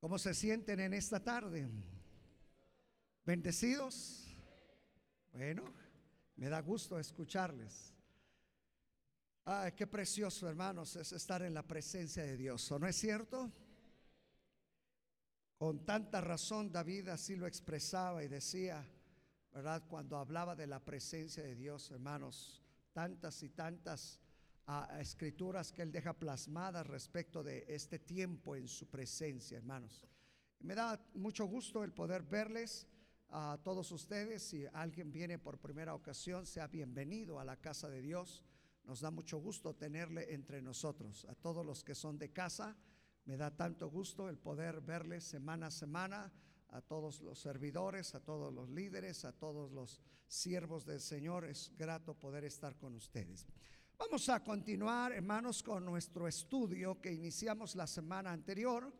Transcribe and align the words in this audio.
¿Cómo 0.00 0.16
se 0.18 0.32
sienten 0.32 0.78
en 0.78 0.94
esta 0.94 1.22
tarde? 1.22 1.68
¿Bendecidos? 3.24 4.28
Bueno, 5.32 5.64
me 6.36 6.48
da 6.48 6.60
gusto 6.60 6.98
escucharles. 7.00 7.92
Ay, 9.44 9.72
qué 9.72 9.86
precioso, 9.86 10.48
hermanos, 10.48 10.94
es 10.94 11.12
estar 11.12 11.42
en 11.42 11.52
la 11.52 11.66
presencia 11.66 12.22
de 12.22 12.36
Dios, 12.36 12.70
¿o 12.70 12.78
no 12.78 12.86
es 12.86 12.96
cierto? 12.96 13.50
Con 15.56 15.84
tanta 15.84 16.20
razón 16.20 16.70
David 16.70 17.08
así 17.08 17.34
lo 17.34 17.48
expresaba 17.48 18.22
y 18.22 18.28
decía, 18.28 18.86
¿verdad? 19.52 19.82
Cuando 19.88 20.16
hablaba 20.16 20.54
de 20.54 20.68
la 20.68 20.84
presencia 20.84 21.42
de 21.42 21.56
Dios, 21.56 21.90
hermanos, 21.90 22.62
tantas 22.92 23.42
y 23.42 23.48
tantas 23.48 24.20
ah, 24.68 24.98
escrituras 25.00 25.72
que 25.72 25.82
él 25.82 25.90
deja 25.90 26.12
plasmadas 26.12 26.86
respecto 26.86 27.42
de 27.42 27.64
este 27.68 27.98
tiempo 27.98 28.54
en 28.54 28.68
su 28.68 28.86
presencia, 28.86 29.58
hermanos. 29.58 30.06
Me 30.60 30.74
da 30.74 31.00
mucho 31.14 31.46
gusto 31.46 31.82
el 31.82 31.92
poder 31.92 32.22
verles 32.22 32.86
a 33.30 33.58
todos 33.62 33.90
ustedes. 33.92 34.42
Si 34.42 34.66
alguien 34.72 35.12
viene 35.12 35.38
por 35.38 35.58
primera 35.58 35.94
ocasión, 35.94 36.46
sea 36.46 36.66
bienvenido 36.66 37.38
a 37.38 37.44
la 37.44 37.56
casa 37.56 37.88
de 37.88 38.02
Dios. 38.02 38.44
Nos 38.84 39.00
da 39.00 39.10
mucho 39.10 39.38
gusto 39.38 39.74
tenerle 39.74 40.32
entre 40.32 40.62
nosotros. 40.62 41.26
A 41.28 41.34
todos 41.34 41.64
los 41.64 41.84
que 41.84 41.94
son 41.94 42.18
de 42.18 42.32
casa, 42.32 42.76
me 43.24 43.36
da 43.36 43.54
tanto 43.54 43.88
gusto 43.88 44.28
el 44.28 44.38
poder 44.38 44.80
verles 44.80 45.24
semana 45.24 45.66
a 45.66 45.70
semana. 45.70 46.32
A 46.70 46.82
todos 46.82 47.22
los 47.22 47.38
servidores, 47.38 48.14
a 48.14 48.20
todos 48.20 48.52
los 48.52 48.68
líderes, 48.68 49.24
a 49.24 49.32
todos 49.32 49.72
los 49.72 50.02
siervos 50.26 50.84
del 50.84 51.00
Señor. 51.00 51.46
Es 51.46 51.72
grato 51.78 52.12
poder 52.12 52.44
estar 52.44 52.76
con 52.76 52.94
ustedes. 52.94 53.46
Vamos 53.98 54.28
a 54.28 54.42
continuar, 54.42 55.12
hermanos, 55.12 55.62
con 55.62 55.84
nuestro 55.84 56.28
estudio 56.28 57.00
que 57.00 57.12
iniciamos 57.12 57.74
la 57.74 57.86
semana 57.86 58.32
anterior 58.32 58.92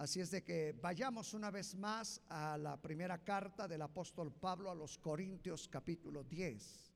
Así 0.00 0.18
es 0.18 0.30
de 0.30 0.42
que 0.42 0.72
vayamos 0.80 1.34
una 1.34 1.50
vez 1.50 1.74
más 1.74 2.22
a 2.30 2.56
la 2.56 2.80
primera 2.80 3.22
carta 3.22 3.68
del 3.68 3.82
apóstol 3.82 4.32
Pablo 4.32 4.70
a 4.70 4.74
los 4.74 4.96
Corintios 4.96 5.68
capítulo 5.68 6.24
10. 6.24 6.94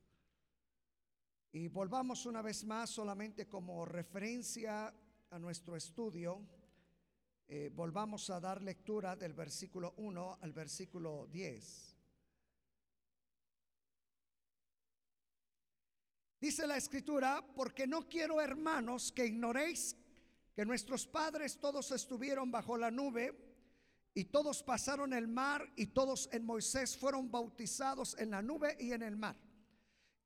Y 1.53 1.69
volvamos 1.69 2.25
una 2.25 2.41
vez 2.41 2.65
más 2.65 2.89
solamente 2.89 3.47
como 3.47 3.85
referencia 3.85 4.91
a 5.29 5.39
nuestro 5.39 5.77
estudio. 5.77 6.41
Eh, 7.47 7.71
volvamos 7.75 8.31
a 8.31 8.41
dar 8.41 8.63
lectura 8.63 9.17
del 9.17 9.35
versículo 9.35 9.93
1 9.99 10.39
al 10.41 10.55
versículo 10.55 11.29
10. 11.31 11.94
Dice 16.45 16.67
la 16.67 16.77
escritura, 16.77 17.43
porque 17.57 17.87
no 17.87 18.07
quiero 18.07 18.39
hermanos 18.39 19.11
que 19.11 19.25
ignoréis 19.25 19.97
que 20.55 20.67
nuestros 20.67 21.07
padres 21.07 21.59
todos 21.59 21.91
estuvieron 21.91 22.51
bajo 22.51 22.77
la 22.77 22.91
nube 22.91 23.33
y 24.13 24.25
todos 24.25 24.63
pasaron 24.63 25.15
el 25.15 25.27
mar 25.27 25.73
y 25.75 25.87
todos 25.87 26.29
en 26.33 26.45
Moisés 26.45 26.99
fueron 26.99 27.31
bautizados 27.31 28.15
en 28.19 28.31
la 28.31 28.43
nube 28.43 28.77
y 28.79 28.93
en 28.93 29.01
el 29.01 29.17
mar. 29.17 29.39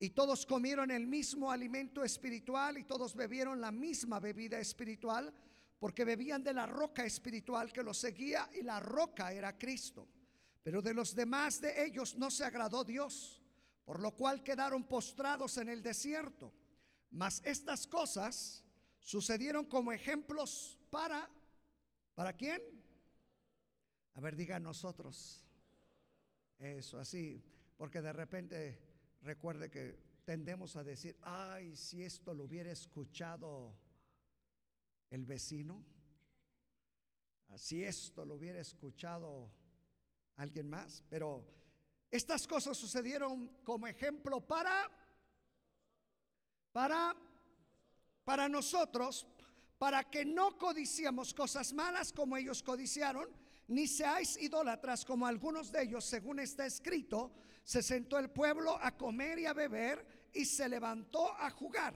Y 0.01 0.11
todos 0.11 0.45
comieron 0.45 0.91
el 0.91 1.07
mismo 1.07 1.53
alimento 1.53 2.03
espiritual 2.03 2.79
y 2.79 2.83
todos 2.83 3.15
bebieron 3.15 3.61
la 3.61 3.71
misma 3.71 4.19
bebida 4.19 4.59
espiritual 4.59 5.33
porque 5.79 6.05
bebían 6.05 6.43
de 6.43 6.53
la 6.53 6.67
roca 6.67 7.05
espiritual 7.05 7.73
que 7.73 7.85
los 7.85 7.97
seguía 7.97 8.51
y 8.59 8.65
la 8.65 8.81
roca 8.81 9.33
era 9.33 9.57
Cristo. 9.57 10.09
Pero 10.65 10.83
de 10.83 10.95
los 10.95 11.15
demás 11.15 11.61
de 11.61 11.85
ellos 11.85 12.17
no 12.17 12.29
se 12.29 12.43
agradó 12.43 12.83
Dios, 12.83 13.38
por 13.89 14.01
lo 14.01 14.15
cual 14.15 14.45
quedaron 14.45 14.85
postrados 14.85 15.57
en 15.57 15.71
el 15.71 15.83
desierto. 15.83 16.53
Mas 17.11 17.41
estas 17.43 17.87
cosas 17.87 18.63
sucedieron 18.99 19.65
como 19.65 19.93
ejemplos 19.93 20.79
para, 20.91 21.27
¿para 22.15 22.35
quién? 22.35 22.61
A 24.13 24.21
ver, 24.21 24.37
diga 24.37 24.61
nosotros. 24.61 25.43
Eso, 26.59 26.99
así, 26.99 27.43
porque 27.79 28.03
de 28.03 28.13
repente 28.13 28.79
recuerde 29.23 29.71
que 29.71 29.99
tendemos 30.27 30.77
a 30.77 30.85
decir, 30.85 31.17
ay, 31.23 31.75
si 31.75 32.05
esto 32.05 32.35
lo 32.35 32.45
hubiera 32.45 32.71
escuchado 32.71 33.75
el 35.09 35.25
vecino, 35.25 35.83
si 37.57 37.83
esto 37.85 38.27
lo 38.27 38.35
hubiera 38.35 38.61
escuchado 38.61 39.51
alguien 40.37 40.69
más, 40.69 41.03
pero 41.09 41.43
estas 42.11 42.47
cosas 42.47 42.77
sucedieron 42.77 43.49
como 43.65 43.87
ejemplo 43.87 44.41
para, 44.41 44.91
para 46.73 47.17
para 48.29 48.47
nosotros, 48.47 49.27
para 49.79 50.05
que 50.05 50.23
no 50.23 50.59
codiciemos 50.59 51.33
cosas 51.33 51.73
malas 51.73 52.13
como 52.13 52.37
ellos 52.37 52.63
codiciaron, 52.63 53.27
ni 53.69 53.87
seáis 53.87 54.37
idólatras 54.37 55.03
como 55.03 55.27
algunos 55.27 55.73
de 55.73 55.85
ellos, 55.85 56.05
según 56.05 56.39
está 56.39 56.67
escrito, 56.67 57.33
se 57.65 57.83
sentó 57.83 58.19
el 58.19 58.29
pueblo 58.29 58.79
a 58.83 58.95
comer 58.99 59.39
y 59.39 59.47
a 59.47 59.55
beber 59.55 60.29
y 60.35 60.45
se 60.45 60.69
levantó 60.69 61.33
a 61.39 61.49
jugar 61.49 61.95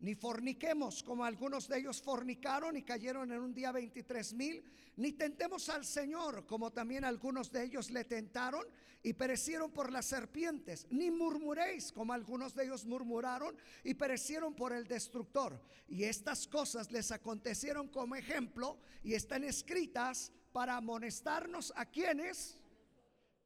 ni 0.00 0.14
forniquemos 0.14 1.02
como 1.02 1.24
algunos 1.24 1.68
de 1.68 1.78
ellos 1.78 2.02
fornicaron 2.02 2.76
y 2.76 2.82
cayeron 2.82 3.30
en 3.32 3.40
un 3.40 3.54
día 3.54 3.70
23 3.70 4.32
mil, 4.32 4.64
ni 4.96 5.12
tentemos 5.12 5.68
al 5.68 5.84
Señor 5.84 6.46
como 6.46 6.72
también 6.72 7.04
algunos 7.04 7.52
de 7.52 7.64
ellos 7.64 7.90
le 7.90 8.04
tentaron 8.04 8.64
y 9.02 9.12
perecieron 9.12 9.70
por 9.70 9.92
las 9.92 10.06
serpientes, 10.06 10.86
ni 10.90 11.10
murmuréis 11.10 11.92
como 11.92 12.12
algunos 12.12 12.54
de 12.54 12.64
ellos 12.64 12.84
murmuraron 12.84 13.56
y 13.84 13.94
perecieron 13.94 14.54
por 14.54 14.72
el 14.72 14.86
destructor. 14.86 15.60
Y 15.88 16.04
estas 16.04 16.46
cosas 16.46 16.90
les 16.90 17.10
acontecieron 17.10 17.88
como 17.88 18.16
ejemplo 18.16 18.78
y 19.02 19.14
están 19.14 19.44
escritas 19.44 20.32
para 20.52 20.76
amonestarnos 20.76 21.72
a 21.76 21.86
quienes, 21.86 22.58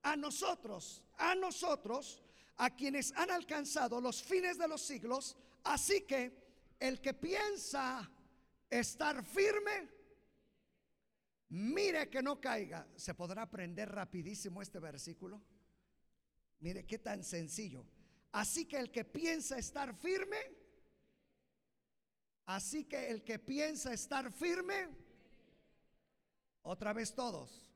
a 0.03 0.17
nosotros, 0.17 1.03
a 1.19 1.35
nosotros, 1.35 2.23
a 2.57 2.75
quienes 2.75 3.13
han 3.13 3.31
alcanzado 3.31 4.01
los 4.01 4.23
fines 4.23 4.59
de 4.59 4.69
los 4.69 4.83
siglos. 4.83 5.37
Así 5.63 6.03
que 6.03 6.44
el 6.79 7.01
que 7.01 7.15
piensa 7.15 8.11
estar 8.69 9.25
firme, 9.25 9.89
mire 11.49 12.09
que 12.11 12.23
no 12.23 12.41
caiga. 12.41 12.87
¿Se 12.97 13.15
podrá 13.15 13.43
aprender 13.43 13.91
rapidísimo 13.91 14.63
este 14.63 14.79
versículo? 14.79 15.43
Mire 16.61 16.87
qué 16.87 16.99
tan 16.99 17.23
sencillo. 17.25 17.87
Así 18.33 18.67
que 18.67 18.79
el 18.79 18.91
que 18.91 19.05
piensa 19.05 19.59
estar 19.59 19.95
firme, 19.95 20.39
así 22.47 22.85
que 22.85 23.11
el 23.11 23.23
que 23.23 23.39
piensa 23.39 23.93
estar 23.93 24.33
firme, 24.33 24.89
otra 26.63 26.93
vez 26.93 27.15
todos. 27.15 27.71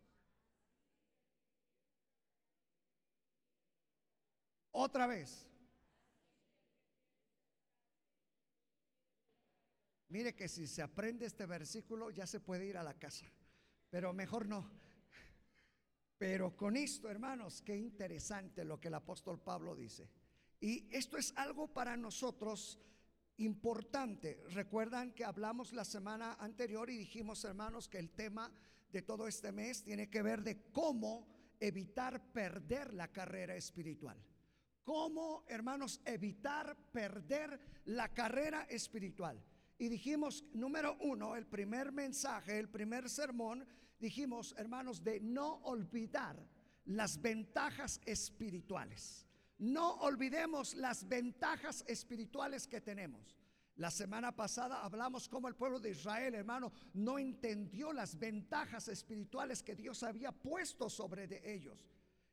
Otra 4.72 5.06
vez. 5.06 5.47
Mire 10.08 10.34
que 10.34 10.48
si 10.48 10.66
se 10.66 10.82
aprende 10.82 11.26
este 11.26 11.46
versículo 11.46 12.10
ya 12.10 12.26
se 12.26 12.40
puede 12.40 12.66
ir 12.66 12.78
a 12.78 12.82
la 12.82 12.94
casa, 12.94 13.26
pero 13.90 14.12
mejor 14.12 14.46
no. 14.48 14.70
Pero 16.16 16.56
con 16.56 16.76
esto, 16.76 17.08
hermanos, 17.08 17.62
qué 17.62 17.76
interesante 17.76 18.64
lo 18.64 18.80
que 18.80 18.88
el 18.88 18.94
apóstol 18.94 19.40
Pablo 19.40 19.76
dice. 19.76 20.10
Y 20.60 20.88
esto 20.90 21.16
es 21.16 21.32
algo 21.36 21.68
para 21.68 21.96
nosotros 21.96 22.80
importante. 23.36 24.42
Recuerdan 24.48 25.12
que 25.12 25.24
hablamos 25.24 25.72
la 25.72 25.84
semana 25.84 26.34
anterior 26.40 26.90
y 26.90 26.96
dijimos, 26.96 27.44
hermanos, 27.44 27.88
que 27.88 27.98
el 27.98 28.10
tema 28.10 28.52
de 28.90 29.02
todo 29.02 29.28
este 29.28 29.52
mes 29.52 29.84
tiene 29.84 30.10
que 30.10 30.22
ver 30.22 30.42
de 30.42 30.70
cómo 30.72 31.28
evitar 31.60 32.32
perder 32.32 32.94
la 32.94 33.08
carrera 33.08 33.54
espiritual. 33.54 34.20
Cómo, 34.82 35.44
hermanos, 35.48 36.00
evitar 36.04 36.76
perder 36.90 37.60
la 37.84 38.08
carrera 38.12 38.62
espiritual. 38.64 39.40
Y 39.78 39.88
dijimos, 39.88 40.44
número 40.52 40.96
uno, 41.00 41.36
el 41.36 41.46
primer 41.46 41.92
mensaje, 41.92 42.58
el 42.58 42.68
primer 42.68 43.08
sermón, 43.08 43.64
dijimos, 43.98 44.54
hermanos, 44.58 45.04
de 45.04 45.20
no 45.20 45.60
olvidar 45.62 46.36
las 46.84 47.20
ventajas 47.20 48.00
espirituales. 48.04 49.24
No 49.58 49.94
olvidemos 50.00 50.74
las 50.74 51.06
ventajas 51.08 51.84
espirituales 51.86 52.66
que 52.66 52.80
tenemos. 52.80 53.36
La 53.76 53.92
semana 53.92 54.34
pasada 54.34 54.82
hablamos 54.82 55.28
cómo 55.28 55.46
el 55.46 55.54
pueblo 55.54 55.78
de 55.78 55.90
Israel, 55.90 56.34
hermano, 56.34 56.72
no 56.94 57.16
entendió 57.16 57.92
las 57.92 58.18
ventajas 58.18 58.88
espirituales 58.88 59.62
que 59.62 59.76
Dios 59.76 60.02
había 60.02 60.32
puesto 60.32 60.90
sobre 60.90 61.28
de 61.28 61.40
ellos. 61.54 61.86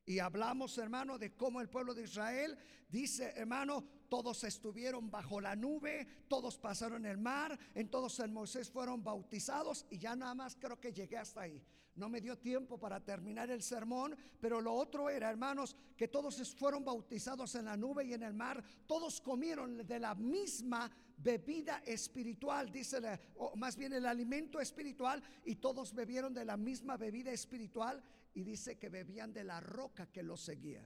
Y 0.05 0.19
hablamos, 0.19 0.77
hermano, 0.77 1.17
de 1.17 1.35
cómo 1.35 1.61
el 1.61 1.69
pueblo 1.69 1.93
de 1.93 2.03
Israel 2.03 2.57
dice, 2.87 3.33
hermano, 3.35 3.83
todos 4.07 4.43
estuvieron 4.43 5.09
bajo 5.09 5.41
la 5.41 5.55
nube, 5.55 6.07
todos 6.27 6.59
pasaron 6.59 7.05
el 7.05 7.17
mar, 7.17 7.57
en 7.73 7.89
todos 7.89 8.19
en 8.19 8.31
Moisés 8.31 8.69
fueron 8.69 9.03
bautizados 9.03 9.85
y 9.89 9.97
ya 9.97 10.15
nada 10.15 10.35
más 10.35 10.55
creo 10.55 10.79
que 10.79 10.93
llegué 10.93 11.17
hasta 11.17 11.41
ahí. 11.41 11.63
No 11.95 12.09
me 12.09 12.19
dio 12.19 12.37
tiempo 12.37 12.77
para 12.77 12.99
terminar 12.99 13.49
el 13.49 13.63
sermón, 13.63 14.15
pero 14.41 14.59
lo 14.59 14.73
otro 14.73 15.09
era, 15.09 15.29
hermanos, 15.29 15.75
que 15.95 16.09
todos 16.09 16.53
fueron 16.55 16.83
bautizados 16.83 17.55
en 17.55 17.65
la 17.65 17.77
nube 17.77 18.03
y 18.05 18.13
en 18.13 18.23
el 18.23 18.33
mar, 18.33 18.61
todos 18.85 19.21
comieron 19.21 19.87
de 19.87 19.99
la 19.99 20.13
misma 20.13 20.91
bebida 21.17 21.81
espiritual, 21.85 22.69
dice, 22.69 22.99
o 23.37 23.55
más 23.55 23.77
bien 23.77 23.93
el 23.93 24.05
alimento 24.05 24.59
espiritual, 24.59 25.23
y 25.45 25.55
todos 25.55 25.93
bebieron 25.93 26.33
de 26.33 26.43
la 26.43 26.57
misma 26.57 26.97
bebida 26.97 27.31
espiritual, 27.31 28.03
y 28.35 28.43
dice 28.43 28.77
que 28.77 28.89
bebían 28.89 29.33
de 29.33 29.45
la 29.45 29.61
roca 29.61 30.11
que 30.11 30.21
los 30.21 30.41
seguía. 30.41 30.85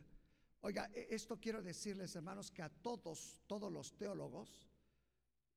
Oiga, 0.62 0.90
e, 0.94 1.08
esto 1.10 1.40
quiero 1.40 1.62
decirles, 1.62 2.16
hermanos, 2.16 2.52
que 2.52 2.62
a 2.62 2.70
todos, 2.70 3.42
todos 3.48 3.72
los 3.74 3.98
teólogos, 3.98 4.70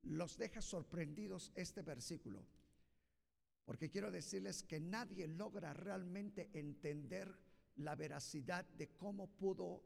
los 0.02 0.36
deja 0.38 0.62
sorprendidos 0.62 1.52
este 1.54 1.82
versículo. 1.82 2.44
Porque 3.64 3.90
quiero 3.90 4.10
decirles 4.10 4.62
que 4.62 4.80
nadie 4.80 5.28
logra 5.28 5.74
realmente 5.74 6.50
entender 6.54 7.38
la 7.76 7.94
veracidad 7.94 8.64
de 8.64 8.88
cómo 8.96 9.28
pudo 9.28 9.82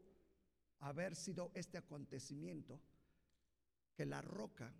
haber 0.78 1.16
sido 1.16 1.50
este 1.54 1.76
acontecimiento, 1.76 2.80
que 3.94 4.06
la 4.06 4.22
roca 4.22 4.72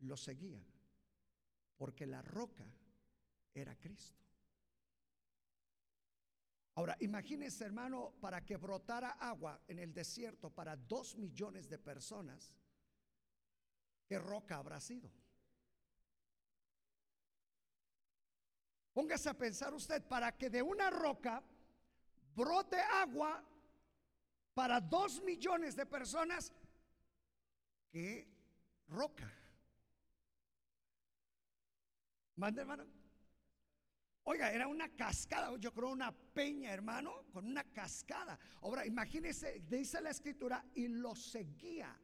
lo 0.00 0.16
seguía, 0.16 0.64
porque 1.76 2.06
la 2.06 2.22
roca 2.22 2.64
era 3.52 3.76
Cristo. 3.78 4.29
Ahora, 6.80 6.96
imagínense, 7.00 7.62
hermano, 7.62 8.14
para 8.22 8.42
que 8.42 8.56
brotara 8.56 9.10
agua 9.10 9.60
en 9.68 9.80
el 9.80 9.92
desierto 9.92 10.48
para 10.48 10.76
dos 10.76 11.14
millones 11.14 11.68
de 11.68 11.78
personas, 11.78 12.54
¿qué 14.06 14.18
roca 14.18 14.56
habrá 14.56 14.80
sido? 14.80 15.10
Póngase 18.94 19.28
a 19.28 19.34
pensar 19.34 19.74
usted, 19.74 20.02
para 20.08 20.32
que 20.38 20.48
de 20.48 20.62
una 20.62 20.88
roca 20.88 21.44
brote 22.34 22.80
agua 22.80 23.44
para 24.54 24.80
dos 24.80 25.20
millones 25.22 25.76
de 25.76 25.84
personas, 25.84 26.50
¿qué 27.90 28.26
roca? 28.88 29.30
Mande, 32.36 32.62
hermano. 32.62 32.99
Oiga, 34.24 34.52
era 34.52 34.68
una 34.68 34.88
cascada, 34.94 35.56
yo 35.58 35.72
creo 35.72 35.90
una 35.90 36.12
peña, 36.12 36.72
hermano, 36.72 37.24
con 37.32 37.46
una 37.46 37.64
cascada. 37.64 38.38
Ahora, 38.60 38.86
imagínese, 38.86 39.62
dice 39.68 40.00
la 40.00 40.10
escritura, 40.10 40.64
y 40.74 40.88
lo 40.88 41.14
seguía, 41.14 41.98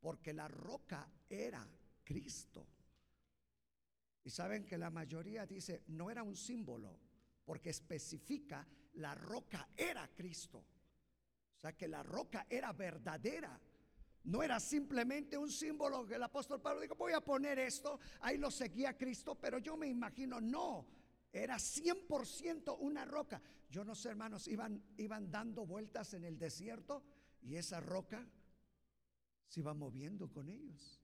porque 0.00 0.32
la 0.32 0.48
roca 0.48 1.08
era 1.28 1.66
Cristo. 2.02 2.66
Y 4.24 4.30
saben 4.30 4.64
que 4.64 4.76
la 4.76 4.90
mayoría 4.90 5.46
dice, 5.46 5.84
no 5.88 6.10
era 6.10 6.22
un 6.22 6.36
símbolo, 6.36 6.98
porque 7.44 7.70
especifica, 7.70 8.66
la 8.94 9.14
roca 9.14 9.68
era 9.76 10.08
Cristo. 10.08 10.58
O 10.58 11.60
sea 11.60 11.76
que 11.76 11.88
la 11.88 12.02
roca 12.02 12.46
era 12.50 12.72
verdadera. 12.72 13.60
No 14.24 14.42
era 14.42 14.60
simplemente 14.60 15.36
un 15.36 15.50
símbolo 15.50 16.06
que 16.06 16.14
el 16.14 16.22
apóstol 16.22 16.60
Pablo 16.60 16.80
dijo, 16.80 16.94
voy 16.94 17.12
a 17.12 17.20
poner 17.20 17.58
esto, 17.58 17.98
ahí 18.20 18.38
lo 18.38 18.50
seguía 18.50 18.96
Cristo, 18.96 19.34
pero 19.34 19.58
yo 19.58 19.76
me 19.76 19.88
imagino, 19.88 20.40
no, 20.40 20.86
era 21.32 21.56
100% 21.56 22.76
una 22.78 23.04
roca. 23.04 23.40
Yo 23.70 23.84
no 23.84 23.94
sé, 23.94 24.10
hermanos, 24.10 24.46
iban, 24.48 24.84
iban 24.98 25.30
dando 25.30 25.64
vueltas 25.64 26.12
en 26.14 26.24
el 26.24 26.38
desierto 26.38 27.02
y 27.40 27.56
esa 27.56 27.80
roca 27.80 28.26
se 29.48 29.60
iba 29.60 29.72
moviendo 29.72 30.30
con 30.30 30.48
ellos. 30.48 31.00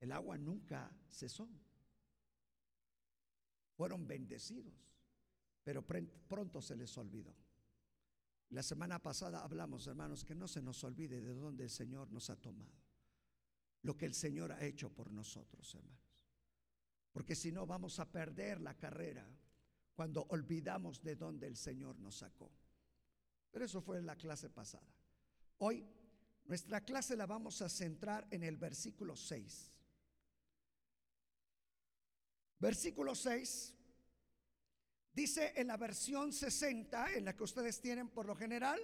El 0.00 0.10
agua 0.10 0.36
nunca 0.36 0.90
cesó. 1.08 1.48
Fueron 3.76 4.06
bendecidos, 4.06 4.74
pero 5.62 5.86
pronto 5.86 6.60
se 6.60 6.76
les 6.76 6.96
olvidó. 6.98 7.34
La 8.50 8.62
semana 8.62 9.00
pasada 9.00 9.42
hablamos, 9.42 9.86
hermanos, 9.86 10.24
que 10.24 10.34
no 10.34 10.46
se 10.46 10.60
nos 10.60 10.82
olvide 10.84 11.20
de 11.20 11.32
dónde 11.32 11.64
el 11.64 11.70
Señor 11.70 12.10
nos 12.10 12.28
ha 12.28 12.36
tomado. 12.36 12.72
Lo 13.82 13.96
que 13.96 14.06
el 14.06 14.14
Señor 14.14 14.52
ha 14.52 14.62
hecho 14.62 14.92
por 14.92 15.10
nosotros, 15.10 15.74
hermanos. 15.74 16.11
Porque 17.12 17.34
si 17.34 17.52
no 17.52 17.66
vamos 17.66 17.98
a 17.98 18.10
perder 18.10 18.60
la 18.60 18.74
carrera 18.74 19.26
cuando 19.94 20.22
olvidamos 20.30 21.02
de 21.02 21.16
dónde 21.16 21.46
el 21.46 21.56
Señor 21.56 21.98
nos 21.98 22.16
sacó. 22.16 22.50
Pero 23.50 23.64
eso 23.66 23.82
fue 23.82 23.98
en 23.98 24.06
la 24.06 24.16
clase 24.16 24.48
pasada. 24.48 24.94
Hoy 25.58 25.86
nuestra 26.44 26.80
clase 26.80 27.16
la 27.16 27.26
vamos 27.26 27.60
a 27.62 27.68
centrar 27.68 28.26
en 28.30 28.42
el 28.42 28.56
versículo 28.56 29.14
6. 29.14 29.70
Versículo 32.58 33.14
6 33.14 33.74
dice 35.12 35.52
en 35.56 35.66
la 35.66 35.76
versión 35.76 36.32
60, 36.32 37.12
en 37.12 37.24
la 37.24 37.36
que 37.36 37.44
ustedes 37.44 37.80
tienen 37.80 38.08
por 38.08 38.26
lo 38.26 38.34
general, 38.34 38.80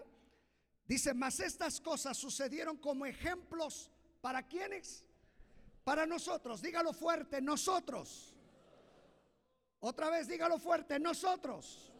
dice, 0.86 1.14
mas 1.14 1.40
estas 1.40 1.80
cosas 1.80 2.16
sucedieron 2.16 2.76
como 2.76 3.06
ejemplos 3.06 3.90
para 4.20 4.46
quienes, 4.46 5.06
para 5.88 6.05
nosotros, 6.05 6.61
dígalo 6.61 6.93
fuerte, 6.93 7.40
nosotros. 7.40 8.35
Otra 9.81 10.11
vez 10.11 10.29
dígalo 10.29 10.58
fuerte, 10.58 10.99
nosotros. 10.99 11.90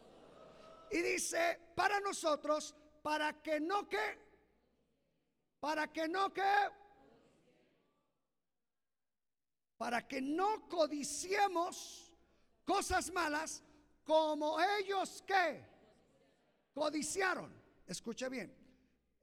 Y 0.91 1.01
dice, 1.01 1.59
para 1.73 1.99
nosotros, 1.99 2.75
para 3.01 3.41
que 3.41 3.59
no 3.59 3.89
que, 3.89 4.15
para 5.59 5.91
que 5.91 6.07
no 6.07 6.31
que, 6.31 6.43
para 9.75 10.07
que 10.07 10.21
no 10.21 10.69
codiciemos 10.69 12.13
cosas 12.65 13.11
malas 13.11 13.63
como 14.03 14.61
ellos 14.61 15.23
que 15.25 15.65
codiciaron. 16.75 17.51
Escuche 17.87 18.29
bien, 18.29 18.55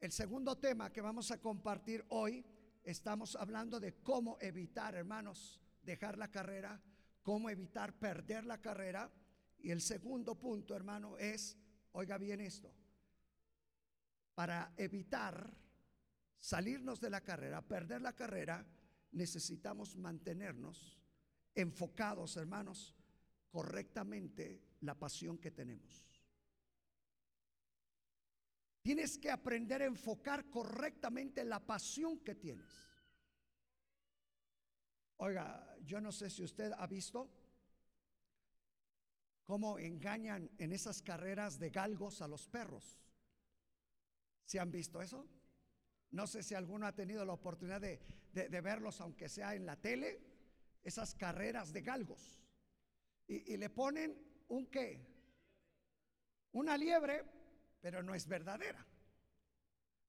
el 0.01 0.11
segundo 0.11 0.59
tema 0.59 0.93
que 0.93 1.01
vamos 1.01 1.31
a 1.31 1.41
compartir 1.41 2.05
hoy, 2.09 2.45
estamos 2.87 3.35
hablando 3.35 3.81
de 3.81 3.95
cómo 3.97 4.39
evitar, 4.41 4.95
hermanos, 4.95 5.61
dejar 5.83 6.17
la 6.17 6.31
carrera, 6.31 6.81
cómo 7.21 7.51
evitar 7.51 7.99
perder 7.99 8.47
la 8.47 8.61
carrera. 8.61 9.13
Y 9.59 9.73
el 9.73 9.83
segundo 9.83 10.37
punto, 10.37 10.75
hermano, 10.75 11.19
es, 11.19 11.59
oiga 11.93 12.17
bien 12.17 12.41
esto, 12.41 12.73
para 14.35 14.73
evitar 14.77 15.53
salirnos 16.39 17.01
de 17.01 17.11
la 17.11 17.23
carrera, 17.23 17.61
perder 17.61 18.03
la 18.03 18.15
carrera, 18.15 18.65
necesitamos 19.11 19.97
mantenernos 19.97 21.01
enfocados, 21.55 22.37
hermanos, 22.37 22.95
correctamente 23.51 24.63
la 24.83 24.97
pasión 24.97 25.39
que 25.39 25.51
tenemos. 25.51 26.07
Tienes 28.87 29.19
que 29.19 29.33
aprender 29.33 29.83
a 29.83 29.87
enfocar 29.87 30.49
correctamente 30.49 31.45
la 31.45 31.59
pasión 31.59 32.21
que 32.21 32.37
tienes. 32.37 32.73
Oiga, 35.17 35.77
yo 35.85 36.01
no 36.01 36.13
sé 36.13 36.31
si 36.31 36.45
usted 36.45 36.71
ha 36.71 36.87
visto 36.87 37.29
cómo 39.43 39.81
engañan 39.81 40.49
en 40.59 40.71
esas 40.71 41.03
carreras 41.03 41.59
de 41.59 41.71
galgos 41.71 42.23
a 42.23 42.29
los 42.29 42.47
perros. 42.47 43.01
¿Se 44.45 44.61
han 44.61 44.71
visto 44.71 45.03
eso? 45.03 45.29
No 46.13 46.29
sé 46.29 46.45
si 46.45 46.55
alguno 46.55 46.87
ha 46.87 46.95
tenido 46.95 47.25
la 47.25 47.33
oportunidad 47.33 47.81
de, 47.81 47.99
verlos, 48.61 49.01
aunque 49.01 49.29
sea 49.29 49.57
en 49.57 49.67
la 49.67 49.75
tele, 49.75 50.21
esas 50.85 51.17
carreras 51.17 51.73
de 51.73 51.83
galgos. 51.83 52.41
Y, 53.27 53.57
le 53.57 53.69
ponen 53.69 54.17
un 54.47 54.69
qué? 54.69 55.05
Una 56.53 56.79
liebre, 56.79 57.36
pero 57.81 58.03
no 58.03 58.15
es 58.15 58.27
verdadera. 58.27 58.85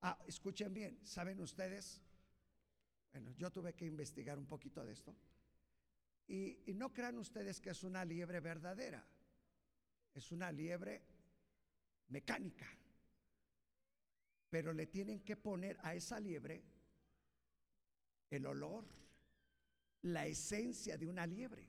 Ah, 0.01 0.17
escuchen 0.27 0.73
bien, 0.73 0.99
¿saben 1.05 1.39
ustedes? 1.41 2.01
Bueno, 3.11 3.31
yo 3.31 3.51
tuve 3.51 3.73
que 3.73 3.85
investigar 3.85 4.37
un 4.37 4.45
poquito 4.45 4.83
de 4.85 4.93
esto. 4.93 5.15
y 6.27 6.73
no 6.73 6.91
crean 6.93 7.17
ustedes 7.17 7.61
que 7.61 7.69
es 7.69 7.83
una 7.83 8.03
liebre 8.03 8.41
verdadera. 8.41 9.05
Es 10.13 10.31
una 10.31 10.51
liebre 10.51 11.01
mecánica 12.09 12.67
pero 14.49 14.73
le 14.73 14.87
tienen 14.87 15.21
que 15.21 15.35
poner 15.35 15.77
a 15.83 15.93
esa 15.93 16.19
liebre 16.19 16.63
el 18.29 18.45
olor, 18.45 18.85
la 20.03 20.25
esencia 20.25 20.97
de 20.97 21.07
una 21.07 21.25
liebre. 21.25 21.67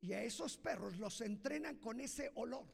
Y 0.00 0.12
a 0.12 0.22
esos 0.22 0.56
perros 0.56 0.98
los 0.98 1.20
entrenan 1.20 1.76
con 1.76 2.00
ese 2.00 2.30
olor. 2.34 2.66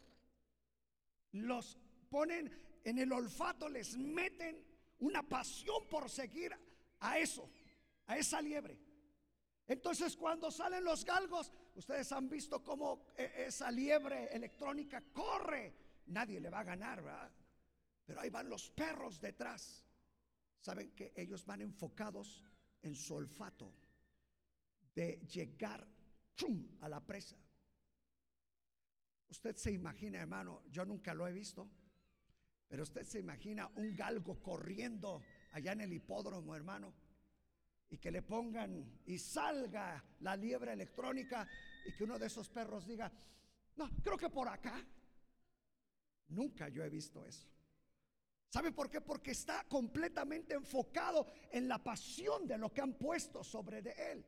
Los 1.33 1.79
ponen 2.09 2.51
en 2.85 2.99
el 2.99 3.13
olfato, 3.13 3.69
les 3.69 3.97
meten 3.97 4.65
una 5.01 5.23
pasión 5.23 5.89
por 5.89 6.09
seguir 6.11 6.53
a 7.01 7.19
eso, 7.19 7.51
a 8.07 8.17
esa 8.17 8.41
liebre. 8.41 8.79
Entonces 9.67 10.17
cuando 10.17 10.51
salen 10.51 10.85
los 10.85 11.05
galgos, 11.05 11.53
ustedes 11.75 12.11
han 12.13 12.29
visto 12.29 12.63
cómo 12.63 13.07
e, 13.17 13.47
esa 13.47 13.71
liebre 13.71 14.29
electrónica 14.33 15.03
corre. 15.13 15.75
Nadie 16.07 16.41
le 16.41 16.51
va 16.51 16.61
a 16.61 16.65
ganar, 16.65 17.03
¿verdad? 17.03 17.31
Pero 18.05 18.21
ahí 18.21 18.31
van 18.31 18.49
los 18.49 18.71
perros 18.71 19.21
detrás. 19.21 19.85
Saben 20.59 20.91
que 20.91 21.13
ellos 21.17 21.47
van 21.47 21.61
enfocados 21.61 22.43
en 22.83 22.95
su 22.97 23.15
olfato 23.15 23.73
de 24.95 25.21
llegar 25.33 25.87
a 26.81 26.89
la 26.89 27.01
presa. 27.01 27.37
Usted 29.31 29.57
se 29.57 29.71
imagina, 29.71 30.19
hermano, 30.19 30.63
yo 30.71 30.85
nunca 30.85 31.15
lo 31.15 31.27
he 31.27 31.33
visto, 31.33 31.69
pero 32.69 32.83
usted 32.83 33.05
se 33.05 33.21
imagina 33.21 33.71
un 33.77 33.95
galgo 33.95 34.43
corriendo 34.43 35.23
allá 35.53 35.73
en 35.73 35.83
el 35.83 35.93
hipódromo, 35.93 36.55
hermano, 36.55 36.93
y 37.89 37.99
que 37.99 38.11
le 38.11 38.23
pongan 38.23 39.01
y 39.07 39.19
salga 39.19 40.05
la 40.21 40.37
liebre 40.37 40.73
electrónica 40.73 41.49
y 41.87 41.93
que 41.93 42.05
uno 42.05 42.19
de 42.19 42.27
esos 42.27 42.49
perros 42.49 42.87
diga, 42.87 43.11
no, 43.77 43.89
creo 44.03 44.17
que 44.17 44.31
por 44.31 44.49
acá. 44.49 44.85
Nunca 46.29 46.69
yo 46.69 46.85
he 46.85 46.91
visto 46.91 47.25
eso. 47.25 47.49
¿Sabe 48.49 48.73
por 48.73 48.91
qué? 48.91 49.01
Porque 49.01 49.31
está 49.31 49.65
completamente 49.69 50.55
enfocado 50.55 51.27
en 51.53 51.69
la 51.69 51.83
pasión 51.83 52.47
de 52.47 52.59
lo 52.59 52.73
que 52.73 52.81
han 52.81 52.95
puesto 52.95 53.45
sobre 53.45 53.81
de 53.81 53.95
él. 54.13 54.27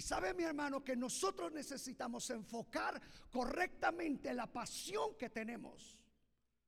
Y 0.00 0.02
sabe 0.02 0.32
mi 0.32 0.44
hermano 0.44 0.82
que 0.82 0.96
nosotros 0.96 1.52
necesitamos 1.52 2.30
enfocar 2.30 2.98
correctamente 3.30 4.32
la 4.32 4.50
pasión 4.50 5.14
que 5.18 5.28
tenemos. 5.28 5.94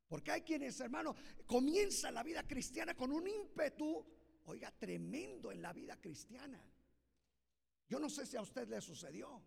Porque 0.07 0.33
hay 0.33 0.43
quienes, 0.43 0.79
hermano, 0.81 1.17
comienzan 1.47 2.12
la 2.12 2.23
vida 2.23 2.47
cristiana 2.47 2.95
con 2.95 3.11
un 3.11 3.27
ímpetu 3.27 4.05
oiga, 4.45 4.71
tremendo 4.79 5.51
en 5.51 5.62
la 5.62 5.73
vida 5.73 5.99
cristiana. 5.99 6.62
Yo 7.89 7.99
no 7.99 8.11
sé 8.11 8.27
si 8.27 8.37
a 8.37 8.43
usted 8.43 8.69
le 8.69 8.83
sucedió, 8.83 9.43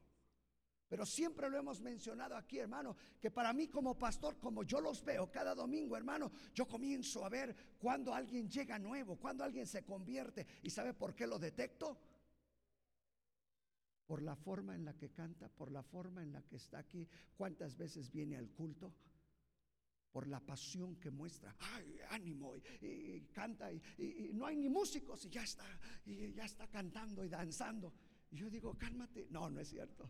pero 0.88 1.06
siempre 1.06 1.48
lo 1.48 1.60
hemos 1.60 1.80
mencionado 1.80 2.36
aquí, 2.36 2.58
hermano, 2.58 2.98
que 3.22 3.30
para 3.30 3.54
mí 3.54 3.68
como 3.68 4.00
pastor, 4.00 4.40
como 4.40 4.64
yo 4.64 4.82
los 4.82 5.06
veo 5.06 5.30
cada 5.30 5.54
domingo, 5.54 5.96
hermano, 5.96 6.32
yo 6.56 6.68
comienzo 6.68 7.24
a 7.24 7.30
ver 7.30 7.56
cuando 7.78 8.16
alguien 8.16 8.50
llega 8.50 8.80
nuevo, 8.80 9.16
cuando 9.18 9.44
alguien 9.44 9.68
se 9.68 9.84
convierte. 9.84 10.48
¿Y 10.64 10.72
sabe 10.72 10.96
por 10.96 11.14
qué 11.14 11.28
lo 11.28 11.38
detecto? 11.38 12.00
Por 14.06 14.22
la 14.22 14.36
forma 14.36 14.76
en 14.76 14.86
la 14.86 14.96
que 14.96 15.10
canta, 15.10 15.50
por 15.50 15.72
la 15.72 15.82
forma 15.82 16.22
en 16.22 16.32
la 16.32 16.42
que 16.44 16.58
está 16.58 16.80
aquí, 16.80 17.08
cuántas 17.36 17.76
veces 17.76 18.12
viene 18.12 18.38
al 18.38 18.50
culto 18.52 18.94
por 20.16 20.30
la 20.30 20.40
pasión 20.40 20.96
que 20.96 21.12
muestra. 21.12 21.54
Ay, 21.60 22.00
ánimo, 22.10 22.56
y, 22.56 23.20
canta, 23.34 23.70
y, 23.70 24.32
no 24.34 24.46
hay 24.46 24.56
ni 24.56 24.70
músicos, 24.70 25.26
y 25.26 25.30
ya 25.30 25.44
está, 25.44 25.66
y 26.06 26.32
ya 26.32 26.46
está 26.46 26.68
cantando 26.68 27.26
y 27.26 27.28
danzando. 27.28 27.94
Y 28.32 28.38
yo 28.38 28.50
digo, 28.50 28.78
cálmate. 28.78 29.28
No, 29.30 29.50
no 29.50 29.60
es 29.60 29.68
cierto. 29.68 30.10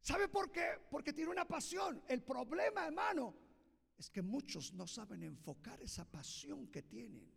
¿Sabe 0.00 0.28
por 0.28 0.52
qué? 0.52 0.80
Porque 0.90 1.14
tiene 1.14 1.30
una 1.30 1.46
pasión. 1.46 2.02
El 2.06 2.22
problema, 2.22 2.84
hermano, 2.86 3.34
es 3.96 4.10
que 4.10 4.20
muchos 4.20 4.74
no 4.74 4.86
saben 4.86 5.22
enfocar 5.22 5.80
esa 5.80 6.04
pasión 6.04 6.66
que 6.66 6.82
tienen. 6.82 7.33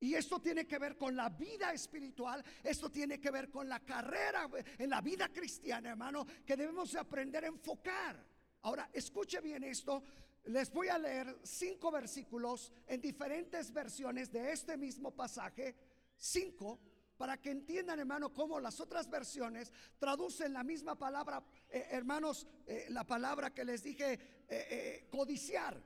Y 0.00 0.14
esto 0.14 0.40
tiene 0.40 0.66
que 0.66 0.78
ver 0.78 0.96
con 0.96 1.14
la 1.14 1.28
vida 1.28 1.72
espiritual, 1.72 2.42
esto 2.64 2.90
tiene 2.90 3.20
que 3.20 3.30
ver 3.30 3.50
con 3.50 3.68
la 3.68 3.80
carrera 3.80 4.48
en 4.78 4.88
la 4.88 5.02
vida 5.02 5.28
cristiana, 5.28 5.90
hermano, 5.90 6.26
que 6.46 6.56
debemos 6.56 6.92
de 6.92 6.98
aprender 6.98 7.44
a 7.44 7.48
enfocar. 7.48 8.26
Ahora, 8.62 8.88
escuche 8.92 9.40
bien 9.40 9.62
esto. 9.64 10.02
Les 10.44 10.72
voy 10.72 10.88
a 10.88 10.98
leer 10.98 11.38
cinco 11.42 11.90
versículos 11.90 12.72
en 12.86 13.02
diferentes 13.02 13.72
versiones 13.72 14.32
de 14.32 14.52
este 14.52 14.78
mismo 14.78 15.10
pasaje. 15.10 15.76
Cinco 16.16 16.80
para 17.20 17.36
que 17.36 17.50
entiendan, 17.50 17.98
hermano, 17.98 18.32
cómo 18.32 18.58
las 18.58 18.80
otras 18.80 19.10
versiones 19.10 19.70
traducen 19.98 20.54
la 20.54 20.64
misma 20.64 20.98
palabra, 20.98 21.44
eh, 21.68 21.88
hermanos, 21.90 22.46
eh, 22.66 22.86
la 22.88 23.04
palabra 23.04 23.52
que 23.52 23.62
les 23.62 23.82
dije, 23.82 24.18
eh, 24.48 25.06
codiciar. 25.10 25.78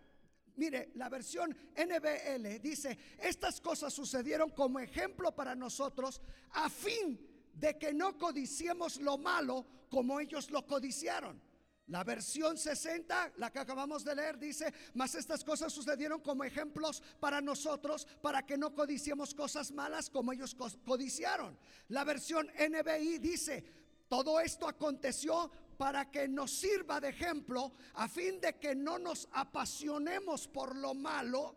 Mire, 0.56 0.92
la 0.94 1.08
versión 1.08 1.50
NBL 1.74 2.60
dice, 2.60 2.96
estas 3.18 3.60
cosas 3.60 3.92
sucedieron 3.92 4.50
como 4.50 4.78
ejemplo 4.78 5.34
para 5.34 5.54
nosotros 5.54 6.20
a 6.52 6.70
fin 6.70 7.18
de 7.54 7.76
que 7.78 7.92
no 7.92 8.16
codiciemos 8.18 9.00
lo 9.00 9.18
malo 9.18 9.66
como 9.88 10.20
ellos 10.20 10.50
lo 10.50 10.66
codiciaron. 10.66 11.40
La 11.88 12.02
versión 12.02 12.56
60, 12.56 13.34
la 13.36 13.50
que 13.50 13.58
acabamos 13.58 14.04
de 14.04 14.14
leer, 14.14 14.38
dice, 14.38 14.72
mas 14.94 15.14
estas 15.14 15.44
cosas 15.44 15.70
sucedieron 15.70 16.20
como 16.20 16.42
ejemplos 16.42 17.02
para 17.20 17.42
nosotros, 17.42 18.06
para 18.22 18.46
que 18.46 18.56
no 18.56 18.74
codiciemos 18.74 19.34
cosas 19.34 19.70
malas 19.70 20.08
como 20.08 20.32
ellos 20.32 20.56
codiciaron. 20.84 21.58
La 21.88 22.04
versión 22.04 22.48
NBI 22.58 23.18
dice, 23.18 23.64
todo 24.08 24.40
esto 24.40 24.66
aconteció 24.66 25.50
para 25.76 26.10
que 26.10 26.28
nos 26.28 26.50
sirva 26.50 27.00
de 27.00 27.08
ejemplo, 27.08 27.72
a 27.94 28.08
fin 28.08 28.40
de 28.40 28.58
que 28.58 28.74
no 28.74 28.98
nos 28.98 29.28
apasionemos 29.32 30.48
por 30.48 30.76
lo 30.76 30.94
malo 30.94 31.56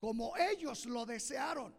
como 0.00 0.36
ellos 0.36 0.86
lo 0.86 1.04
desearon. 1.04 1.74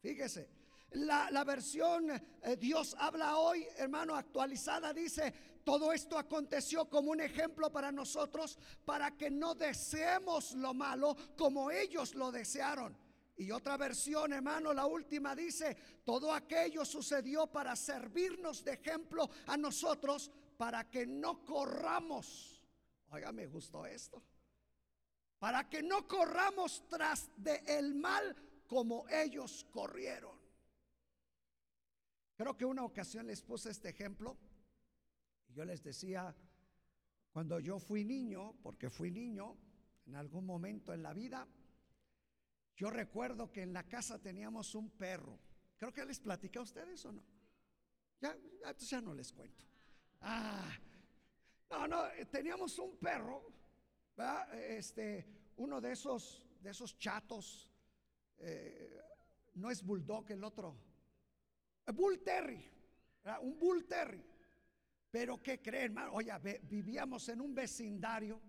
Fíjese, 0.00 0.48
la, 0.92 1.44
versión 1.44 2.10
eh, 2.10 2.56
Dios 2.56 2.94
habla 2.98 3.36
hoy, 3.36 3.66
hermano, 3.76 4.14
actualizada, 4.14 4.92
dice, 4.92 5.34
todo 5.64 5.92
esto 5.92 6.16
aconteció 6.16 6.88
como 6.88 7.10
un 7.10 7.20
ejemplo 7.20 7.72
para 7.72 7.90
nosotros, 7.90 8.58
para 8.84 9.16
que 9.16 9.30
no 9.30 9.54
deseemos 9.54 10.52
lo 10.52 10.72
malo 10.72 11.16
como 11.36 11.70
ellos 11.70 12.14
lo 12.14 12.30
desearon. 12.30 12.96
Y 13.36 13.50
otra 13.50 13.76
versión, 13.76 14.32
hermano, 14.32 14.72
la 14.72 14.86
última 14.86 15.34
dice, 15.34 15.76
todo 16.04 16.32
aquello 16.32 16.84
sucedió 16.84 17.48
para 17.48 17.74
servirnos 17.74 18.62
de 18.62 18.74
ejemplo 18.74 19.28
a 19.46 19.56
nosotros, 19.56 20.30
para 20.56 20.90
que 20.90 21.06
no 21.06 21.44
corramos. 21.44 22.62
Oiga, 23.10 23.32
me 23.32 23.46
gustó 23.46 23.86
esto. 23.86 24.22
Para 25.38 25.68
que 25.68 25.82
no 25.82 26.08
corramos 26.08 26.88
tras 26.88 27.30
de 27.36 27.62
el 27.66 27.94
mal 27.94 28.34
como 28.66 29.06
ellos 29.08 29.66
corrieron. 29.70 30.38
Creo 32.36 32.56
que 32.56 32.64
una 32.64 32.84
ocasión 32.84 33.26
les 33.26 33.42
puse 33.42 33.70
este 33.70 33.90
ejemplo 33.90 34.36
yo 35.54 35.64
les 35.64 35.82
decía, 35.82 36.34
cuando 37.32 37.60
yo 37.60 37.78
fui 37.78 38.04
niño, 38.04 38.56
porque 38.62 38.90
fui 38.90 39.10
niño 39.10 39.56
en 40.06 40.16
algún 40.16 40.44
momento 40.44 40.92
en 40.92 41.02
la 41.02 41.14
vida, 41.14 41.46
yo 42.76 42.90
recuerdo 42.90 43.52
que 43.52 43.62
en 43.62 43.72
la 43.72 43.84
casa 43.84 44.20
teníamos 44.20 44.74
un 44.74 44.90
perro. 44.90 45.38
Creo 45.76 45.92
que 45.92 46.04
les 46.04 46.18
platicé 46.18 46.58
a 46.58 46.62
ustedes 46.62 47.04
o 47.04 47.12
no. 47.12 47.22
Ya, 48.20 48.36
ya 48.78 49.00
no 49.00 49.14
les 49.14 49.32
cuento. 49.32 49.64
Ah, 50.26 50.74
no, 51.68 51.86
no, 51.86 52.02
teníamos 52.30 52.78
un 52.78 52.96
perro, 52.96 53.52
este, 54.52 55.52
uno 55.56 55.82
de 55.82 55.92
esos, 55.92 56.46
de 56.62 56.70
esos 56.70 56.96
chatos, 56.96 57.70
eh, 58.38 59.02
no 59.56 59.70
es 59.70 59.84
bulldog 59.84 60.30
el 60.30 60.42
otro, 60.42 60.78
bull 61.92 62.22
terry, 62.22 62.64
un 63.42 63.58
bull 63.58 63.84
terry. 63.86 64.24
Pero 65.10 65.40
¿qué 65.42 65.60
creen, 65.60 65.84
hermano? 65.84 66.14
Oye, 66.14 66.32
vivíamos 66.62 67.28
en 67.28 67.40
un 67.40 67.54
vecindario 67.54 68.40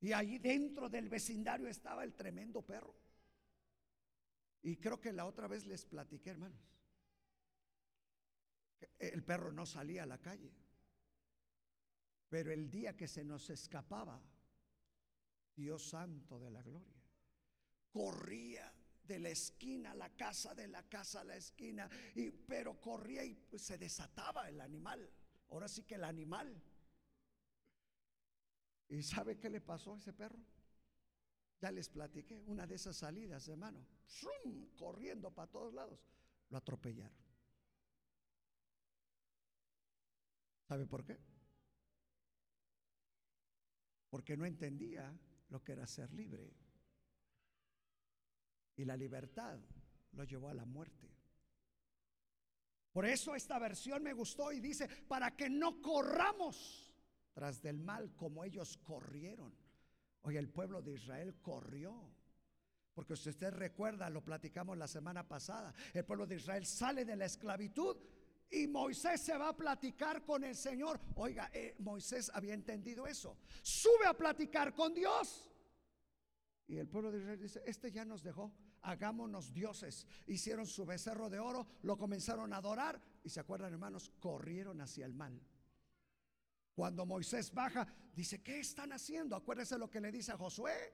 y 0.00 0.12
ahí 0.12 0.38
dentro 0.38 0.88
del 0.88 1.08
vecindario 1.08 1.68
estaba 1.68 2.02
el 2.02 2.12
tremendo 2.12 2.60
perro. 2.60 2.94
Y 4.62 4.76
creo 4.76 5.00
que 5.00 5.12
la 5.12 5.26
otra 5.26 5.46
vez 5.46 5.64
les 5.64 5.86
platiqué, 5.86 6.30
hermanos. 6.30 6.60
el 8.98 9.22
perro 9.22 9.52
no 9.52 9.64
salía 9.64 10.02
a 10.02 10.06
la 10.06 10.18
calle. 10.18 10.52
Pero 12.32 12.50
el 12.50 12.70
día 12.70 12.96
que 12.96 13.06
se 13.06 13.22
nos 13.22 13.50
escapaba, 13.50 14.18
Dios 15.54 15.86
santo 15.86 16.40
de 16.40 16.50
la 16.50 16.62
gloria, 16.62 16.96
corría 17.90 18.72
de 19.04 19.18
la 19.18 19.28
esquina 19.28 19.90
a 19.90 19.94
la 19.94 20.08
casa, 20.16 20.54
de 20.54 20.66
la 20.66 20.82
casa 20.88 21.20
a 21.20 21.24
la 21.24 21.36
esquina, 21.36 21.90
y, 22.14 22.30
pero 22.30 22.80
corría 22.80 23.22
y 23.22 23.36
se 23.58 23.76
desataba 23.76 24.48
el 24.48 24.62
animal. 24.62 25.12
Ahora 25.50 25.68
sí 25.68 25.82
que 25.82 25.96
el 25.96 26.04
animal. 26.04 26.58
¿Y 28.88 29.02
sabe 29.02 29.38
qué 29.38 29.50
le 29.50 29.60
pasó 29.60 29.92
a 29.92 29.98
ese 29.98 30.14
perro? 30.14 30.42
Ya 31.60 31.70
les 31.70 31.90
platiqué, 31.90 32.42
una 32.46 32.66
de 32.66 32.76
esas 32.76 32.96
salidas, 32.96 33.46
hermano, 33.46 33.86
corriendo 34.78 35.34
para 35.34 35.50
todos 35.50 35.74
lados, 35.74 36.00
lo 36.48 36.56
atropellaron. 36.56 37.22
¿Sabe 40.66 40.86
por 40.86 41.04
qué? 41.04 41.31
Porque 44.12 44.36
no 44.36 44.44
entendía 44.44 45.10
lo 45.48 45.64
que 45.64 45.72
era 45.72 45.86
ser 45.86 46.12
libre. 46.12 46.52
Y 48.76 48.84
la 48.84 48.94
libertad 48.94 49.58
lo 50.12 50.24
llevó 50.24 50.50
a 50.50 50.54
la 50.54 50.66
muerte. 50.66 51.08
Por 52.92 53.06
eso 53.06 53.34
esta 53.34 53.58
versión 53.58 54.02
me 54.02 54.12
gustó 54.12 54.52
y 54.52 54.60
dice, 54.60 54.86
para 55.08 55.34
que 55.34 55.48
no 55.48 55.80
corramos 55.80 56.94
tras 57.32 57.62
del 57.62 57.78
mal 57.78 58.14
como 58.14 58.44
ellos 58.44 58.76
corrieron. 58.76 59.56
Oye, 60.20 60.38
el 60.38 60.50
pueblo 60.50 60.82
de 60.82 60.92
Israel 60.92 61.40
corrió. 61.40 62.14
Porque 62.92 63.16
si 63.16 63.30
usted 63.30 63.54
recuerda, 63.54 64.10
lo 64.10 64.22
platicamos 64.22 64.76
la 64.76 64.88
semana 64.88 65.26
pasada, 65.26 65.72
el 65.94 66.04
pueblo 66.04 66.26
de 66.26 66.36
Israel 66.36 66.66
sale 66.66 67.06
de 67.06 67.16
la 67.16 67.24
esclavitud 67.24 67.96
y 68.52 68.66
Moisés 68.68 69.20
se 69.20 69.36
va 69.36 69.48
a 69.48 69.56
platicar 69.56 70.22
con 70.24 70.44
el 70.44 70.54
Señor. 70.54 71.00
Oiga, 71.16 71.50
eh, 71.52 71.74
Moisés 71.78 72.30
había 72.34 72.54
entendido 72.54 73.06
eso. 73.06 73.38
Sube 73.62 74.06
a 74.06 74.14
platicar 74.14 74.74
con 74.74 74.94
Dios. 74.94 75.50
Y 76.68 76.76
el 76.76 76.86
pueblo 76.86 77.10
de 77.10 77.18
Israel 77.18 77.40
dice, 77.40 77.62
este 77.66 77.90
ya 77.90 78.04
nos 78.04 78.22
dejó 78.22 78.52
hagámonos 78.82 79.52
dioses. 79.52 80.06
Hicieron 80.26 80.66
su 80.66 80.84
becerro 80.84 81.30
de 81.30 81.38
oro, 81.38 81.66
lo 81.82 81.96
comenzaron 81.96 82.52
a 82.52 82.58
adorar 82.58 83.00
y 83.22 83.30
se 83.30 83.40
acuerdan 83.40 83.72
hermanos, 83.72 84.12
corrieron 84.20 84.80
hacia 84.80 85.06
el 85.06 85.14
mal. 85.14 85.40
Cuando 86.74 87.06
Moisés 87.06 87.52
baja, 87.52 87.86
dice, 88.14 88.42
¿qué 88.42 88.60
están 88.60 88.92
haciendo? 88.92 89.36
Acuérdense 89.36 89.78
lo 89.78 89.90
que 89.90 90.00
le 90.00 90.10
dice 90.10 90.32
a 90.32 90.38
Josué. 90.38 90.92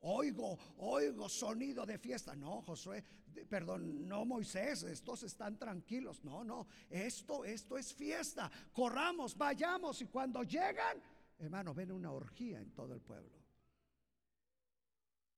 Oigo, 0.00 0.58
oigo 0.78 1.28
sonido 1.28 1.84
de 1.86 1.98
fiesta. 1.98 2.36
No, 2.36 2.62
Josué, 2.62 3.02
perdón, 3.48 4.06
no 4.06 4.24
Moisés, 4.24 4.82
estos 4.84 5.22
están 5.22 5.58
tranquilos. 5.58 6.22
No, 6.22 6.44
no, 6.44 6.66
esto, 6.90 7.44
esto 7.44 7.76
es 7.78 7.92
fiesta. 7.92 8.50
Corramos, 8.72 9.36
vayamos 9.36 10.00
y 10.02 10.06
cuando 10.06 10.42
llegan, 10.42 11.02
hermano, 11.38 11.74
ven 11.74 11.92
una 11.92 12.12
orgía 12.12 12.60
en 12.60 12.72
todo 12.72 12.94
el 12.94 13.00
pueblo. 13.00 13.36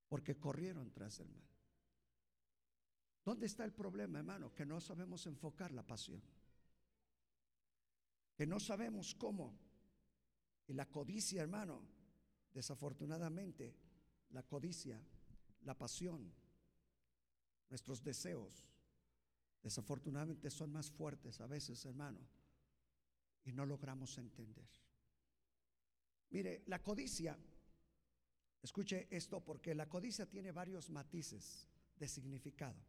Porque 0.08 0.36
corrieron 0.36 0.90
tras 0.90 1.20
el 1.20 1.28
mal. 1.28 1.48
¿Dónde 3.24 3.46
está 3.46 3.64
el 3.64 3.72
problema, 3.72 4.18
hermano? 4.18 4.54
Que 4.54 4.64
no 4.64 4.80
sabemos 4.80 5.26
enfocar 5.26 5.70
la 5.72 5.82
pasión. 5.82 6.22
Que 8.34 8.46
no 8.46 8.58
sabemos 8.58 9.14
cómo. 9.14 9.54
Y 10.66 10.72
la 10.72 10.86
codicia, 10.86 11.42
hermano, 11.42 11.82
desafortunadamente, 12.52 13.74
la 14.30 14.42
codicia, 14.42 15.00
la 15.62 15.76
pasión, 15.76 16.32
nuestros 17.68 18.02
deseos, 18.02 18.66
desafortunadamente 19.62 20.50
son 20.50 20.72
más 20.72 20.90
fuertes 20.90 21.40
a 21.40 21.46
veces, 21.46 21.84
hermano, 21.84 22.20
y 23.44 23.52
no 23.52 23.66
logramos 23.66 24.16
entender. 24.18 24.68
Mire, 26.30 26.62
la 26.66 26.82
codicia, 26.82 27.38
escuche 28.62 29.08
esto 29.10 29.44
porque 29.44 29.74
la 29.74 29.88
codicia 29.88 30.26
tiene 30.26 30.52
varios 30.52 30.90
matices 30.90 31.68
de 31.98 32.08
significado 32.08 32.88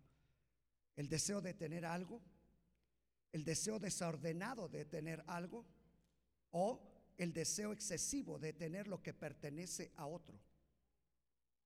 el 0.99 1.07
deseo 1.07 1.39
de 1.39 1.53
tener 1.53 1.85
algo, 1.85 2.21
el 3.31 3.45
deseo 3.45 3.79
desordenado 3.79 4.67
de 4.67 4.83
tener 4.83 5.23
algo 5.27 5.65
o 6.51 7.13
el 7.15 7.31
deseo 7.31 7.71
excesivo 7.71 8.37
de 8.37 8.51
tener 8.51 8.85
lo 8.89 9.01
que 9.01 9.13
pertenece 9.13 9.93
a 9.95 10.07
otro. 10.07 10.37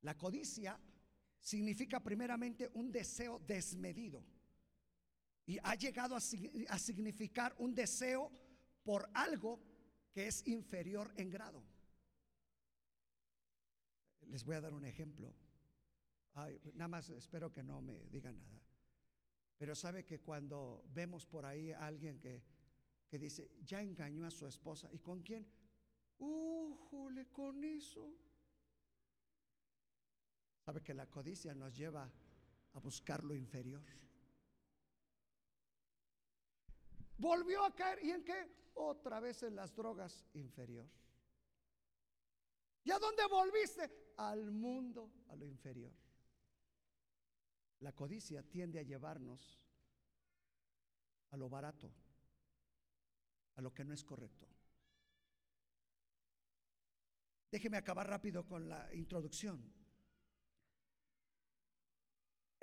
La 0.04 0.18
codicia 0.18 0.80
significa 1.40 2.00
primeramente 2.02 2.70
un 2.74 2.92
deseo 2.92 3.40
desmedido 3.40 4.24
y 5.46 5.58
ha 5.64 5.76
llegado 5.76 6.16
a, 6.16 6.20
significar 6.22 7.54
un 7.58 7.74
deseo 7.76 8.32
por 8.84 9.10
algo 9.14 9.60
que 10.14 10.28
es 10.28 10.46
inferior 10.48 11.14
en 11.18 11.30
grado. 11.30 11.64
Les 14.28 14.44
voy 14.44 14.56
a 14.56 14.62
dar 14.62 14.74
un 14.74 14.86
ejemplo. 14.86 15.34
nada 16.74 16.88
más 16.88 17.10
espero 17.10 17.52
que 17.52 17.64
no 17.64 17.82
me 17.82 18.08
digan 18.10 18.40
nada. 18.40 18.62
Pero 19.58 19.76
sabe 19.76 20.06
que 20.06 20.20
cuando 20.20 20.84
vemos 20.94 21.26
por 21.26 21.46
ahí 21.46 21.72
a 21.72 21.86
alguien 21.86 22.20
que, 22.20 22.44
que 23.08 23.20
dice, 23.20 23.52
ya 23.64 23.82
engañó 23.82 24.26
a 24.26 24.32
su 24.32 24.48
esposa, 24.48 24.90
¿y 24.92 25.00
con 25.00 25.22
quién? 25.22 25.48
¡Ujule 26.18 27.28
con 27.28 27.64
eso! 27.64 28.14
Sabe 30.66 30.82
que 30.82 30.94
la 30.94 31.08
codicia 31.08 31.54
nos 31.54 31.76
lleva 31.76 32.10
a 32.74 32.80
buscar 32.80 33.24
lo 33.24 33.36
inferior. 33.36 33.84
Volvió 37.18 37.64
a 37.66 37.76
caer, 37.76 38.04
¿y 38.04 38.12
en 38.12 38.24
qué? 38.24 38.72
Otra 38.76 39.20
vez 39.20 39.44
en 39.44 39.56
las 39.56 39.76
drogas 39.76 40.26
inferior. 40.34 40.90
¿Y 42.84 42.92
a 42.92 43.00
dónde 43.00 43.24
volviste? 43.28 44.14
Al 44.18 44.52
mundo, 44.52 45.12
a 45.28 45.36
lo 45.36 45.46
inferior. 45.46 45.94
La 47.80 47.92
codicia 47.94 48.44
tiende 48.44 48.80
a 48.80 48.84
llevarnos 48.84 49.60
a 51.32 51.38
lo 51.38 51.50
barato, 51.50 51.92
a 53.56 53.62
lo 53.62 53.74
que 53.74 53.84
no 53.84 53.94
es 53.94 54.04
correcto. 54.04 54.48
Déjeme 57.52 57.78
acabar 57.78 58.08
rápido 58.08 58.46
con 58.46 58.68
la 58.68 58.94
introducción. 58.94 59.83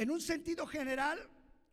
En 0.00 0.10
un 0.10 0.22
sentido 0.22 0.66
general, 0.66 1.18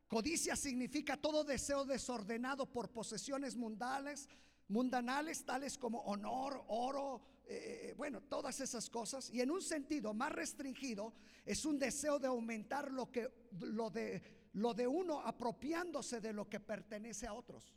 codicia 0.10 0.58
significa 0.58 1.16
todo 1.16 1.46
deseo 1.46 1.86
desordenado 1.86 2.66
por 2.66 2.92
posesiones 2.92 3.56
mundanales, 3.56 4.28
mundanales 4.68 5.46
tales 5.46 5.78
como 5.78 6.02
honor, 6.02 6.66
oro, 6.68 7.22
eh, 7.46 7.94
bueno, 7.96 8.24
todas 8.24 8.60
esas 8.60 8.90
cosas. 8.90 9.30
Y 9.30 9.40
en 9.40 9.50
un 9.50 9.62
sentido 9.62 10.14
más 10.14 10.34
restringido, 10.34 11.14
es 11.46 11.64
un 11.64 11.80
deseo 11.80 12.20
de 12.20 12.28
aumentar 12.28 12.92
lo, 12.92 13.10
que, 13.10 13.32
lo, 13.62 13.90
de, 13.90 14.50
lo 14.52 14.74
de 14.74 14.88
uno 14.88 15.22
apropiándose 15.22 16.20
de 16.20 16.34
lo 16.34 16.50
que 16.50 16.60
pertenece 16.60 17.28
a 17.28 17.34
otros. 17.34 17.74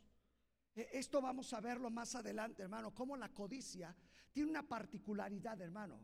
E, 0.75 0.89
esto 0.91 1.21
vamos 1.21 1.53
a 1.53 1.61
verlo 1.61 1.89
más 1.89 2.13
adelante, 2.15 2.63
hermano, 2.63 2.93
como 2.93 3.15
la 3.15 3.29
codicia 3.29 3.95
tiene 4.33 4.49
una 4.49 4.67
particularidad, 4.67 5.61
hermano, 5.61 6.01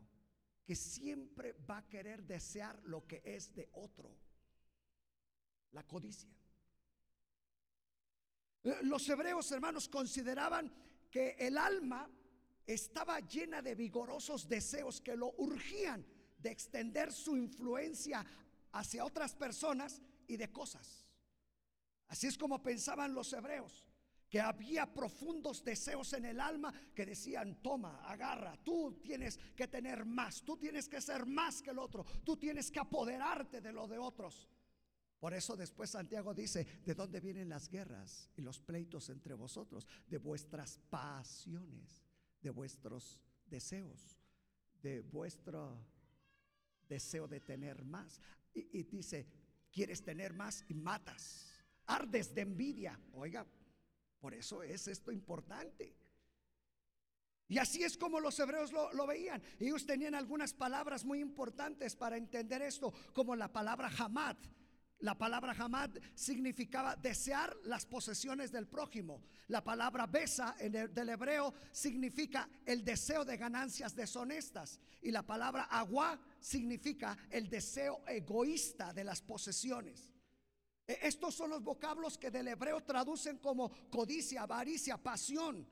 que 0.64 0.74
siempre 0.74 1.52
va 1.68 1.76
a 1.76 1.86
querer 1.86 2.22
desear 2.22 2.80
lo 2.84 3.06
que 3.06 3.20
es 3.26 3.54
de 3.54 3.68
otro. 3.74 4.27
La 5.72 5.82
codicia. 5.82 6.30
Eh, 8.64 8.78
los 8.82 9.08
hebreos, 9.08 9.50
hermanos, 9.52 9.88
consideraban 9.88 10.72
que 11.10 11.36
el 11.38 11.56
alma 11.56 12.08
estaba 12.66 13.20
llena 13.20 13.62
de 13.62 13.74
vigorosos 13.74 14.48
deseos 14.48 15.00
que 15.00 15.16
lo 15.16 15.34
urgían 15.38 16.06
de 16.38 16.50
extender 16.50 17.12
su 17.12 17.36
influencia 17.36 18.24
hacia 18.72 19.04
otras 19.04 19.34
personas 19.34 20.02
y 20.26 20.36
de 20.36 20.52
cosas. 20.52 21.06
Así 22.08 22.26
es 22.26 22.38
como 22.38 22.62
pensaban 22.62 23.14
los 23.14 23.32
hebreos, 23.32 23.84
que 24.28 24.40
había 24.40 24.92
profundos 24.92 25.64
deseos 25.64 26.12
en 26.12 26.26
el 26.26 26.40
alma 26.40 26.72
que 26.94 27.06
decían, 27.06 27.62
toma, 27.62 28.04
agarra, 28.04 28.56
tú 28.62 29.00
tienes 29.02 29.38
que 29.56 29.68
tener 29.68 30.04
más, 30.04 30.42
tú 30.42 30.56
tienes 30.56 30.88
que 30.88 31.00
ser 31.00 31.24
más 31.24 31.62
que 31.62 31.70
el 31.70 31.78
otro, 31.78 32.04
tú 32.24 32.36
tienes 32.36 32.70
que 32.70 32.80
apoderarte 32.80 33.60
de 33.60 33.72
lo 33.72 33.88
de 33.88 33.98
otros. 33.98 34.48
Por 35.18 35.34
eso 35.34 35.56
después 35.56 35.90
Santiago 35.90 36.32
dice, 36.32 36.64
¿de 36.84 36.94
dónde 36.94 37.20
vienen 37.20 37.48
las 37.48 37.68
guerras 37.68 38.30
y 38.36 38.42
los 38.42 38.60
pleitos 38.60 39.10
entre 39.10 39.34
vosotros? 39.34 39.86
De 40.06 40.18
vuestras 40.18 40.78
pasiones 40.90 42.08
de 42.40 42.50
vuestros 42.50 43.20
deseos, 43.46 44.16
de 44.82 45.00
vuestro 45.00 45.78
deseo 46.88 47.26
de 47.28 47.40
tener 47.40 47.84
más. 47.84 48.20
Y, 48.54 48.82
dice, 48.84 49.26
quieres 49.70 50.02
tener 50.02 50.32
más 50.32 50.64
y 50.68 50.74
matas, 50.74 51.52
ardes 51.86 52.34
de 52.34 52.42
envidia. 52.42 52.98
Oiga, 53.12 53.46
por 54.20 54.34
eso 54.34 54.62
es 54.62 54.88
esto 54.88 55.12
importante. 55.12 55.94
Y 57.50 57.58
así 57.58 57.82
es 57.82 57.96
como 57.96 58.20
los 58.20 58.38
hebreos 58.38 58.72
lo, 58.72 58.92
lo, 58.92 59.06
veían. 59.06 59.42
Ellos 59.58 59.86
tenían 59.86 60.14
algunas 60.14 60.52
palabras 60.52 61.04
muy 61.04 61.20
importantes 61.20 61.96
para 61.96 62.18
entender 62.18 62.60
esto, 62.60 62.92
como 63.14 63.34
la 63.36 63.50
palabra 63.50 63.90
hamad, 63.96 64.36
la 65.00 65.16
palabra 65.16 65.54
hamad 65.56 65.90
significaba 66.14 66.96
desear 66.96 67.56
las 67.64 67.86
posesiones 67.86 68.50
del 68.50 68.66
prójimo. 68.66 69.22
La 69.46 69.62
palabra 69.62 70.06
besa 70.06 70.56
en 70.58 70.74
el, 70.74 70.94
del 70.94 71.10
hebreo 71.10 71.54
significa 71.70 72.48
el 72.66 72.84
deseo 72.84 73.24
de 73.24 73.36
ganancias 73.36 73.94
deshonestas. 73.94 74.80
Y 75.00 75.12
la 75.12 75.22
palabra 75.22 75.64
agua 75.64 76.18
significa 76.40 77.16
el 77.30 77.48
deseo 77.48 78.02
egoísta 78.08 78.92
de 78.92 79.04
las 79.04 79.22
posesiones. 79.22 80.12
E, 80.84 80.98
estos 81.02 81.34
son 81.34 81.50
los 81.50 81.62
vocablos 81.62 82.18
que 82.18 82.32
del 82.32 82.48
hebreo 82.48 82.82
traducen 82.82 83.38
como 83.38 83.70
codicia, 83.90 84.42
avaricia, 84.42 84.96
pasión. 84.96 85.68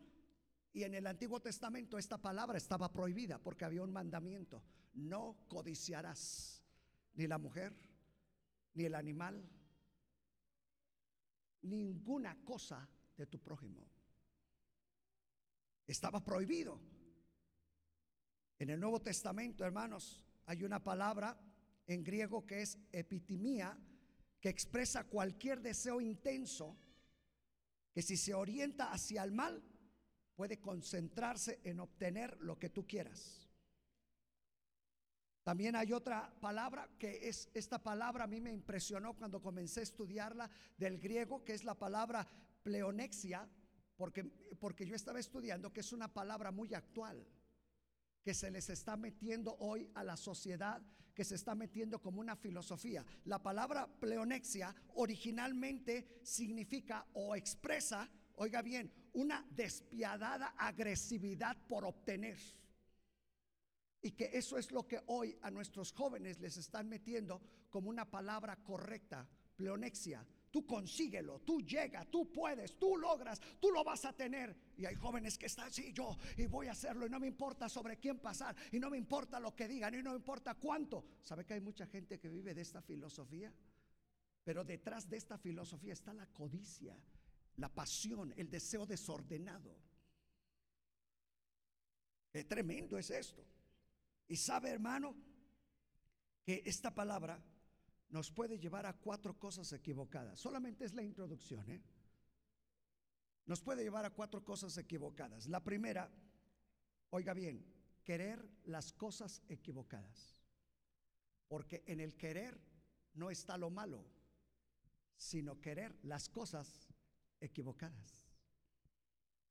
Y 0.73 0.85
en 0.85 0.95
el 0.95 1.07
Antiguo 1.07 1.41
Testamento 1.41 1.99
esta 1.99 2.19
palabra 2.19 2.59
estaba 2.59 2.93
prohibida 2.93 3.39
porque 3.39 3.65
había 3.65 3.83
un 3.83 3.93
mandamiento. 3.93 4.63
No 4.95 5.37
codiciarás 5.49 6.63
ni 7.15 7.27
la 7.27 7.39
mujer 7.39 7.86
ni 8.77 8.85
el 8.85 8.95
animal, 8.95 9.43
ninguna 11.63 12.37
cosa 12.45 12.89
de 13.17 13.27
tu 13.27 13.41
prójimo. 13.41 13.91
Estaba 15.87 16.23
prohibido. 16.23 16.81
En 18.59 18.71
el 18.71 18.79
Nuevo 18.79 19.01
Testamento, 19.01 19.65
hermanos, 19.65 20.25
hay 20.47 20.63
una 20.63 20.83
palabra 20.83 21.39
en 21.87 22.05
griego 22.05 22.47
que 22.47 22.63
es 22.63 22.79
epitimía, 22.93 23.79
que 24.41 24.49
expresa 24.49 25.05
cualquier 25.05 25.61
deseo 25.61 26.01
intenso 26.01 26.77
que 27.93 28.03
si 28.03 28.19
se 28.19 28.35
orienta 28.35 28.93
hacia 28.93 29.25
el 29.25 29.33
mal, 29.33 29.63
puede 30.35 30.61
concentrarse 30.61 31.61
en 31.65 31.81
obtener 31.81 32.37
lo 32.41 32.59
que 32.59 32.69
tú 32.69 32.87
quieras. 32.87 33.46
También 35.47 35.77
hay 35.77 35.93
otra 35.93 36.35
palabra 36.41 36.89
que 36.99 37.29
es 37.29 37.49
esta 37.55 37.81
palabra 37.81 38.25
a 38.25 38.27
mí 38.27 38.41
me 38.41 38.51
impresionó 38.51 39.15
cuando 39.15 39.41
comencé 39.41 39.79
a 39.79 39.85
estudiarla 39.85 40.51
del 40.77 40.99
griego, 40.99 41.45
que 41.45 41.53
es 41.53 41.63
la 41.63 41.77
palabra 41.77 42.27
pleonexia, 42.65 43.49
porque, 43.97 44.25
porque 44.59 44.85
yo 44.85 44.97
estaba 44.97 45.21
estudiando 45.21 45.73
que 45.73 45.83
es 45.83 45.93
una 45.93 46.13
palabra 46.13 46.51
muy 46.51 46.75
actual, 46.75 47.25
que 48.25 48.35
se 48.35 48.51
les 48.51 48.69
está 48.71 48.97
metiendo 48.97 49.57
hoy 49.61 49.89
a 49.95 50.03
la 50.03 50.17
sociedad, 50.17 50.83
que 51.15 51.23
se 51.23 51.37
está 51.37 51.55
metiendo 51.55 52.01
como 52.03 52.21
una 52.21 52.35
filosofía. 52.35 53.07
La 53.25 53.41
palabra 53.41 53.87
pleonexia 53.87 54.75
originalmente 54.97 56.19
significa 56.25 57.07
o 57.13 57.37
expresa, 57.37 58.11
oiga 58.35 58.63
bien, 58.63 58.93
una 59.13 59.47
despiadada 59.51 60.57
agresividad 60.59 61.57
por 61.69 61.85
obtener. 61.85 62.37
Y 64.07 64.13
que 64.13 64.31
eso 64.33 64.57
es 64.57 64.71
lo 64.71 64.87
que 64.87 65.03
hoy 65.07 65.37
a 65.43 65.51
nuestros 65.51 65.91
jóvenes 65.91 66.39
les 66.39 66.57
están 66.57 66.89
metiendo 66.89 67.43
como 67.69 67.91
una 67.91 68.09
palabra 68.09 68.55
correcta, 68.63 69.29
pleonexia. 69.57 70.25
Tú 70.49 70.65
consíguelo, 70.65 71.41
tú 71.41 71.61
llega, 71.61 72.05
tú 72.05 72.31
puedes, 72.31 72.79
tú 72.79 72.97
logras, 72.97 73.41
tú 73.61 73.73
lo 73.73 73.83
vas 73.83 74.05
a 74.05 74.13
tener. 74.13 74.57
Y 74.77 74.87
hay 74.87 74.95
jóvenes 74.95 75.37
que 75.37 75.47
están 75.47 75.67
así, 75.67 75.93
yo, 75.93 76.17
y 76.37 76.47
voy 76.47 76.69
a 76.69 76.71
hacerlo, 76.71 77.05
y 77.05 77.11
no 77.11 77.19
me 77.19 77.27
importa 77.27 77.69
sobre 77.69 77.99
quién 77.99 78.21
pasar, 78.21 78.55
y 78.71 78.79
no 78.79 78.91
me 78.91 78.97
importa 78.97 79.41
lo 79.41 79.57
que 79.57 79.67
digan, 79.67 79.93
y 79.93 80.05
no 80.05 80.11
me 80.11 80.19
importa 80.19 80.55
cuánto. 80.55 81.05
¿Sabe 81.21 81.45
que 81.45 81.55
hay 81.55 81.61
mucha 81.61 81.89
gente 81.89 82.21
que 82.21 82.29
vive 82.29 82.55
de 82.55 82.63
esta 82.63 82.81
filosofía? 82.83 83.53
Pero 84.45 84.63
detrás 84.63 85.11
de 85.11 85.17
esta 85.17 85.37
filosofía 85.37 85.95
está 85.95 86.15
la 86.15 86.27
codicia, 86.27 86.97
la 87.57 87.75
pasión, 87.75 88.33
el 88.37 88.49
deseo 88.49 88.87
desordenado. 88.87 89.77
Qué 92.31 92.45
tremendo 92.45 92.97
es 92.99 93.11
esto. 93.11 93.56
Y 94.29 94.37
sabe, 94.37 94.71
hermano, 94.71 95.15
que 96.45 96.63
esta 96.65 96.95
palabra 96.95 97.43
nos 98.09 98.31
puede 98.31 98.59
llevar 98.59 98.87
a 98.87 98.95
cuatro 98.95 99.39
cosas 99.39 99.73
equivocadas. 99.73 100.39
Solamente 100.39 100.85
es 100.85 100.95
la 100.95 101.03
introducción, 101.03 101.69
¿eh? 101.71 101.83
Nos 103.47 103.63
puede 103.63 103.85
llevar 103.85 104.05
a 104.05 104.11
cuatro 104.11 104.45
cosas 104.45 104.77
equivocadas. 104.77 105.47
La 105.47 105.63
primera, 105.63 106.11
oiga 107.11 107.33
bien, 107.33 107.65
querer 108.05 108.45
las 108.65 108.93
cosas 108.93 109.43
equivocadas. 109.49 110.37
Porque 111.49 111.85
en 111.87 112.01
el 112.01 112.17
querer 112.17 112.61
no 113.15 113.31
está 113.31 113.57
lo 113.57 113.71
malo, 113.71 114.05
sino 115.17 115.61
querer 115.61 115.97
las 116.03 116.29
cosas 116.29 116.89
equivocadas. 117.41 118.27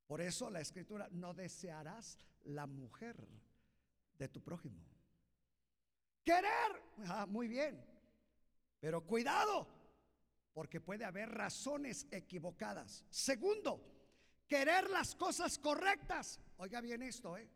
Por 0.06 0.20
eso 0.20 0.50
la 0.50 0.60
escritura, 0.60 1.08
no 1.10 1.34
desearás 1.34 2.18
la 2.44 2.66
mujer 2.66 3.26
de 4.18 4.28
tu 4.28 4.42
prójimo. 4.42 4.82
Querer, 6.24 6.82
ah, 7.06 7.26
muy 7.26 7.48
bien, 7.48 7.84
pero 8.80 9.06
cuidado, 9.06 9.66
porque 10.52 10.80
puede 10.80 11.04
haber 11.04 11.28
razones 11.28 12.06
equivocadas. 12.10 13.04
Segundo, 13.10 13.80
querer 14.48 14.90
las 14.90 15.14
cosas 15.14 15.58
correctas. 15.58 16.40
Oiga 16.56 16.80
bien 16.80 17.02
esto, 17.02 17.36
¿eh? 17.36 17.48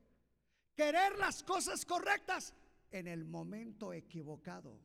Querer 0.77 1.19
las 1.19 1.43
cosas 1.43 1.85
correctas 1.85 2.55
en 2.91 3.07
el 3.07 3.25
momento 3.25 3.93
equivocado. 3.93 4.79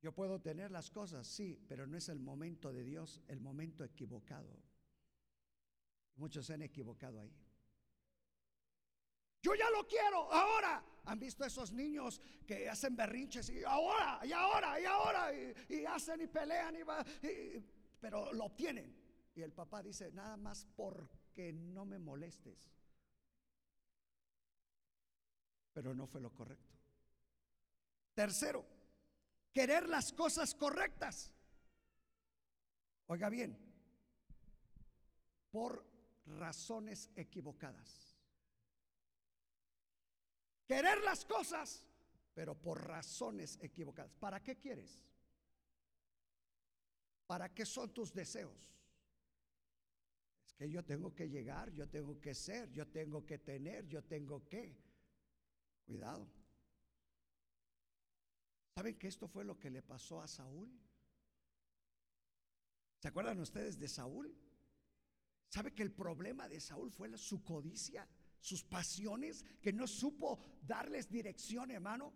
Yo 0.00 0.12
puedo 0.12 0.40
tener 0.40 0.70
las 0.70 0.90
cosas, 0.90 1.26
sí, 1.26 1.58
pero 1.68 1.86
no 1.86 1.96
es 1.96 2.08
el 2.08 2.20
momento 2.20 2.72
de 2.72 2.84
Dios, 2.84 3.20
el 3.26 3.40
momento 3.40 3.84
equivocado. 3.84 4.56
Muchos 6.18 6.46
se 6.46 6.54
han 6.54 6.62
equivocado 6.62 7.20
ahí. 7.20 7.32
Yo 9.40 9.54
ya 9.54 9.70
lo 9.70 9.86
quiero, 9.86 10.30
ahora. 10.32 10.84
¿Han 11.04 11.18
visto 11.18 11.44
esos 11.44 11.72
niños 11.72 12.20
que 12.46 12.68
hacen 12.68 12.94
berrinches 12.94 13.48
y 13.48 13.64
ahora, 13.64 14.20
y 14.26 14.32
ahora, 14.32 14.78
y 14.78 14.84
ahora? 14.84 15.32
Y, 15.68 15.84
hacen 15.86 16.20
y 16.20 16.26
pelean, 16.26 16.76
y, 16.76 16.82
va, 16.82 17.02
pero 17.98 18.30
lo 18.32 18.44
obtienen. 18.44 18.94
Y 19.34 19.40
el 19.40 19.52
papá 19.52 19.82
dice, 19.82 20.12
nada 20.12 20.36
más 20.36 20.66
porque 20.76 21.52
no 21.54 21.86
me 21.86 21.98
molestes. 21.98 22.58
Pero 25.72 25.94
no 25.94 26.06
fue 26.06 26.20
lo 26.20 26.34
correcto. 26.34 26.76
Tercero, 28.12 28.66
querer 29.52 29.88
las 29.88 30.12
cosas 30.12 30.54
correctas. 30.54 31.32
Oiga 33.06 33.30
bien, 33.30 33.56
por 35.50 35.97
razones 36.28 37.10
equivocadas. 37.16 38.16
Querer 40.66 41.02
las 41.02 41.24
cosas, 41.24 41.84
pero 42.34 42.54
por 42.54 42.86
razones 42.86 43.58
equivocadas. 43.62 44.12
¿Para 44.14 44.42
qué 44.42 44.58
quieres? 44.58 45.04
¿Para 47.26 47.52
qué 47.54 47.64
son 47.64 47.92
tus 47.92 48.12
deseos? 48.12 48.74
Es 50.46 50.54
que 50.54 50.70
yo 50.70 50.84
tengo 50.84 51.14
que 51.14 51.28
llegar, 51.28 51.72
yo 51.72 51.88
tengo 51.88 52.20
que 52.20 52.34
ser, 52.34 52.70
yo 52.72 52.86
tengo 52.86 53.24
que 53.24 53.38
tener, 53.38 53.86
yo 53.86 54.02
tengo 54.04 54.46
que. 54.48 54.76
Cuidado. 55.84 56.28
¿Saben 58.74 58.98
que 58.98 59.08
esto 59.08 59.26
fue 59.26 59.44
lo 59.44 59.58
que 59.58 59.70
le 59.70 59.82
pasó 59.82 60.20
a 60.20 60.28
Saúl? 60.28 60.70
¿Se 63.00 63.08
acuerdan 63.08 63.40
ustedes 63.40 63.78
de 63.78 63.88
Saúl? 63.88 64.34
¿Sabe 65.48 65.72
que 65.74 65.82
el 65.82 65.92
problema 65.92 66.48
de 66.48 66.60
Saúl 66.60 66.90
fue 66.90 67.16
su 67.16 67.42
codicia? 67.42 68.06
sus 68.40 68.64
pasiones, 68.64 69.44
que 69.60 69.72
no 69.72 69.86
supo 69.86 70.38
darles 70.62 71.10
dirección, 71.10 71.70
hermano. 71.70 72.12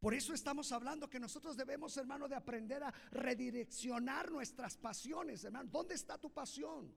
Por 0.00 0.14
eso 0.14 0.34
estamos 0.34 0.70
hablando 0.72 1.08
que 1.08 1.20
nosotros 1.20 1.56
debemos, 1.56 1.96
hermano, 1.96 2.28
de 2.28 2.34
aprender 2.34 2.82
a 2.82 2.92
redireccionar 3.10 4.30
nuestras 4.30 4.76
pasiones, 4.76 5.44
hermano. 5.44 5.70
¿Dónde 5.70 5.94
está 5.94 6.18
tu 6.18 6.32
pasión? 6.32 6.94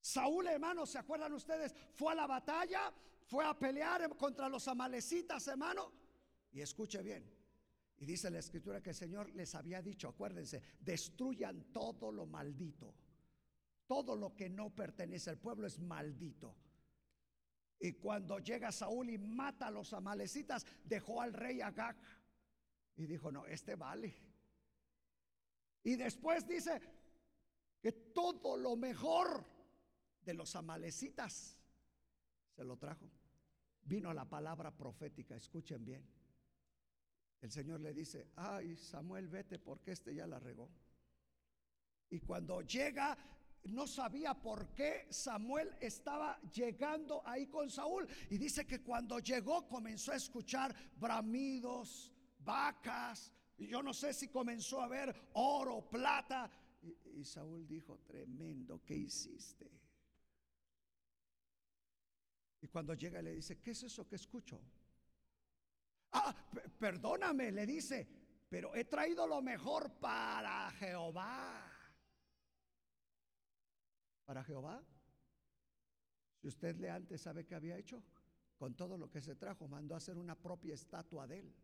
Saúl, 0.00 0.46
hermano, 0.46 0.86
¿se 0.86 0.98
acuerdan 0.98 1.32
ustedes? 1.32 1.74
Fue 1.92 2.12
a 2.12 2.14
la 2.14 2.26
batalla, 2.28 2.92
fue 3.24 3.44
a 3.44 3.58
pelear 3.58 4.08
contra 4.16 4.48
los 4.48 4.68
amalecitas, 4.68 5.48
hermano. 5.48 5.92
Y 6.52 6.60
escuche 6.60 7.02
bien. 7.02 7.28
Y 7.98 8.04
dice 8.04 8.30
la 8.30 8.38
escritura 8.38 8.82
que 8.82 8.90
el 8.90 8.96
Señor 8.96 9.34
les 9.34 9.54
había 9.54 9.82
dicho, 9.82 10.08
acuérdense, 10.08 10.62
destruyan 10.78 11.72
todo 11.72 12.12
lo 12.12 12.26
maldito. 12.26 12.94
Todo 13.86 14.16
lo 14.16 14.34
que 14.34 14.48
no 14.48 14.74
pertenece 14.74 15.30
al 15.30 15.38
pueblo 15.38 15.66
es 15.66 15.78
maldito. 15.78 16.56
Y 17.78 17.92
cuando 17.92 18.38
llega 18.38 18.72
Saúl 18.72 19.10
y 19.10 19.18
mata 19.18 19.68
a 19.68 19.70
los 19.70 19.92
amalecitas, 19.92 20.64
dejó 20.84 21.20
al 21.20 21.32
rey 21.32 21.60
Agag. 21.60 21.96
Y 22.96 23.06
dijo, 23.06 23.30
no, 23.30 23.46
este 23.46 23.74
vale. 23.74 24.14
Y 25.84 25.96
después 25.96 26.46
dice 26.48 26.80
que 27.80 27.92
todo 27.92 28.56
lo 28.56 28.74
mejor 28.76 29.44
de 30.22 30.34
los 30.34 30.56
amalecitas 30.56 31.60
se 32.50 32.64
lo 32.64 32.76
trajo. 32.76 33.08
Vino 33.82 34.12
la 34.12 34.24
palabra 34.24 34.76
profética, 34.76 35.36
escuchen 35.36 35.84
bien. 35.84 36.04
El 37.40 37.52
Señor 37.52 37.80
le 37.80 37.94
dice, 37.94 38.32
ay 38.34 38.74
Samuel, 38.76 39.28
vete 39.28 39.58
porque 39.58 39.92
este 39.92 40.14
ya 40.14 40.26
la 40.26 40.40
regó. 40.40 40.68
Y 42.10 42.18
cuando 42.20 42.62
llega 42.62 43.16
no 43.68 43.86
sabía 43.86 44.34
por 44.34 44.74
qué 44.74 45.06
Samuel 45.10 45.74
estaba 45.80 46.40
llegando 46.52 47.22
ahí 47.26 47.46
con 47.46 47.70
Saúl. 47.70 48.06
Y 48.30 48.38
dice 48.38 48.66
que 48.66 48.82
cuando 48.82 49.18
llegó 49.18 49.66
comenzó 49.68 50.12
a 50.12 50.16
escuchar 50.16 50.74
bramidos, 50.96 52.12
vacas. 52.38 53.32
Y 53.58 53.66
yo 53.66 53.82
no 53.82 53.94
sé 53.94 54.12
si 54.12 54.28
comenzó 54.28 54.80
a 54.80 54.88
ver 54.88 55.14
oro, 55.34 55.88
plata. 55.88 56.50
Y, 56.82 57.24
Saúl 57.24 57.66
dijo, 57.66 57.98
tremendo, 58.06 58.82
¿qué 58.84 58.94
hiciste? 58.94 59.70
Y 62.60 62.68
cuando 62.68 62.94
llega 62.94 63.22
le 63.22 63.34
dice, 63.34 63.60
¿qué 63.60 63.72
es 63.72 63.82
eso 63.82 64.06
que 64.06 64.16
escucho? 64.16 64.60
Ah, 66.12 66.34
perdóname, 66.78 67.50
le 67.50 67.66
dice, 67.66 68.06
pero 68.48 68.74
he 68.74 68.84
traído 68.84 69.26
lo 69.26 69.42
mejor 69.42 69.98
para 69.98 70.70
Jehová 70.72 71.75
para 74.26 74.44
Jehová. 74.44 74.84
Si 76.40 76.48
usted 76.48 76.76
le 76.76 76.90
antes 76.90 77.22
sabe 77.22 77.46
qué 77.46 77.54
había 77.54 77.78
hecho, 77.78 78.02
con 78.58 78.74
todo 78.74 78.98
lo 78.98 79.10
que 79.10 79.22
se 79.22 79.36
trajo, 79.36 79.68
mandó 79.68 79.94
a 79.94 79.98
hacer 79.98 80.18
una 80.18 80.34
propia 80.34 80.74
estatua 80.74 81.26
de 81.26 81.38
él. 81.38 81.54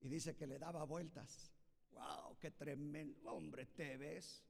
Y 0.00 0.08
dice 0.08 0.36
que 0.36 0.46
le 0.46 0.58
daba 0.58 0.84
vueltas. 0.84 1.50
¡Wow! 1.92 2.36
¡Qué 2.38 2.50
tremendo! 2.50 3.30
Hombre, 3.30 3.66
¿te 3.66 3.96
ves? 3.96 4.44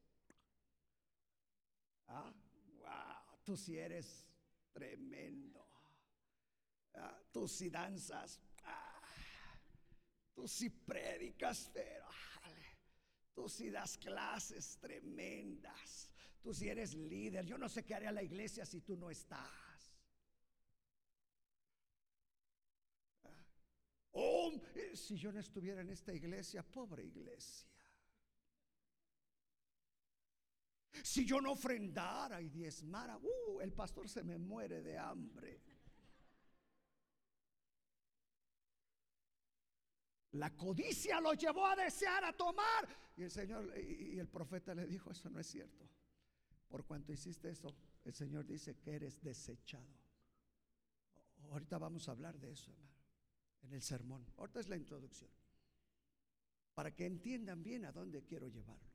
¿Ah? 2.08 2.32
¡Wow! 2.78 3.38
Tú 3.44 3.56
sí 3.56 3.78
eres 3.78 4.26
tremendo. 4.72 5.64
¿Ah? 6.94 7.20
Tú 7.30 7.46
sí 7.46 7.70
danzas. 7.70 8.40
¡Ah! 8.64 9.00
Tú 10.34 10.48
sí 10.48 10.70
predicas, 10.70 11.70
pero 11.72 12.06
tú 13.34 13.48
sí 13.48 13.70
das 13.70 13.96
clases 13.98 14.78
tremendas. 14.78 16.13
Tú 16.44 16.52
si 16.52 16.68
eres 16.68 16.92
líder, 16.92 17.46
yo 17.46 17.56
no 17.56 17.70
sé 17.70 17.86
qué 17.86 17.94
haría 17.94 18.12
la 18.12 18.22
iglesia 18.22 18.66
si 18.66 18.82
tú 18.82 18.98
no 18.98 19.08
estás. 19.08 19.96
Oh, 24.12 24.52
eh, 24.74 24.94
si 24.94 25.16
yo 25.16 25.32
no 25.32 25.40
estuviera 25.40 25.80
en 25.80 25.88
esta 25.88 26.12
iglesia, 26.12 26.62
pobre 26.62 27.02
iglesia. 27.02 27.66
Si 31.02 31.24
yo 31.24 31.40
no 31.40 31.52
ofrendara 31.52 32.42
y 32.42 32.50
diezmara, 32.50 33.16
uh, 33.16 33.60
el 33.62 33.72
pastor 33.72 34.06
se 34.06 34.22
me 34.22 34.36
muere 34.36 34.82
de 34.82 34.98
hambre. 34.98 35.62
La 40.32 40.54
codicia 40.54 41.22
lo 41.22 41.32
llevó 41.32 41.66
a 41.66 41.74
desear, 41.74 42.22
a 42.22 42.36
tomar. 42.36 42.86
Y 43.16 43.22
el 43.22 43.30
Señor 43.30 43.78
y 43.78 44.18
el 44.18 44.28
profeta 44.28 44.74
le 44.74 44.86
dijo, 44.86 45.10
eso 45.10 45.30
no 45.30 45.40
es 45.40 45.46
cierto 45.46 45.93
por 46.68 46.84
cuanto 46.84 47.12
hiciste 47.12 47.50
eso, 47.50 47.74
el 48.04 48.14
Señor 48.14 48.46
dice 48.46 48.76
que 48.76 48.94
eres 48.94 49.22
desechado. 49.22 50.04
Ahorita 51.50 51.78
vamos 51.78 52.08
a 52.08 52.12
hablar 52.12 52.38
de 52.38 52.52
eso, 52.52 52.70
hermano, 52.70 52.94
en 53.62 53.72
el 53.72 53.82
sermón. 53.82 54.26
Ahorita 54.36 54.60
es 54.60 54.68
la 54.68 54.76
introducción. 54.76 55.30
Para 56.74 56.94
que 56.94 57.06
entiendan 57.06 57.62
bien 57.62 57.84
a 57.84 57.92
dónde 57.92 58.24
quiero 58.24 58.48
llevarlos. 58.48 58.94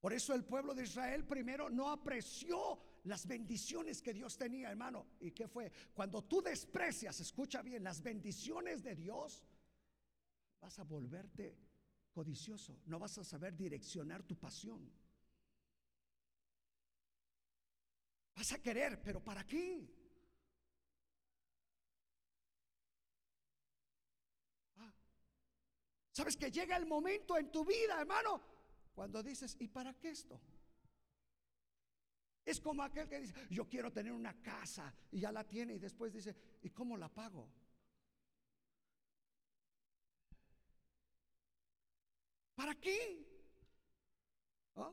Por 0.00 0.12
eso 0.12 0.34
el 0.34 0.44
pueblo 0.44 0.74
de 0.74 0.82
Israel 0.82 1.24
primero 1.24 1.70
no 1.70 1.90
apreció 1.90 2.78
las 3.04 3.26
bendiciones 3.26 4.02
que 4.02 4.12
Dios 4.12 4.36
tenía, 4.36 4.70
hermano. 4.70 5.06
¿Y 5.20 5.30
qué 5.30 5.48
fue? 5.48 5.72
Cuando 5.94 6.22
tú 6.22 6.42
desprecias, 6.42 7.20
escucha 7.20 7.62
bien, 7.62 7.82
las 7.82 8.02
bendiciones 8.02 8.82
de 8.82 8.94
Dios, 8.94 9.42
vas 10.60 10.78
a 10.78 10.84
volverte 10.84 11.56
codicioso, 12.12 12.80
no 12.86 12.98
vas 12.98 13.18
a 13.18 13.24
saber 13.24 13.56
direccionar 13.56 14.22
tu 14.22 14.36
pasión. 14.36 14.90
Vas 18.36 18.52
a 18.52 18.58
querer, 18.62 19.00
pero 19.02 19.22
¿para 19.22 19.46
qué? 19.46 19.88
Ah. 24.76 24.92
Sabes 26.10 26.36
que 26.36 26.50
llega 26.50 26.76
el 26.76 26.86
momento 26.86 27.38
en 27.38 27.50
tu 27.50 27.64
vida, 27.64 28.00
hermano, 28.00 28.42
cuando 28.94 29.22
dices, 29.22 29.56
¿y 29.60 29.68
para 29.68 29.94
qué 29.94 30.10
esto? 30.10 30.40
Es 32.44 32.60
como 32.60 32.82
aquel 32.82 33.08
que 33.08 33.20
dice, 33.20 33.34
yo 33.48 33.66
quiero 33.68 33.90
tener 33.90 34.12
una 34.12 34.34
casa 34.42 34.92
y 35.10 35.20
ya 35.20 35.32
la 35.32 35.44
tiene 35.44 35.74
y 35.74 35.78
después 35.78 36.12
dice, 36.12 36.36
¿y 36.62 36.70
cómo 36.70 36.96
la 36.96 37.08
pago? 37.08 37.48
¿Para 42.54 42.74
qué? 42.74 43.26
¿Ah? 44.76 44.92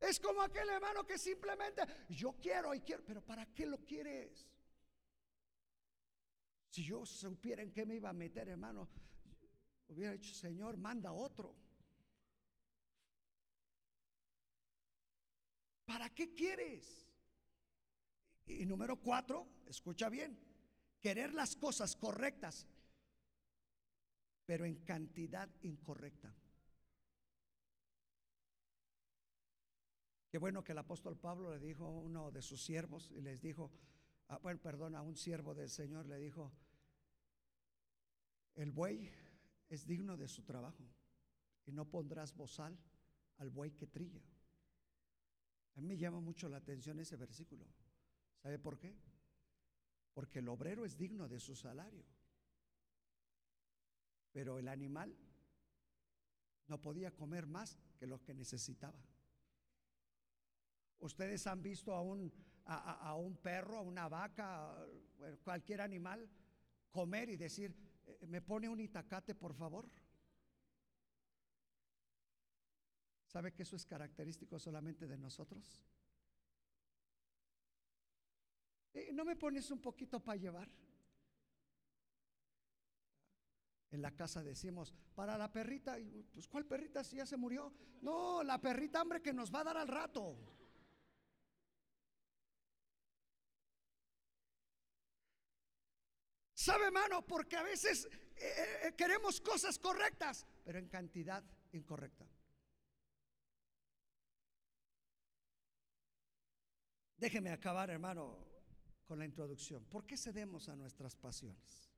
Es 0.00 0.18
como 0.18 0.40
aquel 0.40 0.68
hermano 0.70 1.06
que 1.06 1.18
simplemente, 1.18 1.82
yo 2.08 2.32
quiero 2.40 2.74
y 2.74 2.80
quiero, 2.80 3.04
pero 3.04 3.20
¿para 3.20 3.44
qué 3.52 3.66
lo 3.66 3.84
quieres? 3.84 4.48
Si 6.70 6.84
yo 6.84 7.04
supiera 7.04 7.62
en 7.62 7.70
qué 7.70 7.84
me 7.84 7.96
iba 7.96 8.08
a 8.08 8.14
meter, 8.14 8.48
hermano, 8.48 8.88
hubiera 9.88 10.12
dicho, 10.12 10.32
Señor, 10.34 10.78
manda 10.78 11.12
otro. 11.12 11.54
¿Para 15.84 16.08
qué 16.14 16.32
quieres? 16.32 17.06
Y 18.46 18.64
número 18.64 18.96
cuatro, 18.96 19.48
escucha 19.66 20.08
bien, 20.08 20.38
querer 21.00 21.34
las 21.34 21.56
cosas 21.56 21.94
correctas, 21.94 22.66
pero 24.46 24.64
en 24.64 24.76
cantidad 24.84 25.48
incorrecta. 25.62 26.34
Qué 30.30 30.38
bueno 30.38 30.62
que 30.62 30.70
el 30.70 30.78
apóstol 30.78 31.18
Pablo 31.18 31.50
le 31.50 31.58
dijo 31.58 31.84
a 31.86 31.90
uno 31.90 32.30
de 32.30 32.40
sus 32.40 32.62
siervos 32.62 33.10
y 33.10 33.20
les 33.20 33.40
dijo, 33.40 33.72
ah, 34.28 34.38
bueno, 34.38 34.60
perdón, 34.60 34.94
a 34.94 35.02
un 35.02 35.16
siervo 35.16 35.54
del 35.56 35.68
Señor 35.68 36.06
le 36.06 36.18
dijo, 36.18 36.52
el 38.54 38.70
buey 38.70 39.10
es 39.68 39.84
digno 39.86 40.16
de 40.16 40.28
su 40.28 40.44
trabajo 40.44 40.84
y 41.66 41.72
no 41.72 41.84
pondrás 41.84 42.36
bozal 42.36 42.78
al 43.38 43.50
buey 43.50 43.72
que 43.72 43.88
trilla. 43.88 44.22
A 45.74 45.80
mí 45.80 45.88
me 45.88 45.96
llama 45.96 46.20
mucho 46.20 46.48
la 46.48 46.58
atención 46.58 47.00
ese 47.00 47.16
versículo. 47.16 47.66
¿Sabe 48.40 48.60
por 48.60 48.78
qué? 48.78 48.94
Porque 50.14 50.38
el 50.38 50.48
obrero 50.48 50.84
es 50.84 50.96
digno 50.96 51.28
de 51.28 51.40
su 51.40 51.56
salario, 51.56 52.04
pero 54.30 54.60
el 54.60 54.68
animal 54.68 55.16
no 56.68 56.80
podía 56.80 57.10
comer 57.16 57.46
más 57.46 57.80
que 57.98 58.06
lo 58.06 58.22
que 58.22 58.32
necesitaba. 58.32 59.02
Ustedes 61.00 61.46
han 61.46 61.62
visto 61.62 61.94
a 61.94 62.02
un, 62.02 62.32
a, 62.66 63.14
un 63.16 63.36
perro, 63.36 63.78
a 63.78 63.80
una 63.80 64.08
vaca, 64.08 64.76
cualquier 65.42 65.80
animal 65.80 66.28
comer 66.90 67.30
y 67.30 67.36
decir, 67.36 67.74
eh, 68.06 68.26
¿me 68.26 68.42
pone 68.42 68.68
un 68.68 68.80
itacate, 68.80 69.34
por 69.34 69.54
favor? 69.54 69.88
¿Sabe 73.26 73.52
que 73.52 73.62
eso 73.62 73.76
es 73.76 73.86
característico 73.86 74.58
solamente 74.58 75.06
de 75.06 75.16
nosotros? 75.16 75.84
Eh, 78.92 79.10
¿No 79.12 79.24
me 79.24 79.36
pones 79.36 79.70
un 79.70 79.80
poquito 79.80 80.20
para 80.20 80.36
llevar? 80.36 80.68
En 83.92 84.02
la 84.02 84.14
casa 84.14 84.42
decimos, 84.42 84.94
para 85.14 85.36
la 85.36 85.52
perrita, 85.52 85.96
pues 86.32 86.46
¿cuál 86.46 86.64
perrita 86.64 87.02
si 87.02 87.16
ya 87.16 87.26
se 87.26 87.36
murió? 87.36 87.72
No, 88.02 88.42
la 88.42 88.60
perrita 88.60 89.00
hambre 89.00 89.20
que 89.20 89.32
nos 89.32 89.52
va 89.52 89.60
a 89.60 89.64
dar 89.64 89.76
al 89.76 89.88
rato. 89.88 90.59
¿Sabe, 96.60 96.88
hermano? 96.88 97.26
Porque 97.26 97.56
a 97.56 97.62
veces 97.62 98.06
eh, 98.36 98.88
eh, 98.88 98.92
queremos 98.94 99.40
cosas 99.40 99.78
correctas, 99.78 100.46
pero 100.62 100.78
en 100.78 100.88
cantidad 100.88 101.42
incorrecta. 101.72 102.26
Déjeme 107.16 107.50
acabar, 107.50 107.88
hermano, 107.88 108.46
con 109.06 109.18
la 109.18 109.24
introducción. 109.24 109.86
¿Por 109.86 110.04
qué 110.04 110.18
cedemos 110.18 110.68
a 110.68 110.76
nuestras 110.76 111.16
pasiones? 111.16 111.90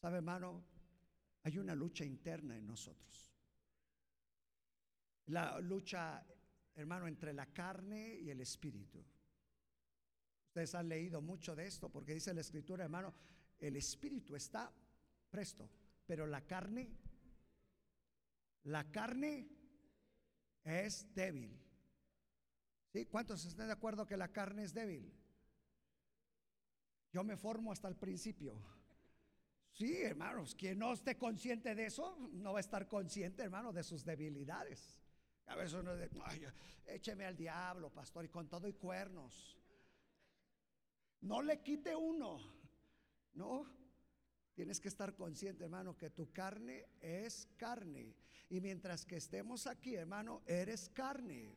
¿Sabe, 0.00 0.18
hermano? 0.18 0.64
Hay 1.42 1.58
una 1.58 1.74
lucha 1.74 2.04
interna 2.04 2.56
en 2.56 2.68
nosotros. 2.68 3.34
La 5.26 5.58
lucha, 5.58 6.24
hermano, 6.76 7.08
entre 7.08 7.32
la 7.32 7.46
carne 7.46 8.14
y 8.14 8.30
el 8.30 8.40
espíritu. 8.40 9.04
Ustedes 10.58 10.74
han 10.74 10.88
leído 10.88 11.22
mucho 11.22 11.54
de 11.54 11.68
esto 11.68 11.88
porque 11.88 12.14
dice 12.14 12.34
la 12.34 12.40
escritura, 12.40 12.82
hermano, 12.82 13.14
el 13.60 13.76
espíritu 13.76 14.34
está 14.34 14.74
presto, 15.30 15.70
pero 16.04 16.26
la 16.26 16.44
carne, 16.48 16.90
la 18.64 18.90
carne 18.90 19.48
es 20.64 21.14
débil. 21.14 21.56
¿Sí? 22.92 23.06
¿Cuántos 23.06 23.44
están 23.44 23.68
de 23.68 23.72
acuerdo 23.72 24.04
que 24.04 24.16
la 24.16 24.32
carne 24.32 24.64
es 24.64 24.74
débil? 24.74 25.14
Yo 27.12 27.22
me 27.22 27.36
formo 27.36 27.70
hasta 27.70 27.86
el 27.86 27.94
principio. 27.94 28.60
Sí, 29.70 30.02
hermanos, 30.02 30.56
quien 30.56 30.80
no 30.80 30.92
esté 30.92 31.16
consciente 31.16 31.76
de 31.76 31.86
eso, 31.86 32.18
no 32.32 32.54
va 32.54 32.58
a 32.58 32.66
estar 32.66 32.88
consciente, 32.88 33.44
hermano, 33.44 33.72
de 33.72 33.84
sus 33.84 34.04
debilidades. 34.04 34.98
A 35.46 35.54
veces 35.54 35.74
uno 35.74 35.94
dice, 35.94 36.10
écheme 36.84 37.26
al 37.26 37.36
diablo, 37.36 37.90
pastor, 37.92 38.24
y 38.24 38.28
con 38.28 38.48
todo 38.48 38.66
y 38.66 38.72
cuernos. 38.72 39.57
No 41.20 41.42
le 41.42 41.60
quite 41.62 41.94
uno. 41.94 42.38
No. 43.34 43.66
Tienes 44.54 44.80
que 44.80 44.88
estar 44.88 45.14
consciente, 45.14 45.64
hermano, 45.64 45.96
que 45.96 46.10
tu 46.10 46.32
carne 46.32 46.86
es 47.00 47.48
carne. 47.56 48.16
Y 48.50 48.60
mientras 48.60 49.04
que 49.04 49.16
estemos 49.16 49.66
aquí, 49.66 49.94
hermano, 49.94 50.42
eres 50.46 50.88
carne. 50.88 51.56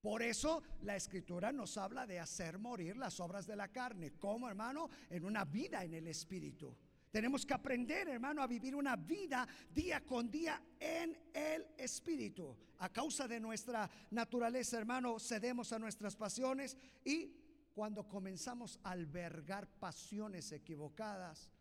Por 0.00 0.22
eso 0.22 0.62
la 0.82 0.96
escritura 0.96 1.50
nos 1.52 1.76
habla 1.76 2.06
de 2.06 2.20
hacer 2.20 2.58
morir 2.58 2.96
las 2.96 3.20
obras 3.20 3.46
de 3.46 3.56
la 3.56 3.68
carne. 3.68 4.12
¿Cómo, 4.18 4.48
hermano? 4.48 4.88
En 5.10 5.24
una 5.24 5.44
vida 5.44 5.82
en 5.82 5.94
el 5.94 6.06
espíritu. 6.06 6.76
Tenemos 7.10 7.46
que 7.46 7.54
aprender, 7.54 8.08
hermano, 8.08 8.42
a 8.42 8.46
vivir 8.46 8.76
una 8.76 8.94
vida 8.96 9.48
día 9.72 10.04
con 10.04 10.30
día 10.30 10.62
en 10.78 11.18
el 11.32 11.66
espíritu. 11.78 12.56
A 12.78 12.92
causa 12.92 13.26
de 13.26 13.40
nuestra 13.40 13.90
naturaleza, 14.10 14.78
hermano, 14.78 15.18
cedemos 15.18 15.72
a 15.72 15.78
nuestras 15.78 16.14
pasiones 16.14 16.76
y 17.04 17.32
cuando 17.78 18.08
comenzamos 18.08 18.80
a 18.82 18.90
albergar 18.90 19.68
pasiones 19.78 20.50
equivocadas, 20.50 21.52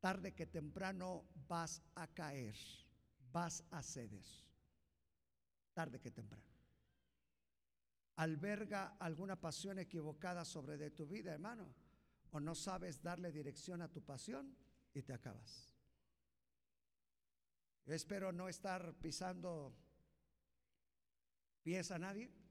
tarde 0.00 0.34
que 0.34 0.46
temprano 0.46 1.28
vas 1.46 1.80
a 1.94 2.08
caer, 2.08 2.56
vas 3.30 3.62
a 3.70 3.80
ceder. 3.80 4.24
Tarde 5.72 6.00
que 6.00 6.10
temprano. 6.10 6.50
Alberga 8.16 8.96
alguna 8.98 9.40
pasión 9.40 9.78
equivocada 9.78 10.44
sobre 10.44 10.76
de 10.76 10.90
tu 10.90 11.06
vida, 11.06 11.32
hermano, 11.32 11.72
o 12.32 12.40
no 12.40 12.56
sabes 12.56 13.00
darle 13.00 13.30
dirección 13.30 13.80
a 13.80 13.92
tu 13.92 14.02
pasión 14.02 14.56
y 14.92 15.02
te 15.02 15.12
acabas. 15.12 15.72
Yo 17.86 17.94
espero 17.94 18.32
no 18.32 18.48
estar 18.48 18.92
pisando 18.94 19.72
pies 21.62 21.92
a 21.92 21.98
nadie. 22.00 22.43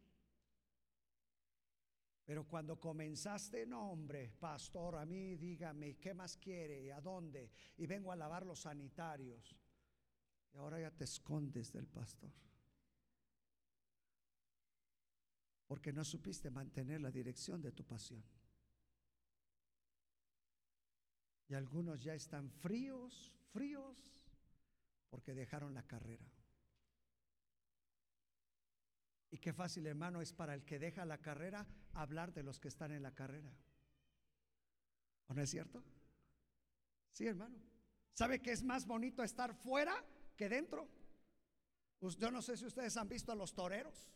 Pero 2.25 2.47
cuando 2.47 2.79
comenzaste, 2.79 3.65
no 3.65 3.91
hombre, 3.91 4.31
pastor, 4.39 4.95
a 4.95 5.05
mí 5.05 5.35
dígame, 5.35 5.97
¿qué 5.97 6.13
más 6.13 6.37
quiere? 6.37 6.93
¿A 6.93 7.01
dónde? 7.01 7.51
Y 7.77 7.85
vengo 7.85 8.11
a 8.11 8.15
lavar 8.15 8.45
los 8.45 8.61
sanitarios. 8.61 9.57
Y 10.53 10.57
ahora 10.57 10.79
ya 10.79 10.91
te 10.91 11.03
escondes 11.03 11.73
del 11.73 11.87
pastor. 11.87 12.31
Porque 15.67 15.91
no 15.91 16.05
supiste 16.05 16.49
mantener 16.49 17.01
la 17.01 17.11
dirección 17.11 17.61
de 17.61 17.71
tu 17.71 17.83
pasión. 17.83 18.23
Y 21.49 21.55
algunos 21.55 22.01
ya 22.01 22.13
están 22.13 22.49
fríos, 22.49 23.33
fríos, 23.51 24.23
porque 25.09 25.33
dejaron 25.33 25.73
la 25.73 25.83
carrera. 25.83 26.25
Y 29.29 29.32
qué 29.43 29.51
fácil, 29.51 29.85
hermano, 29.87 30.21
es 30.21 30.31
para 30.31 30.53
el 30.53 30.63
que 30.63 30.79
deja 30.79 31.03
la 31.03 31.17
carrera 31.17 31.67
hablar 31.91 32.33
de 32.33 32.43
los 32.43 32.61
que 32.61 32.69
están 32.69 32.93
en 32.93 33.03
la 33.03 33.13
carrera. 33.13 33.51
¿O 35.27 35.33
no 35.33 35.41
es 35.41 35.49
cierto? 35.49 35.83
Sí, 37.11 37.27
hermano. 37.27 37.57
¿Sabe 38.13 38.41
que 38.41 38.53
es 38.53 38.63
más 38.63 38.87
bonito 38.87 39.21
estar 39.21 39.53
fuera 39.53 40.01
que 40.37 40.47
dentro? 40.47 40.87
Pues 41.99 42.15
yo 42.15 42.31
no 42.31 42.41
sé 42.41 42.55
si 42.55 42.65
ustedes 42.65 42.95
han 42.95 43.09
visto 43.09 43.33
a 43.33 43.35
los 43.35 43.53
toreros. 43.53 44.09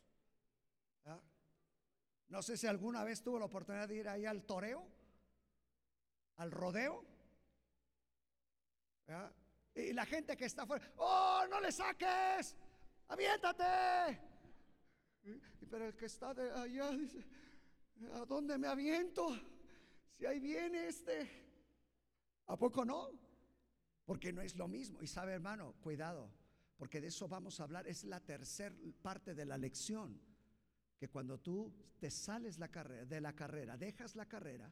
No 2.30 2.42
sé 2.42 2.56
si 2.56 2.66
alguna 2.66 3.04
vez 3.04 3.22
tuvo 3.22 3.38
la 3.38 3.46
oportunidad 3.46 3.90
de 3.90 3.96
ir 3.96 4.08
ahí 4.08 4.26
al 4.26 4.46
toreo, 4.46 4.88
al 6.38 6.52
rodeo. 6.52 7.04
Y 9.76 9.92
la 9.92 10.06
gente 10.06 10.38
que 10.38 10.46
está 10.46 10.63
afuera, 10.63 10.90
¡oh, 10.96 11.46
no 11.50 11.60
le 11.60 11.74
saques! 11.74 12.56
¡Aviéntate! 13.10 14.27
Pero 15.70 15.88
el 15.88 15.96
que 15.96 16.06
está 16.06 16.34
de 16.34 16.52
allá 16.52 16.92
dice, 16.92 17.24
¿a 18.13 18.26
dónde 18.26 18.58
me 18.58 18.68
aviento? 18.68 19.28
Si 20.18 20.26
ahí 20.26 20.40
viene 20.40 20.88
este. 20.88 21.30
¿A 22.48 22.58
poco 22.58 22.86
no? 22.86 23.10
Porque 24.06 24.32
no 24.32 24.42
es 24.42 24.56
lo 24.56 24.68
mismo. 24.68 25.02
Y 25.02 25.08
sabe, 25.08 25.34
hermano, 25.34 25.76
cuidado, 25.82 26.32
porque 26.78 27.02
de 27.02 27.08
eso 27.08 27.28
vamos 27.28 27.60
a 27.60 27.63
hablar. 27.63 27.88
Es 27.88 28.04
la 28.04 28.20
tercera 28.20 28.76
parte 29.02 29.36
de 29.36 29.46
la 29.46 29.58
lección. 29.58 30.22
Que 30.98 31.10
cuando 31.10 31.40
tú 31.40 31.74
te 32.00 32.10
sales 32.10 32.58
la 32.58 32.70
carrera, 32.70 33.06
de 33.06 33.22
la 33.22 33.34
carrera, 33.34 33.78
dejas 33.78 34.16
la 34.16 34.28
carrera, 34.28 34.72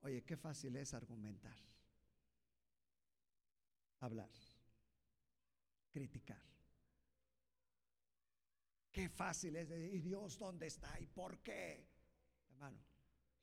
oye, 0.00 0.24
qué 0.24 0.36
fácil 0.36 0.74
es 0.76 0.92
argumentar, 0.94 1.56
hablar, 4.00 4.30
criticar. 5.90 6.51
Qué 8.92 9.08
fácil 9.08 9.56
es 9.56 9.70
decir, 9.70 9.94
¿y 9.94 10.00
Dios 10.00 10.38
dónde 10.38 10.66
está? 10.66 11.00
¿Y 11.00 11.06
por 11.06 11.38
qué? 11.38 11.88
Hermano, 12.50 12.78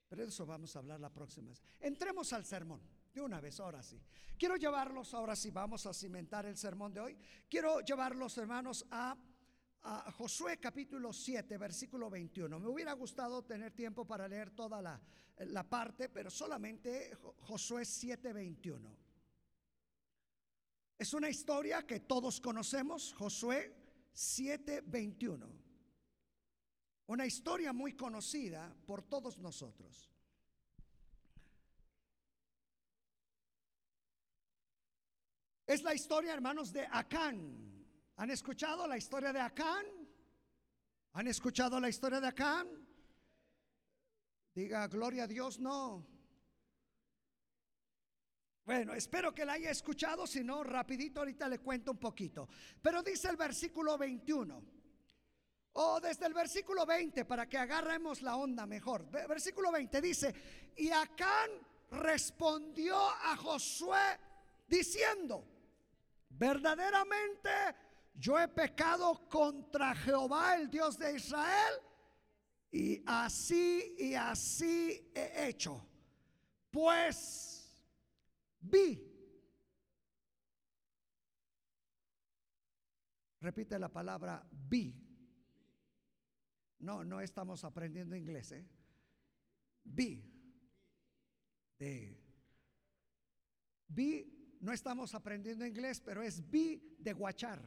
pero 0.07 0.23
eso 0.23 0.45
vamos 0.45 0.75
a 0.75 0.79
hablar 0.79 0.99
la 0.99 1.11
próxima 1.11 1.49
vez. 1.49 1.61
Entremos 1.79 2.31
al 2.33 2.45
sermón. 2.45 2.79
De 3.11 3.21
una 3.21 3.41
vez, 3.41 3.59
ahora 3.59 3.81
sí. 3.81 3.99
Quiero 4.37 4.55
llevarlos, 4.55 5.15
ahora 5.15 5.35
sí, 5.35 5.49
vamos 5.49 5.87
a 5.87 5.93
cimentar 5.93 6.45
el 6.45 6.55
sermón 6.55 6.93
de 6.93 6.99
hoy. 6.99 7.17
Quiero 7.49 7.81
llevarlos, 7.81 8.37
hermanos, 8.37 8.85
a, 8.91 9.17
Josué 10.17 10.59
capítulo 10.59 11.11
7, 11.11 11.57
versículo 11.57 12.09
21. 12.09 12.59
Me 12.59 12.67
hubiera 12.67 12.93
gustado 12.93 13.43
tener 13.45 13.71
tiempo 13.71 14.05
para 14.05 14.27
leer 14.27 14.51
toda 14.51 14.81
la, 14.81 15.01
la 15.37 15.67
parte, 15.67 16.09
pero 16.09 16.29
solamente 16.29 17.17
Josué 17.39 17.85
7, 17.85 18.33
21. 18.33 18.97
Es 20.97 21.13
una 21.13 21.29
historia 21.29 21.87
que 21.87 22.01
todos 22.01 22.41
conocemos, 22.41 23.13
Josué 23.13 23.78
7:21. 24.19 25.47
Una 27.07 27.25
historia 27.25 27.71
muy 27.71 27.95
conocida 27.95 28.75
por 28.85 29.03
todos 29.03 29.39
nosotros. 29.39 30.11
Es 35.65 35.83
la 35.83 35.93
historia, 35.93 36.33
hermanos, 36.33 36.73
de 36.73 36.85
Acán. 36.91 37.85
¿Han 38.17 38.29
escuchado 38.29 38.85
la 38.87 38.97
historia 38.97 39.31
de 39.31 39.39
Acán? 39.39 39.85
¿Han 41.13 41.27
escuchado 41.27 41.79
la 41.79 41.87
historia 41.87 42.19
de 42.19 42.27
Acán? 42.27 42.67
Diga, 44.53 44.85
gloria 44.87 45.23
a 45.23 45.27
Dios, 45.27 45.59
no. 45.59 46.05
Bueno, 48.69 48.93
espero 48.93 49.33
que 49.33 49.45
la 49.45 49.53
haya 49.53 49.71
escuchado, 49.71 50.27
si 50.27 50.43
no, 50.43 50.63
rapidito 50.63 51.21
ahorita 51.21 51.47
le 51.49 51.57
cuento 51.57 51.89
un 51.89 51.97
poquito. 51.97 52.47
Pero 52.79 53.01
dice 53.01 53.27
el 53.27 53.35
versículo 53.35 53.97
21. 53.97 54.63
O 55.73 55.99
desde 55.99 56.27
el 56.27 56.35
versículo 56.35 56.85
20 56.85 57.25
para 57.25 57.49
que 57.49 57.57
agarremos 57.57 58.21
la 58.21 58.35
onda 58.35 58.67
mejor. 58.67 59.09
Versículo 59.09 59.71
20 59.71 60.01
dice, 60.01 60.35
y 60.77 60.91
Acán 60.91 61.49
respondió 61.89 62.95
a 62.95 63.35
Josué 63.37 64.19
diciendo, 64.67 65.47
verdaderamente 66.29 67.49
yo 68.13 68.39
he 68.39 68.49
pecado 68.49 69.27
contra 69.27 69.95
Jehová, 69.95 70.57
el 70.57 70.69
Dios 70.69 70.99
de 70.99 71.15
Israel, 71.15 71.73
y 72.71 73.01
así 73.07 73.95
y 73.97 74.13
así 74.13 75.11
he 75.15 75.47
hecho. 75.47 75.83
Pues 76.69 77.58
Vi. 78.59 79.09
Repite 83.41 83.79
la 83.79 83.89
palabra 83.89 84.45
vi. 84.51 84.93
No, 86.79 87.03
no 87.03 87.21
estamos 87.21 87.63
aprendiendo 87.63 88.15
inglés. 88.15 88.51
¿eh? 88.51 88.65
Vi. 89.83 90.23
De. 91.77 92.29
Vi, 93.87 94.57
no 94.59 94.71
estamos 94.71 95.15
aprendiendo 95.15 95.65
inglés, 95.65 95.99
pero 95.99 96.21
es 96.21 96.47
vi 96.49 96.95
de 96.99 97.13
guachar. 97.13 97.59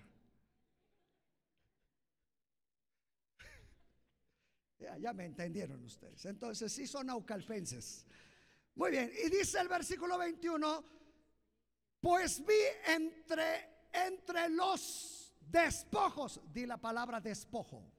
ya, 5.01 5.13
me 5.13 5.25
entendieron 5.25 5.83
ustedes. 5.85 6.25
Entonces 6.27 6.73
sí 6.73 6.87
son 6.87 7.11
aucalpenses. 7.11 8.07
Muy 8.75 8.91
bien, 8.91 9.13
y 9.25 9.29
dice 9.29 9.61
el 9.61 9.69
versículo 9.69 10.17
21, 10.19 10.85
pues 12.01 12.45
vi 12.45 12.55
entre, 12.87 13.89
entre 13.93 14.49
los 14.49 15.35
despojos, 15.41 16.41
di 16.53 16.67
la 16.67 16.79
palabra 16.79 17.21
despojo. 17.21 17.93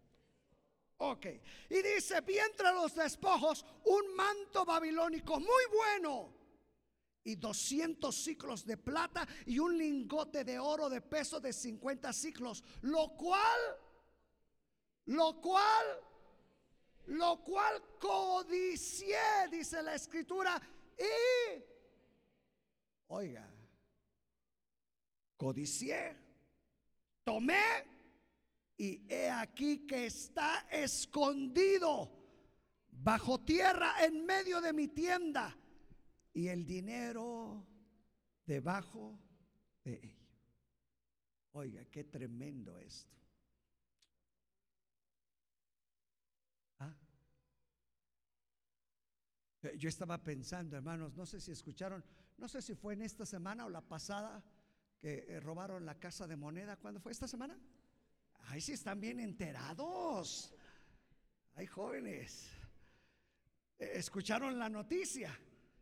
Ok, 0.97 1.25
y 1.69 1.81
dice, 1.81 2.21
vi 2.21 2.37
entre 2.37 2.71
los 2.73 2.95
despojos 2.95 3.65
un 3.85 4.15
manto 4.15 4.65
babilónico 4.65 5.39
muy 5.39 5.63
bueno 5.71 6.33
y 7.23 7.35
200 7.35 8.13
ciclos 8.15 8.65
de 8.65 8.77
plata 8.77 9.27
y 9.45 9.59
un 9.59 9.77
lingote 9.77 10.43
de 10.43 10.59
oro 10.59 10.89
de 10.89 11.01
peso 11.01 11.39
de 11.39 11.53
50 11.53 12.11
ciclos, 12.13 12.63
lo 12.81 13.09
cual, 13.15 13.59
lo 15.05 15.39
cual 15.41 15.85
lo 17.07 17.43
cual 17.43 17.81
codicié, 17.99 19.47
dice 19.51 19.81
la 19.81 19.95
escritura, 19.95 20.61
y, 20.97 21.63
oiga, 23.07 23.49
codicié, 25.37 26.15
tomé, 27.23 27.91
y 28.77 29.05
he 29.07 29.29
aquí 29.29 29.85
que 29.85 30.07
está 30.07 30.67
escondido 30.71 32.09
bajo 32.89 33.39
tierra 33.41 34.03
en 34.03 34.25
medio 34.25 34.61
de 34.61 34.73
mi 34.73 34.87
tienda, 34.87 35.55
y 36.33 36.47
el 36.47 36.65
dinero 36.65 37.65
debajo 38.45 39.19
de 39.83 39.99
ella. 40.01 40.23
Oiga, 41.51 41.85
qué 41.85 42.03
tremendo 42.03 42.79
esto. 42.79 43.22
Yo 49.77 49.89
estaba 49.89 50.23
pensando, 50.23 50.75
hermanos, 50.75 51.15
no 51.15 51.25
sé 51.25 51.39
si 51.39 51.51
escucharon, 51.51 52.03
no 52.37 52.47
sé 52.47 52.61
si 52.61 52.75
fue 52.75 52.93
en 52.93 53.01
esta 53.01 53.25
semana 53.25 53.65
o 53.65 53.69
la 53.69 53.81
pasada 53.81 54.43
que 54.99 55.25
eh, 55.27 55.39
robaron 55.39 55.85
la 55.85 55.99
casa 55.99 56.27
de 56.27 56.35
moneda. 56.35 56.77
¿Cuándo 56.77 56.99
fue 56.99 57.11
esta 57.11 57.27
semana? 57.27 57.57
Ay, 58.47 58.61
sí 58.61 58.73
están 58.73 58.99
bien 58.99 59.19
enterados. 59.19 60.53
Hay 61.55 61.67
jóvenes. 61.67 62.49
Eh, 63.79 63.91
escucharon 63.95 64.59
la 64.59 64.69
noticia. 64.69 65.37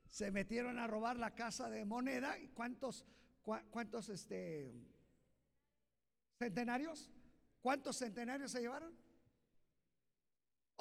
Se 0.07 0.31
metieron 0.31 0.77
a 0.77 0.87
robar 0.87 1.17
la 1.17 1.33
casa 1.33 1.69
de 1.69 1.85
moneda. 1.85 2.37
¿Y 2.37 2.49
cuántos, 2.49 3.05
cuántos 3.41 4.09
este, 4.09 4.73
centenarios? 6.37 7.09
¿Cuántos 7.61 7.97
centenarios 7.97 8.51
se 8.51 8.61
llevaron? 8.61 8.93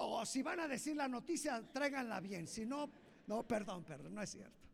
O 0.02 0.24
si 0.24 0.42
van 0.42 0.60
a 0.60 0.68
decir 0.68 0.96
la 0.96 1.08
noticia, 1.08 1.60
tráiganla 1.72 2.20
bien. 2.20 2.46
Si 2.46 2.64
no, 2.64 2.90
no, 3.26 3.46
perdón, 3.46 3.84
perdón, 3.84 4.14
no 4.14 4.22
es 4.22 4.30
cierto. 4.30 4.66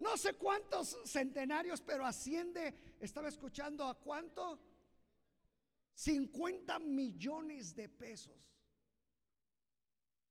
No 0.00 0.16
sé 0.18 0.34
cuántos 0.34 0.98
centenarios, 1.06 1.80
pero 1.80 2.04
asciende, 2.04 2.96
estaba 3.00 3.28
escuchando 3.28 3.86
a 3.86 3.94
cuánto. 3.94 4.60
50 5.94 6.78
millones 6.80 7.74
de 7.74 7.88
pesos. 7.88 8.36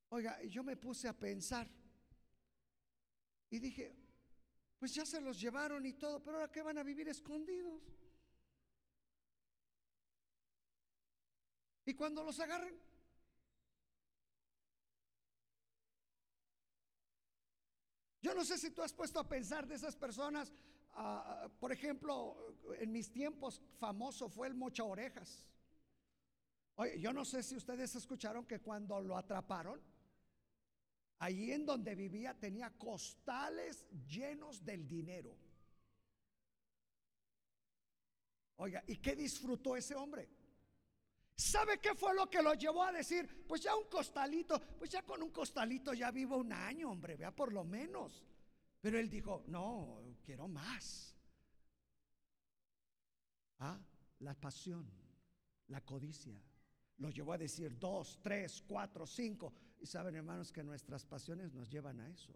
Oiga, 0.10 0.40
yo 0.44 0.64
me 0.64 0.78
puse 0.78 1.08
a 1.08 1.18
pensar 1.18 1.68
y 3.50 3.58
dije, 3.58 3.96
pues 4.78 4.94
ya 4.94 5.06
se 5.06 5.20
los 5.20 5.42
llevaron 5.42 5.84
y 5.86 5.94
todo, 5.94 6.22
pero 6.22 6.38
ahora 6.38 6.52
que 6.52 6.62
van 6.62 6.78
a 6.78 6.84
vivir 6.84 7.08
escondidos. 7.08 7.82
Y 11.86 11.96
cuando 11.96 12.24
los 12.24 12.40
agarren, 12.40 12.93
Yo 18.24 18.34
no 18.34 18.46
sé 18.46 18.58
si 18.58 18.72
tú 18.72 18.82
has 18.82 18.94
puesto 18.94 19.20
a 19.20 19.28
pensar 19.28 19.68
de 19.68 19.76
esas 19.76 19.98
personas, 19.98 20.54
ah, 20.94 21.50
por 21.60 21.74
ejemplo, 21.74 22.38
en 22.80 22.90
mis 22.90 23.12
tiempos 23.12 23.62
famoso 23.78 24.30
fue 24.30 24.48
el 24.48 24.56
mocha 24.56 24.86
orejas. 24.86 25.46
Oye, 26.76 27.02
yo 27.02 27.12
no 27.12 27.26
sé 27.26 27.44
si 27.44 27.58
ustedes 27.58 27.94
escucharon 27.96 28.46
que 28.46 28.62
cuando 28.62 29.02
lo 29.02 29.18
atraparon, 29.18 29.82
allí 31.20 31.52
en 31.52 31.66
donde 31.66 31.96
vivía 31.96 32.34
tenía 32.34 32.70
costales 32.78 33.86
llenos 34.08 34.64
del 34.64 34.88
dinero. 34.88 35.36
Oiga, 38.56 38.86
¿y 38.88 38.96
qué 39.00 39.18
disfrutó 39.18 39.76
ese 39.76 39.96
hombre? 39.96 40.30
¿Sabe 41.36 41.80
qué 41.80 41.96
fue 41.96 42.14
lo 42.14 42.30
que 42.30 42.42
lo 42.42 42.54
llevó 42.54 42.84
a 42.84 42.92
decir? 42.92 43.46
Pues 43.48 43.62
ya 43.62 43.76
un 43.76 43.86
costalito, 43.86 44.60
pues 44.78 44.92
ya 44.92 45.04
con 45.04 45.22
un 45.24 45.32
costalito 45.32 45.94
ya 45.94 46.12
vivo 46.12 46.38
un 46.38 46.54
año, 46.54 46.92
hombre, 46.92 47.16
vea 47.16 47.36
por 47.36 47.52
lo 47.52 47.64
menos. 47.64 48.24
Pero 48.80 49.00
él 49.00 49.10
dijo, 49.10 49.44
no, 49.48 50.00
quiero 50.24 50.48
más. 50.48 51.18
Ah, 53.60 53.80
la 54.20 54.36
pasión, 54.36 54.90
la 55.68 55.82
codicia. 55.82 56.40
Lo 56.98 57.10
llevó 57.10 57.34
a 57.34 57.38
decir 57.38 57.80
dos, 57.80 58.20
tres, 58.22 58.62
cuatro, 58.68 59.08
cinco. 59.08 59.54
Y 59.80 59.88
saben, 59.88 60.16
hermanos, 60.16 60.52
que 60.52 60.64
nuestras 60.64 61.06
pasiones 61.06 61.54
nos 61.54 61.70
llevan 61.70 62.00
a 62.00 62.10
eso. 62.10 62.34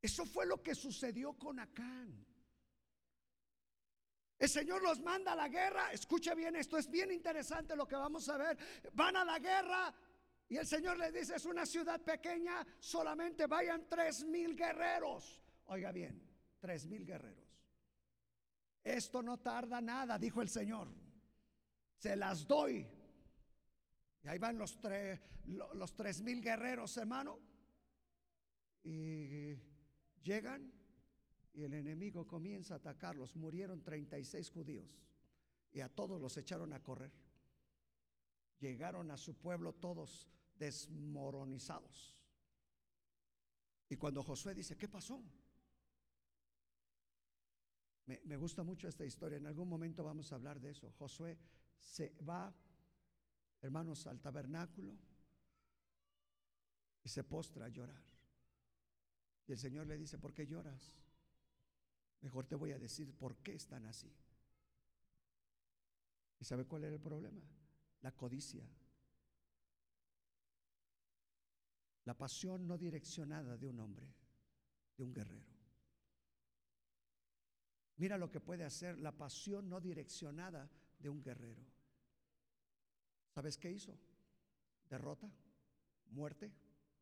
Eso 0.00 0.24
fue 0.24 0.46
lo 0.46 0.62
que 0.62 0.74
sucedió 0.74 1.34
con 1.34 1.60
Acán. 1.60 2.26
El 4.42 4.48
Señor 4.48 4.82
los 4.82 4.98
manda 4.98 5.34
a 5.34 5.36
la 5.36 5.48
guerra. 5.48 5.92
Escuche 5.92 6.34
bien, 6.34 6.56
esto 6.56 6.76
es 6.76 6.90
bien 6.90 7.12
interesante 7.12 7.76
lo 7.76 7.86
que 7.86 7.94
vamos 7.94 8.28
a 8.28 8.36
ver. 8.36 8.58
Van 8.92 9.16
a 9.16 9.24
la 9.24 9.38
guerra 9.38 9.94
y 10.48 10.56
el 10.56 10.66
Señor 10.66 10.98
les 10.98 11.14
dice, 11.14 11.36
es 11.36 11.44
una 11.44 11.64
ciudad 11.64 12.00
pequeña, 12.00 12.66
solamente 12.80 13.46
vayan 13.46 13.88
tres 13.88 14.24
mil 14.24 14.56
guerreros. 14.56 15.40
Oiga 15.66 15.92
bien, 15.92 16.20
tres 16.58 16.86
mil 16.88 17.06
guerreros. 17.06 17.48
Esto 18.82 19.22
no 19.22 19.38
tarda 19.38 19.80
nada, 19.80 20.18
dijo 20.18 20.42
el 20.42 20.48
Señor. 20.48 20.88
Se 21.98 22.16
las 22.16 22.44
doy. 22.44 22.84
Y 24.24 24.26
ahí 24.26 24.38
van 24.38 24.58
los, 24.58 24.80
tres, 24.80 25.20
los 25.44 25.94
tres 25.94 26.20
mil 26.20 26.42
guerreros, 26.42 26.96
hermano. 26.96 27.38
Y 28.82 29.54
llegan 30.20 30.81
y 31.54 31.64
el 31.64 31.74
enemigo 31.74 32.26
comienza 32.26 32.74
a 32.74 32.76
atacarlos. 32.78 33.36
Murieron 33.36 33.82
36 33.82 34.50
judíos 34.50 35.02
y 35.72 35.80
a 35.80 35.88
todos 35.88 36.20
los 36.20 36.36
echaron 36.36 36.72
a 36.72 36.82
correr. 36.82 37.12
Llegaron 38.58 39.10
a 39.10 39.16
su 39.16 39.34
pueblo 39.34 39.74
todos 39.74 40.28
desmoronizados. 40.54 42.16
Y 43.88 43.96
cuando 43.96 44.22
Josué 44.22 44.54
dice, 44.54 44.76
¿qué 44.76 44.88
pasó? 44.88 45.22
Me, 48.06 48.20
me, 48.24 48.36
gusta 48.36 48.62
mucho 48.62 48.88
esta 48.88 49.04
historia. 49.04 49.38
En 49.38 49.46
algún 49.46 49.68
momento 49.68 50.02
vamos 50.02 50.32
a 50.32 50.36
hablar 50.36 50.60
de 50.60 50.70
eso. 50.70 50.90
Josué 50.92 51.38
se 51.78 52.14
va, 52.28 52.54
hermanos, 53.60 54.06
al 54.06 54.20
tabernáculo 54.20 54.96
y 57.04 57.08
se 57.08 57.24
postra 57.24 57.66
a 57.66 57.68
llorar. 57.68 58.02
Y 59.46 59.52
el 59.52 59.58
Señor 59.58 59.86
le 59.86 59.98
dice, 59.98 60.18
¿por 60.18 60.32
qué 60.32 60.46
lloras? 60.46 61.01
Mejor 62.22 62.46
te 62.46 62.54
voy 62.54 62.72
a 62.72 62.78
decir 62.78 63.12
por 63.14 63.36
qué 63.36 63.54
están 63.54 63.84
así. 63.86 64.10
¿Y 66.40 66.44
sabe 66.44 66.64
cuál 66.64 66.84
era 66.84 66.94
el 66.94 67.00
problema? 67.00 67.42
La 68.00 68.12
codicia. 68.12 68.64
La 72.04 72.16
pasión 72.16 72.66
no 72.66 72.78
direccionada 72.78 73.56
de 73.56 73.66
un 73.66 73.78
hombre, 73.78 74.06
de 74.96 75.04
un 75.04 75.12
guerrero. 75.12 75.52
Mira 77.96 78.18
lo 78.18 78.30
que 78.30 78.40
puede 78.40 78.64
hacer 78.64 78.98
la 78.98 79.12
pasión 79.12 79.68
no 79.68 79.80
direccionada 79.80 80.68
de 80.98 81.08
un 81.08 81.22
guerrero. 81.22 81.62
¿Sabes 83.34 83.56
qué 83.56 83.70
hizo? 83.70 83.96
Derrota, 84.88 85.30
muerte, 86.10 86.52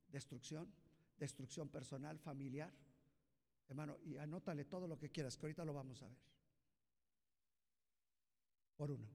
destrucción, 0.08 0.70
destrucción 1.18 1.68
personal, 1.68 2.18
familiar. 2.18 2.72
Hermano, 3.70 3.98
y 4.02 4.16
anótale 4.16 4.64
todo 4.64 4.88
lo 4.88 4.98
que 4.98 5.10
quieras, 5.10 5.36
que 5.36 5.46
ahorita 5.46 5.64
lo 5.64 5.72
vamos 5.72 6.02
a 6.02 6.08
ver. 6.08 6.18
Por 8.76 8.90
uno. 8.90 9.08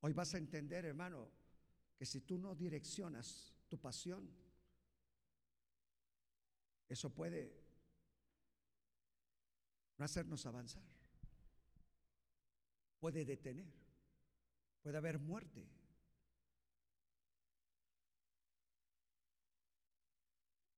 Hoy 0.00 0.12
vas 0.12 0.34
a 0.34 0.38
entender, 0.38 0.84
hermano, 0.84 1.30
que 1.96 2.04
si 2.04 2.20
tú 2.20 2.36
no 2.36 2.54
direccionas 2.54 3.54
tu 3.66 3.80
pasión, 3.80 4.28
eso 6.86 7.08
puede 7.08 7.64
no 9.96 10.04
hacernos 10.04 10.44
avanzar. 10.44 10.84
Puede 13.00 13.24
detener. 13.24 13.72
Puede 14.82 14.98
haber 14.98 15.18
muerte. 15.18 15.66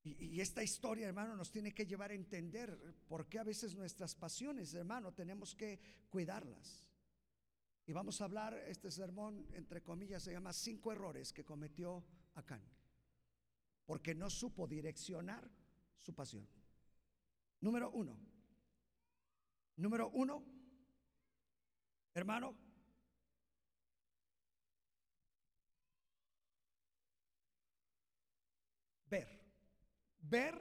Y, 0.04 0.38
esta 0.38 0.62
historia, 0.62 1.06
hermano, 1.08 1.34
nos 1.34 1.50
tiene 1.50 1.72
que 1.72 1.86
llevar 1.86 2.10
a 2.10 2.14
entender 2.14 2.78
por 3.08 3.26
qué 3.26 3.38
a 3.38 3.44
veces 3.44 3.74
nuestras 3.74 4.14
pasiones, 4.14 4.74
hermano, 4.74 5.14
tenemos 5.14 5.54
que 5.54 5.80
cuidarlas. 6.10 6.86
Y 7.86 7.92
vamos 7.94 8.20
a 8.20 8.24
hablar, 8.24 8.54
este 8.68 8.90
sermón, 8.90 9.46
entre 9.54 9.82
comillas, 9.82 10.22
se 10.22 10.32
llama 10.32 10.52
cinco 10.52 10.92
errores 10.92 11.32
que 11.32 11.44
cometió 11.44 12.04
Acán. 12.34 12.62
Porque 13.86 14.14
no 14.14 14.28
supo 14.28 14.66
direccionar 14.66 15.50
su 15.98 16.14
pasión. 16.14 16.46
Número 17.60 17.90
uno. 17.90 18.18
Número 19.76 20.10
uno, 20.10 20.44
hermano, 22.12 22.54
ver 29.08 29.44
ver 30.34 30.60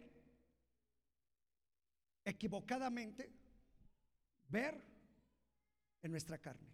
equivocadamente, 2.24 3.34
ver 4.47 4.76
en 6.03 6.11
nuestra 6.11 6.38
carne. 6.38 6.71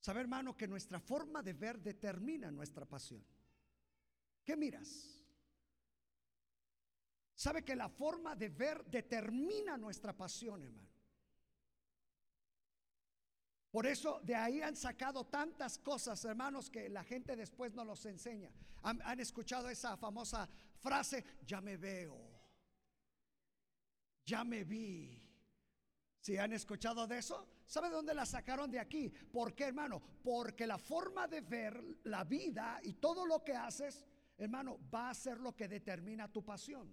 Sabe, 0.00 0.22
hermano, 0.22 0.56
que 0.56 0.66
nuestra 0.66 0.98
forma 0.98 1.40
de 1.40 1.52
ver 1.52 1.78
determina 1.78 2.50
nuestra 2.50 2.84
pasión. 2.84 3.24
¿Qué 4.44 4.56
miras? 4.56 5.22
Sabe 7.32 7.62
que 7.64 7.76
la 7.76 7.88
forma 7.88 8.34
de 8.34 8.48
ver 8.48 8.84
determina 8.86 9.76
nuestra 9.76 10.16
pasión, 10.16 10.64
hermano. 10.64 10.90
Por 13.70 13.86
eso 13.86 14.20
de 14.24 14.34
ahí 14.34 14.62
han 14.62 14.74
sacado 14.74 15.24
tantas 15.26 15.78
cosas, 15.78 16.24
hermanos, 16.24 16.68
que 16.68 16.88
la 16.88 17.04
gente 17.04 17.36
después 17.36 17.72
no 17.72 17.84
los 17.84 18.04
enseña. 18.04 18.50
Han, 18.82 19.20
escuchado 19.20 19.68
esa 19.68 19.96
famosa 19.96 20.48
frase, 20.78 21.24
ya 21.46 21.60
me 21.60 21.76
veo, 21.76 22.18
ya 24.24 24.42
me 24.42 24.64
vi. 24.64 25.22
Si 26.20 26.36
han 26.36 26.52
escuchado 26.52 27.06
de 27.06 27.18
eso, 27.18 27.46
¿sabe 27.66 27.90
dónde 27.90 28.12
la 28.12 28.26
sacaron 28.26 28.70
de 28.70 28.80
aquí? 28.80 29.08
¿Por 29.08 29.54
qué, 29.54 29.64
hermano? 29.64 30.02
Porque 30.22 30.66
la 30.66 30.78
forma 30.78 31.28
de 31.28 31.40
ver 31.40 31.82
la 32.04 32.24
vida 32.24 32.80
y 32.82 32.94
todo 32.94 33.24
lo 33.24 33.44
que 33.44 33.54
haces, 33.54 34.04
hermano, 34.36 34.78
va 34.92 35.10
a 35.10 35.14
ser 35.14 35.38
lo 35.38 35.54
que 35.54 35.68
determina 35.68 36.26
tu 36.26 36.44
pasión. 36.44 36.92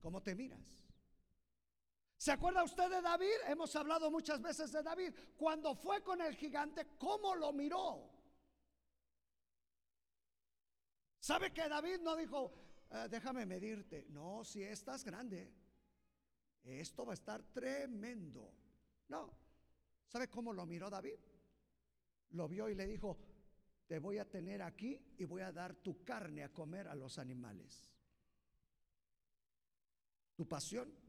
¿Cómo 0.00 0.22
te 0.22 0.34
miras? 0.34 0.81
¿Se 2.22 2.30
acuerda 2.30 2.62
usted 2.62 2.88
de 2.88 3.02
David? 3.02 3.34
Hemos 3.48 3.74
hablado 3.74 4.08
muchas 4.08 4.40
veces 4.40 4.70
de 4.70 4.80
David. 4.80 5.12
Cuando 5.36 5.74
fue 5.74 6.04
con 6.04 6.20
el 6.20 6.36
gigante, 6.36 6.86
¿cómo 6.96 7.34
lo 7.34 7.52
miró? 7.52 8.08
¿Sabe 11.18 11.52
que 11.52 11.68
David 11.68 11.98
no 12.00 12.14
dijo, 12.14 12.54
eh, 12.92 13.08
déjame 13.10 13.44
medirte? 13.44 14.06
No, 14.10 14.44
si 14.44 14.62
estás 14.62 15.02
grande, 15.02 15.52
esto 16.62 17.04
va 17.04 17.10
a 17.10 17.14
estar 17.14 17.42
tremendo. 17.42 18.54
No. 19.08 19.36
¿Sabe 20.06 20.30
cómo 20.30 20.52
lo 20.52 20.64
miró 20.64 20.88
David? 20.88 21.18
Lo 22.30 22.46
vio 22.46 22.68
y 22.68 22.76
le 22.76 22.86
dijo, 22.86 23.18
te 23.88 23.98
voy 23.98 24.18
a 24.18 24.30
tener 24.30 24.62
aquí 24.62 24.96
y 25.18 25.24
voy 25.24 25.42
a 25.42 25.50
dar 25.50 25.74
tu 25.74 26.04
carne 26.04 26.44
a 26.44 26.52
comer 26.52 26.86
a 26.86 26.94
los 26.94 27.18
animales. 27.18 27.90
Tu 30.36 30.46
pasión 30.46 31.01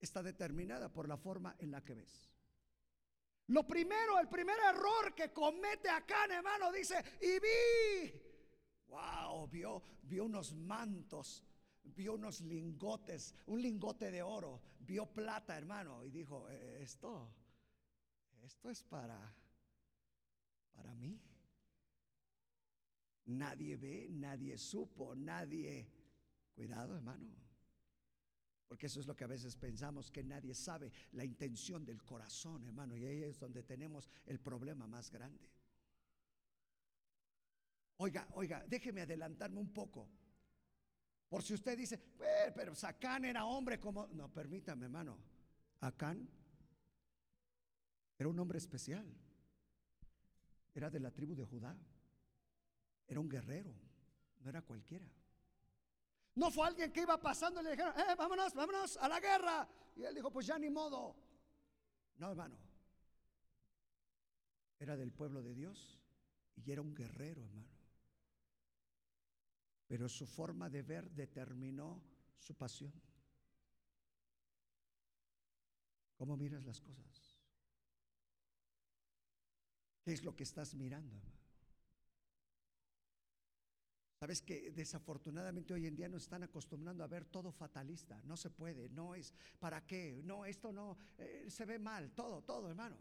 está 0.00 0.22
determinada 0.22 0.92
por 0.92 1.08
la 1.08 1.16
forma 1.16 1.54
en 1.58 1.70
la 1.70 1.84
que 1.84 1.94
ves. 1.94 2.30
Lo 3.48 3.66
primero, 3.66 4.18
el 4.18 4.28
primer 4.28 4.56
error 4.60 5.14
que 5.14 5.32
comete 5.32 5.88
acá, 5.88 6.24
hermano, 6.30 6.70
dice, 6.70 7.02
y 7.20 7.40
vi, 7.40 8.12
wow, 8.86 9.48
vio, 9.48 9.82
vio 10.02 10.24
unos 10.24 10.54
mantos, 10.54 11.44
vio 11.82 12.14
unos 12.14 12.40
lingotes, 12.42 13.34
un 13.46 13.60
lingote 13.60 14.10
de 14.10 14.22
oro, 14.22 14.62
vio 14.78 15.06
plata, 15.06 15.56
hermano, 15.58 16.04
y 16.04 16.10
dijo, 16.10 16.48
e, 16.48 16.82
esto, 16.82 17.34
esto 18.42 18.70
es 18.70 18.84
para, 18.84 19.34
para 20.72 20.94
mí. 20.94 21.20
Nadie 23.26 23.76
ve, 23.76 24.08
nadie 24.10 24.56
supo, 24.58 25.14
nadie, 25.16 25.90
cuidado, 26.54 26.94
hermano. 26.94 27.49
Porque 28.70 28.86
eso 28.86 29.00
es 29.00 29.06
lo 29.08 29.16
que 29.16 29.24
a 29.24 29.26
veces 29.26 29.56
pensamos, 29.56 30.12
que 30.12 30.22
nadie 30.22 30.54
sabe 30.54 30.92
la 31.10 31.24
intención 31.24 31.84
del 31.84 32.04
corazón, 32.04 32.64
hermano. 32.64 32.96
Y 32.96 33.04
ahí 33.04 33.24
es 33.24 33.36
donde 33.36 33.64
tenemos 33.64 34.08
el 34.26 34.38
problema 34.38 34.86
más 34.86 35.10
grande. 35.10 35.50
Oiga, 37.96 38.28
oiga, 38.34 38.64
déjeme 38.68 39.00
adelantarme 39.00 39.58
un 39.58 39.72
poco. 39.72 40.08
Por 41.28 41.42
si 41.42 41.54
usted 41.54 41.76
dice, 41.76 41.98
pero 42.54 42.72
Sacán 42.76 43.24
era 43.24 43.44
hombre 43.44 43.80
como... 43.80 44.06
No, 44.06 44.32
permítame, 44.32 44.84
hermano. 44.84 45.18
Acán 45.80 46.28
era 48.16 48.28
un 48.28 48.38
hombre 48.38 48.58
especial. 48.58 49.04
Era 50.72 50.90
de 50.90 51.00
la 51.00 51.10
tribu 51.10 51.34
de 51.34 51.44
Judá. 51.44 51.76
Era 53.08 53.18
un 53.18 53.28
guerrero. 53.28 53.74
No 54.38 54.48
era 54.48 54.62
cualquiera. 54.62 55.10
No 56.40 56.50
fue 56.50 56.66
alguien 56.66 56.90
que 56.90 57.02
iba 57.02 57.20
pasando 57.20 57.60
y 57.60 57.64
le 57.64 57.72
dijeron, 57.72 57.92
eh, 58.00 58.14
vámonos, 58.16 58.54
vámonos 58.54 58.96
a 58.96 59.06
la 59.08 59.20
guerra. 59.20 59.68
Y 59.94 60.04
él 60.04 60.14
dijo, 60.14 60.30
pues 60.30 60.46
ya 60.46 60.58
ni 60.58 60.70
modo. 60.70 61.14
No, 62.16 62.30
hermano. 62.30 62.56
Era 64.78 64.96
del 64.96 65.12
pueblo 65.12 65.42
de 65.42 65.52
Dios 65.52 66.00
y 66.56 66.70
era 66.70 66.80
un 66.80 66.94
guerrero, 66.94 67.44
hermano. 67.44 67.68
Pero 69.86 70.08
su 70.08 70.26
forma 70.26 70.70
de 70.70 70.80
ver 70.80 71.10
determinó 71.10 72.02
su 72.38 72.54
pasión. 72.54 72.94
¿Cómo 76.16 76.38
miras 76.38 76.64
las 76.64 76.80
cosas? 76.80 77.36
¿Qué 80.00 80.14
es 80.14 80.24
lo 80.24 80.34
que 80.34 80.44
estás 80.44 80.74
mirando, 80.74 81.18
hermano? 81.18 81.39
Sabes 84.20 84.42
que 84.42 84.70
desafortunadamente 84.72 85.72
hoy 85.72 85.86
en 85.86 85.96
día 85.96 86.06
nos 86.06 86.24
están 86.24 86.42
acostumbrando 86.42 87.02
a 87.02 87.06
ver 87.06 87.24
todo 87.24 87.50
fatalista. 87.50 88.20
No 88.24 88.36
se 88.36 88.50
puede, 88.50 88.90
no 88.90 89.14
es, 89.14 89.32
¿para 89.58 89.86
qué? 89.86 90.20
No, 90.22 90.44
esto 90.44 90.74
no, 90.74 90.98
eh, 91.16 91.46
se 91.48 91.64
ve 91.64 91.78
mal, 91.78 92.10
todo, 92.10 92.42
todo, 92.42 92.68
hermano. 92.68 92.98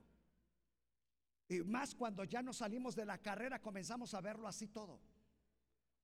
Y 1.49 1.59
más 1.59 1.93
cuando 1.93 2.24
ya 2.24 2.41
nos 2.41 2.57
salimos 2.57 2.95
de 2.95 3.03
la 3.03 3.17
carrera 3.17 3.61
comenzamos 3.61 4.13
a 4.13 4.22
verlo 4.22 4.47
así 4.47 4.70
todo. 4.70 5.01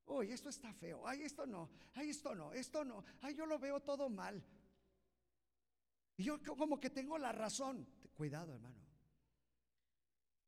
Uy, 0.08 0.32
esto 0.32 0.50
está 0.50 0.74
feo, 0.74 1.08
ay, 1.08 1.22
esto 1.22 1.48
no, 1.48 1.70
ay, 1.94 2.10
esto 2.10 2.36
no, 2.36 2.52
esto 2.52 2.84
no, 2.84 3.06
ay, 3.22 3.36
yo 3.36 3.46
lo 3.46 3.58
veo 3.58 3.80
todo 3.80 4.10
mal. 4.10 4.44
Y 6.18 6.26
yo 6.26 6.44
como 6.44 6.78
que 6.78 6.90
tengo 6.90 7.18
la 7.18 7.32
razón. 7.32 7.88
Cuidado, 8.16 8.54
hermano. 8.54 8.85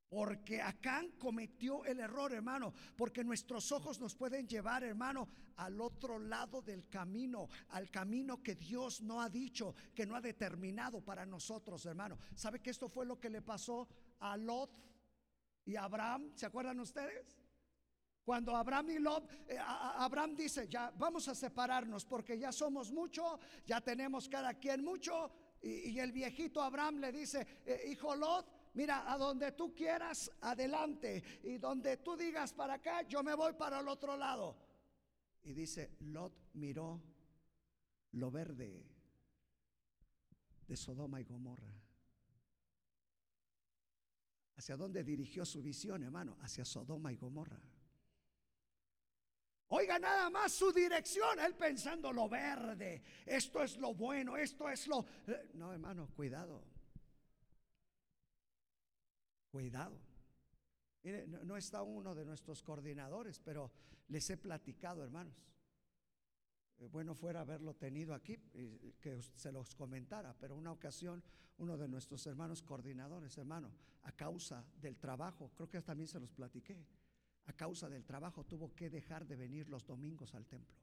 Porque 0.09 0.61
Acán 0.61 1.11
cometió 1.19 1.83
el 1.83 1.99
error, 1.99 2.31
hermano, 2.33 2.73
porque 2.95 3.25
nuestros 3.25 3.71
ojos 3.73 3.99
nos 3.99 4.15
pueden 4.15 4.47
llevar, 4.47 4.83
hermano, 4.83 5.27
al 5.57 5.81
otro 5.81 6.17
lado 6.17 6.61
del 6.61 6.87
camino, 6.87 7.49
al 7.69 7.89
camino 7.91 8.41
que 8.41 8.55
Dios 8.55 9.01
no 9.01 9.21
ha 9.21 9.29
dicho, 9.29 9.75
que 9.93 10.05
no 10.05 10.15
ha 10.15 10.21
determinado 10.21 11.03
para 11.03 11.25
nosotros, 11.25 11.85
hermano. 11.85 12.17
¿Sabe 12.35 12.61
que 12.61 12.69
esto 12.69 12.87
fue 12.87 13.05
lo 13.05 13.19
que 13.19 13.29
le 13.29 13.41
pasó 13.41 13.87
a 14.19 14.37
Lot 14.37 14.79
y 15.65 15.75
a 15.75 15.83
Abraham? 15.83 16.31
¿Se 16.35 16.45
acuerdan 16.45 16.79
ustedes? 16.79 17.37
Cuando 18.27 18.55
Abraham 18.57 18.89
y 18.89 18.99
Lot, 18.99 19.31
eh, 19.47 19.57
Abraham 19.57 20.35
dice, 20.35 20.67
ya 20.67 20.91
vamos 20.97 21.29
a 21.29 21.33
separarnos 21.33 22.03
porque 22.03 22.37
ya 22.37 22.51
somos 22.51 22.91
mucho, 22.91 23.39
ya 23.65 23.79
tenemos 23.79 24.27
cada 24.27 24.53
quien 24.53 24.83
mucho. 24.83 25.31
Y, 25.61 25.97
el 25.97 26.11
viejito 26.11 26.61
Abraham 26.61 26.99
le 26.99 27.13
dice, 27.13 27.47
eh, 27.65 27.87
hijo 27.89 28.13
Lot, 28.15 28.45
Mira, 28.77 29.11
a 29.11 29.17
donde 29.17 29.53
tú 29.53 29.73
quieras, 29.73 30.31
adelante. 30.39 31.41
Y 31.41 31.57
donde 31.57 31.97
tú 31.97 32.15
digas 32.15 32.53
para 32.53 32.75
acá, 32.75 33.01
yo 33.07 33.23
me 33.23 33.33
voy 33.33 33.53
para 33.53 33.79
el 33.79 33.87
otro 33.87 34.15
lado. 34.15 34.55
Y 35.41 35.53
dice, 35.53 35.95
Lot 36.01 36.51
miró 36.53 37.01
lo 38.11 38.29
verde 38.29 38.85
de 40.67 40.77
Sodoma 40.77 41.19
y 41.19 41.23
Gomorra. 41.23 41.73
¿Hacia 44.57 44.77
dónde 44.77 45.03
dirigió 45.03 45.43
su 45.43 45.63
visión, 45.63 46.03
hermano? 46.03 46.37
Hacia 46.41 46.63
Sodoma 46.63 47.11
y 47.11 47.17
Gomorra. 47.17 47.59
Oiga 49.69 49.97
nada 49.97 50.29
más 50.29 50.51
su 50.51 50.71
dirección, 50.71 51.39
él 51.39 51.55
pensando 51.55 52.13
lo 52.13 52.29
verde, 52.29 53.01
esto 53.25 53.63
es 53.63 53.75
lo 53.77 53.95
bueno, 53.95 54.37
esto 54.37 54.69
es 54.69 54.87
lo... 54.87 55.03
Eh, 55.27 55.49
no, 55.55 55.73
hermano, 55.73 56.07
cuidado. 56.15 56.76
Cuidado. 59.57 59.97
Mire, 61.01 61.25
no, 61.25 61.57
está 61.57 61.81
uno 61.81 62.13
de 62.13 62.23
nuestros 62.23 62.61
coordinadores, 62.61 63.39
pero 63.39 63.71
les 64.07 64.29
he 64.29 64.37
platicado, 64.37 65.03
hermanos. 65.03 65.33
Eh, 66.77 66.87
bueno 66.87 67.15
fuera 67.15 67.41
haberlo 67.41 67.73
tenido 67.73 68.13
aquí, 68.13 68.37
y 68.53 68.93
que 69.01 69.19
se 69.19 69.51
los 69.51 69.73
comentara, 69.73 70.35
pero 70.39 70.55
una 70.55 70.71
ocasión 70.71 71.23
uno 71.57 71.75
de 71.75 71.87
nuestros 71.87 72.27
hermanos 72.27 72.61
coordinadores, 72.61 73.35
hermano, 73.39 73.71
a 74.03 74.11
causa 74.11 74.63
del 74.79 74.95
trabajo, 74.97 75.49
creo 75.55 75.67
que 75.67 75.81
también 75.81 76.07
se 76.07 76.19
los 76.19 76.31
platiqué, 76.31 76.77
a 77.47 77.53
causa 77.53 77.89
del 77.89 78.05
trabajo 78.05 78.43
tuvo 78.43 78.75
que 78.75 78.91
dejar 78.91 79.25
de 79.25 79.37
venir 79.37 79.69
los 79.69 79.87
domingos 79.87 80.35
al 80.35 80.45
templo. 80.45 80.77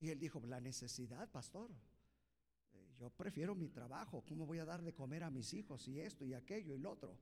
Y 0.00 0.08
él 0.08 0.18
dijo, 0.18 0.40
la 0.40 0.60
necesidad, 0.60 1.30
pastor, 1.30 1.70
eh, 2.72 2.94
yo 2.98 3.08
prefiero 3.10 3.54
mi 3.54 3.68
trabajo, 3.68 4.24
¿cómo 4.28 4.46
voy 4.46 4.58
a 4.58 4.64
dar 4.64 4.82
de 4.82 4.94
comer 4.94 5.22
a 5.22 5.30
mis 5.30 5.54
hijos 5.54 5.86
y 5.86 6.00
esto 6.00 6.24
y 6.24 6.34
aquello 6.34 6.74
y 6.74 6.78
lo 6.78 6.90
otro? 6.90 7.16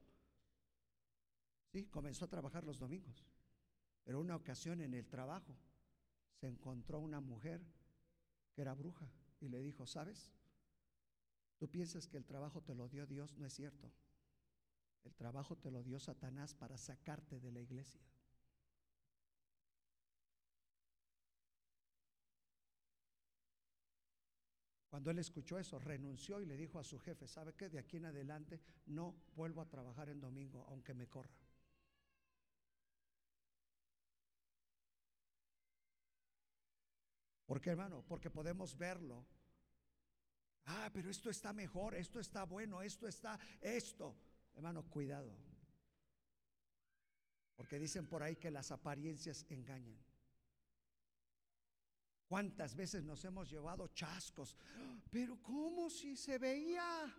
Sí, 1.77 1.85
comenzó 1.89 2.25
a 2.25 2.29
trabajar 2.29 2.65
los 2.65 2.79
domingos. 2.79 3.23
Pero 4.03 4.19
una 4.19 4.35
ocasión 4.35 4.81
en 4.81 4.95
el 4.95 5.07
trabajo 5.07 5.55
se 6.33 6.49
encontró 6.49 7.01
una 7.01 7.21
mujer 7.21 7.61
que 8.55 8.63
era 8.63 8.73
bruja 8.73 9.07
y 9.41 9.49
le 9.51 9.61
dijo, 9.61 9.85
¿sabes? 9.85 10.33
Tú 11.59 11.69
piensas 11.69 12.07
que 12.07 12.17
el 12.17 12.25
trabajo 12.25 12.63
te 12.63 12.75
lo 12.75 12.89
dio 12.89 13.07
Dios, 13.07 13.37
no 13.37 13.45
es 13.45 13.53
cierto. 13.53 13.93
El 15.05 15.15
trabajo 15.17 15.59
te 15.59 15.71
lo 15.71 15.83
dio 15.83 16.01
Satanás 16.01 16.55
para 16.55 16.79
sacarte 16.79 17.41
de 17.41 17.53
la 17.53 17.61
iglesia. 17.61 18.01
Cuando 24.89 25.11
él 25.11 25.19
escuchó 25.19 25.59
eso, 25.59 25.79
renunció 25.79 26.41
y 26.41 26.47
le 26.47 26.57
dijo 26.57 26.79
a 26.79 26.85
su 26.85 26.99
jefe, 26.99 27.29
¿sabe 27.29 27.53
qué? 27.53 27.69
De 27.69 27.79
aquí 27.79 27.99
en 27.99 28.07
adelante 28.07 28.63
no 28.87 29.15
vuelvo 29.35 29.61
a 29.61 29.69
trabajar 29.69 30.09
en 30.09 30.23
domingo, 30.23 30.65
aunque 30.71 30.95
me 30.95 31.07
corra. 31.07 31.46
¿Por 37.47 37.61
qué, 37.61 37.71
hermano? 37.71 38.05
Porque 38.07 38.29
podemos 38.29 38.77
verlo. 38.77 39.25
Ah, 40.65 40.91
pero 40.93 41.09
esto 41.09 41.31
está 41.31 41.53
mejor, 41.53 41.95
esto 41.95 42.19
está 42.19 42.45
bueno, 42.45 42.83
esto 42.83 43.07
está, 43.07 43.39
esto. 43.61 44.17
Hermano, 44.55 44.83
cuidado. 44.91 45.33
Porque 47.55 47.79
dicen 47.79 48.07
por 48.07 48.23
ahí 48.23 48.37
que 48.37 48.51
las 48.51 48.73
apariencias 48.73 49.47
engañan. 49.49 49.99
¿Cuántas 52.27 52.75
veces 52.75 53.05
nos 53.05 53.25
hemos 53.25 53.49
llevado 53.49 53.87
chascos? 53.89 54.57
Pero 55.11 55.41
¿cómo 55.41 55.89
si 55.89 56.17
se 56.17 56.39
veía? 56.39 57.15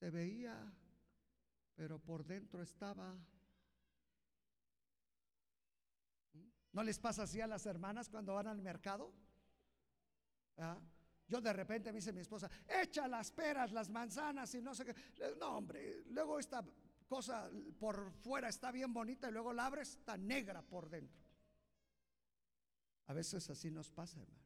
Se 0.00 0.10
veía, 0.10 0.74
pero 1.76 2.00
por 2.00 2.24
dentro 2.24 2.60
estaba. 2.60 3.16
¿No 6.72 6.82
les 6.82 6.98
pasa 6.98 7.24
así 7.24 7.40
a 7.40 7.46
las 7.46 7.66
hermanas 7.66 8.08
cuando 8.08 8.34
van 8.34 8.46
al 8.46 8.62
mercado? 8.62 9.12
¿Ah? 10.56 10.78
Yo 11.28 11.40
de 11.40 11.52
repente 11.52 11.92
me 11.92 11.98
dice 11.98 12.12
mi 12.12 12.20
esposa, 12.20 12.50
echa 12.68 13.08
las 13.08 13.30
peras, 13.30 13.72
las 13.72 13.88
manzanas 13.88 14.54
y 14.54 14.60
no 14.60 14.74
sé 14.74 14.84
qué. 14.84 14.94
No, 15.38 15.58
hombre, 15.58 16.04
luego 16.10 16.38
esta 16.38 16.64
cosa 17.06 17.50
por 17.78 18.10
fuera 18.12 18.48
está 18.48 18.70
bien 18.70 18.92
bonita 18.92 19.28
y 19.28 19.32
luego 19.32 19.52
la 19.52 19.66
abres, 19.66 19.90
está 19.90 20.16
negra 20.16 20.62
por 20.62 20.88
dentro. 20.88 21.22
A 23.06 23.12
veces 23.14 23.48
así 23.50 23.70
nos 23.70 23.90
pasa, 23.90 24.20
hermano. 24.20 24.42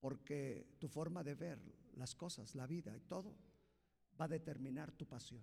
Porque 0.00 0.76
tu 0.78 0.88
forma 0.88 1.24
de 1.24 1.34
ver 1.34 1.58
las 1.94 2.14
cosas, 2.14 2.54
la 2.54 2.66
vida 2.66 2.96
y 2.96 3.00
todo, 3.00 3.36
va 4.20 4.26
a 4.26 4.28
determinar 4.28 4.92
tu 4.92 5.06
pasión. 5.06 5.42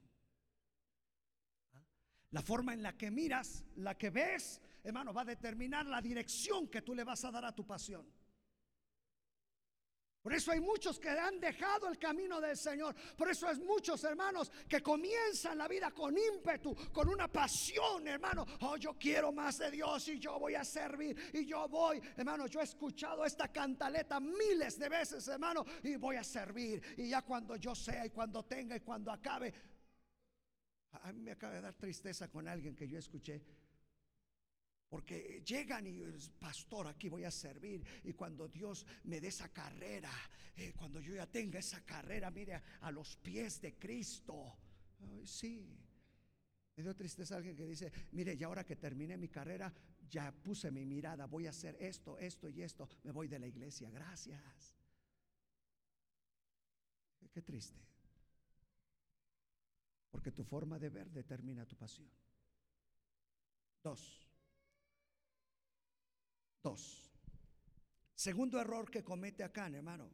¿Ah? 1.73 1.83
La 2.31 2.41
forma 2.41 2.73
en 2.73 2.83
la 2.83 2.97
que 2.97 3.11
miras, 3.11 3.63
la 3.75 3.97
que 3.97 4.09
ves, 4.09 4.61
hermano, 4.83 5.13
va 5.13 5.21
a 5.21 5.25
determinar 5.25 5.85
la 5.85 6.01
dirección 6.01 6.67
que 6.67 6.81
tú 6.81 6.93
le 6.93 7.03
vas 7.03 7.23
a 7.25 7.31
dar 7.31 7.45
a 7.45 7.55
tu 7.55 7.65
pasión. 7.65 8.05
Por 10.21 10.33
eso 10.33 10.51
hay 10.51 10.59
muchos 10.59 10.99
que 10.99 11.09
han 11.09 11.39
dejado 11.39 11.87
el 11.87 11.97
camino 11.97 12.39
del 12.39 12.55
Señor. 12.55 12.95
Por 13.17 13.31
eso 13.31 13.47
hay 13.47 13.57
muchos 13.57 14.03
hermanos 14.03 14.51
que 14.69 14.79
comienzan 14.79 15.57
la 15.57 15.67
vida 15.67 15.89
con 15.89 16.15
ímpetu, 16.15 16.75
con 16.93 17.09
una 17.09 17.27
pasión, 17.27 18.07
hermano. 18.07 18.45
Oh, 18.61 18.77
yo 18.77 18.93
quiero 18.99 19.31
más 19.31 19.57
de 19.57 19.71
Dios 19.71 20.07
y 20.09 20.19
yo 20.19 20.37
voy 20.37 20.53
a 20.53 20.63
servir 20.63 21.17
y 21.33 21.45
yo 21.47 21.67
voy. 21.67 21.99
Hermano, 22.15 22.45
yo 22.45 22.59
he 22.61 22.63
escuchado 22.63 23.25
esta 23.25 23.51
cantaleta 23.51 24.19
miles 24.19 24.77
de 24.77 24.89
veces, 24.89 25.27
hermano, 25.27 25.65
y 25.81 25.95
voy 25.95 26.17
a 26.17 26.23
servir. 26.23 26.83
Y 26.97 27.09
ya 27.09 27.23
cuando 27.23 27.55
yo 27.55 27.73
sea 27.73 28.05
y 28.05 28.11
cuando 28.11 28.43
tenga 28.43 28.75
y 28.75 28.81
cuando 28.81 29.11
acabe. 29.11 29.51
A 31.01 31.11
mí 31.11 31.19
me 31.19 31.31
acaba 31.31 31.55
de 31.55 31.61
dar 31.61 31.73
tristeza 31.73 32.29
con 32.29 32.47
alguien 32.47 32.75
que 32.75 32.87
yo 32.87 32.99
escuché 32.99 33.41
Porque 34.91 35.41
llegan 35.45 35.87
y 35.87 36.03
pastor, 36.37 36.85
aquí 36.87 37.07
voy 37.07 37.23
a 37.23 37.31
servir. 37.31 37.81
Y 38.03 38.11
cuando 38.11 38.49
Dios 38.49 38.85
me 39.05 39.21
dé 39.21 39.29
esa 39.29 39.47
carrera, 39.47 40.11
eh, 40.57 40.73
cuando 40.75 40.99
yo 40.99 41.15
ya 41.15 41.25
tenga 41.27 41.59
esa 41.59 41.79
carrera, 41.85 42.29
mire, 42.29 42.61
a 42.81 42.91
los 42.91 43.15
pies 43.15 43.61
de 43.61 43.73
Cristo. 43.75 44.57
sí. 45.23 45.65
Me 46.75 46.83
dio 46.83 46.93
tristeza 46.93 47.37
alguien 47.37 47.55
que 47.55 47.65
dice, 47.65 47.89
mire, 48.11 48.35
ya 48.35 48.47
ahora 48.47 48.65
que 48.65 48.75
terminé 48.75 49.15
mi 49.15 49.29
carrera, 49.29 49.73
ya 50.09 50.29
puse 50.33 50.69
mi 50.71 50.85
mirada, 50.85 51.25
voy 51.25 51.47
a 51.47 51.51
hacer 51.51 51.77
esto, 51.79 52.17
esto 52.17 52.49
y 52.49 52.61
esto, 52.61 52.89
me 53.03 53.13
voy 53.13 53.29
de 53.29 53.39
la 53.39 53.47
iglesia. 53.47 53.89
Gracias. 53.89 54.75
Qué 57.31 57.41
triste. 57.41 57.79
Porque 60.09 60.33
tu 60.33 60.43
forma 60.43 60.77
de 60.77 60.89
ver 60.89 61.09
determina 61.09 61.65
tu 61.65 61.77
pasión. 61.77 62.09
Dos. 63.81 64.30
Dos. 66.61 67.09
Segundo 68.13 68.59
error 68.59 68.89
que 68.89 69.03
comete 69.03 69.43
acá, 69.43 69.67
hermano. 69.67 70.11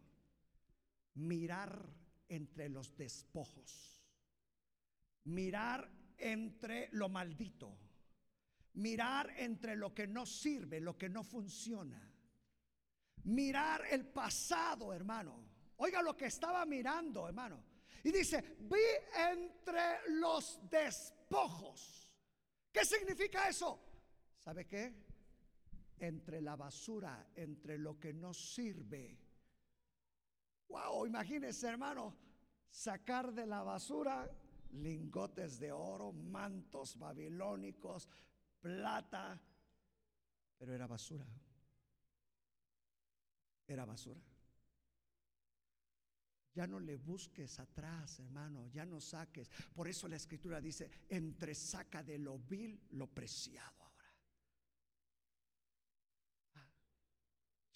Mirar 1.16 1.94
entre 2.30 2.70
los 2.70 2.96
despojos. 2.96 4.02
Mirar 5.26 5.90
entre 6.18 6.90
lo 6.94 7.10
maldito. 7.10 7.78
Mirar 8.76 9.32
entre 9.38 9.76
lo 9.76 9.94
que 9.94 10.08
no 10.08 10.26
sirve, 10.26 10.80
lo 10.80 10.98
que 10.98 11.10
no 11.10 11.24
funciona. 11.24 12.02
Mirar 13.24 13.86
el 13.92 14.08
pasado, 14.08 14.94
hermano. 14.94 15.44
Oiga 15.78 16.02
lo 16.02 16.16
que 16.16 16.28
estaba 16.28 16.66
mirando, 16.66 17.28
hermano. 17.28 17.64
Y 18.04 18.12
dice, 18.12 18.56
vi 18.60 18.78
entre 19.32 20.10
los 20.12 20.62
despojos. 20.70 22.10
¿Qué 22.72 22.86
significa 22.86 23.50
eso? 23.50 23.84
¿Sabe 24.40 24.66
qué? 24.66 25.07
Entre 26.00 26.42
la 26.42 26.56
basura, 26.56 27.32
entre 27.36 27.78
lo 27.78 28.00
que 28.00 28.14
no 28.14 28.34
sirve. 28.34 29.18
Wow, 30.70 31.06
imagínese, 31.06 31.68
hermano, 31.68 32.16
sacar 32.70 33.34
de 33.34 33.46
la 33.46 33.64
basura 33.64 34.30
lingotes 34.72 35.60
de 35.60 35.72
oro, 35.72 36.12
mantos 36.12 36.98
babilónicos, 36.98 38.08
plata, 38.60 39.42
pero 40.58 40.74
era 40.74 40.88
basura. 40.88 41.26
Era 43.68 43.86
basura. 43.86 44.22
Ya 46.54 46.66
no 46.66 46.80
le 46.80 46.96
busques 46.98 47.60
atrás, 47.60 48.20
hermano, 48.20 48.68
ya 48.70 48.84
no 48.86 49.00
saques. 49.00 49.50
Por 49.74 49.88
eso 49.88 50.08
la 50.08 50.16
escritura 50.16 50.60
dice, 50.60 50.90
entre 51.08 51.54
saca 51.54 52.02
de 52.02 52.18
lo 52.18 52.40
vil 52.40 52.88
lo 52.92 53.08
preciado. 53.08 53.87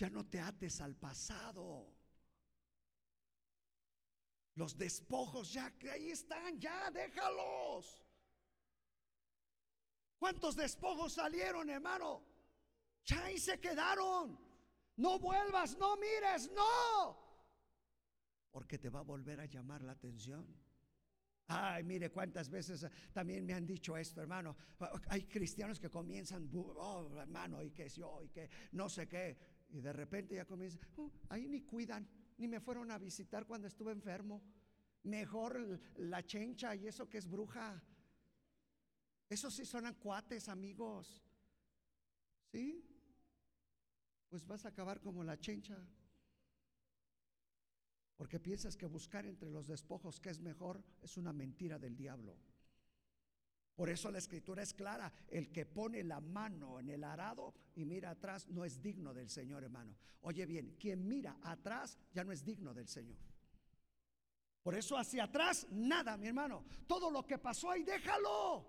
Ya 0.01 0.09
no 0.09 0.25
te 0.25 0.39
ates 0.39 0.81
al 0.81 0.95
pasado. 0.95 1.85
Los 4.55 4.75
despojos 4.75 5.53
ya 5.53 5.77
que 5.77 5.91
ahí 5.91 6.09
están, 6.09 6.59
ya 6.59 6.89
déjalos. 6.89 8.03
¿Cuántos 10.17 10.55
despojos 10.55 11.13
salieron, 11.13 11.69
hermano? 11.69 12.23
Ya 13.05 13.25
ahí 13.25 13.37
se 13.37 13.59
quedaron. 13.59 14.39
No 14.95 15.19
vuelvas, 15.19 15.77
no 15.77 15.95
mires, 15.97 16.49
no. 16.51 17.15
Porque 18.49 18.79
te 18.79 18.89
va 18.89 19.01
a 19.01 19.03
volver 19.03 19.39
a 19.39 19.45
llamar 19.45 19.83
la 19.83 19.91
atención. 19.91 20.47
Ay, 21.45 21.83
mire 21.83 22.09
cuántas 22.09 22.49
veces 22.49 22.87
también 23.13 23.45
me 23.45 23.53
han 23.53 23.67
dicho 23.67 23.95
esto, 23.97 24.19
hermano. 24.21 24.55
Hay 25.09 25.25
cristianos 25.25 25.79
que 25.79 25.91
comienzan, 25.91 26.49
oh, 26.55 27.19
hermano, 27.19 27.61
y 27.61 27.69
que 27.69 27.87
yo, 27.89 28.23
y 28.23 28.29
que 28.29 28.49
no 28.71 28.89
sé 28.89 29.07
qué. 29.07 29.37
Y 29.71 29.81
de 29.81 29.93
repente 29.93 30.35
ya 30.35 30.45
comienza, 30.45 30.79
uh, 30.97 31.09
ahí 31.29 31.47
ni 31.47 31.61
cuidan, 31.61 32.07
ni 32.37 32.47
me 32.47 32.59
fueron 32.59 32.91
a 32.91 32.97
visitar 32.97 33.45
cuando 33.45 33.67
estuve 33.67 33.91
enfermo. 33.91 34.41
Mejor 35.03 35.79
la 35.97 36.23
chencha 36.25 36.75
y 36.75 36.87
eso 36.87 37.09
que 37.09 37.17
es 37.17 37.27
bruja. 37.27 37.81
Eso 39.29 39.49
sí 39.49 39.65
son 39.65 39.91
cuates, 39.95 40.49
amigos. 40.49 41.23
¿Sí? 42.51 42.85
Pues 44.29 44.45
vas 44.45 44.65
a 44.65 44.69
acabar 44.69 44.99
como 44.99 45.23
la 45.23 45.39
chencha. 45.39 45.77
Porque 48.17 48.39
piensas 48.39 48.77
que 48.77 48.85
buscar 48.85 49.25
entre 49.25 49.49
los 49.49 49.67
despojos 49.67 50.19
que 50.19 50.29
es 50.29 50.39
mejor 50.39 50.83
es 51.01 51.17
una 51.17 51.33
mentira 51.33 51.79
del 51.79 51.95
diablo. 51.95 52.37
Por 53.75 53.89
eso 53.89 54.11
la 54.11 54.19
escritura 54.19 54.61
es 54.61 54.73
clara. 54.73 55.11
El 55.27 55.51
que 55.51 55.65
pone 55.65 56.03
la 56.03 56.19
mano 56.19 56.79
en 56.79 56.89
el 56.89 57.03
arado 57.03 57.53
y 57.75 57.85
mira 57.85 58.11
atrás 58.11 58.47
no 58.49 58.65
es 58.65 58.81
digno 58.81 59.13
del 59.13 59.29
Señor, 59.29 59.63
hermano. 59.63 59.95
Oye 60.21 60.45
bien, 60.45 60.75
quien 60.79 61.07
mira 61.07 61.37
atrás 61.43 61.97
ya 62.13 62.23
no 62.23 62.31
es 62.31 62.43
digno 62.43 62.73
del 62.73 62.87
Señor. 62.87 63.17
Por 64.61 64.75
eso 64.75 64.97
hacia 64.97 65.23
atrás, 65.23 65.65
nada, 65.71 66.17
mi 66.17 66.27
hermano. 66.27 66.63
Todo 66.87 67.09
lo 67.09 67.25
que 67.25 67.37
pasó 67.39 67.71
ahí, 67.71 67.83
déjalo. 67.83 68.67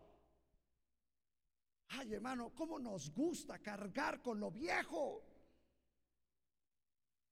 Ay, 1.89 2.15
hermano, 2.15 2.55
¿cómo 2.55 2.79
nos 2.79 3.11
gusta 3.13 3.59
cargar 3.59 4.23
con 4.23 4.41
lo 4.41 4.51
viejo? 4.51 5.23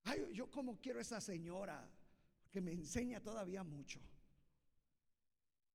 Ay, 0.05 0.35
yo 0.35 0.51
como 0.51 0.79
quiero 0.79 1.01
esa 1.01 1.21
señora 1.21 1.91
que 2.51 2.61
me 2.61 2.73
enseña 2.73 3.23
todavía 3.23 3.62
mucho. 3.62 4.01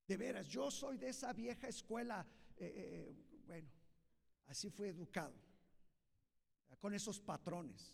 De 0.08 0.18
veras, 0.18 0.48
yo 0.48 0.70
soy 0.70 0.98
de 0.98 1.10
esa 1.10 1.34
vieja 1.34 1.68
escuela, 1.68 2.26
eh, 2.58 2.74
eh, 2.76 3.16
bueno, 3.48 3.70
así 4.48 4.70
fui 4.70 4.90
educado, 4.90 5.36
con 6.80 6.94
esos 6.94 7.20
patrones. 7.20 7.94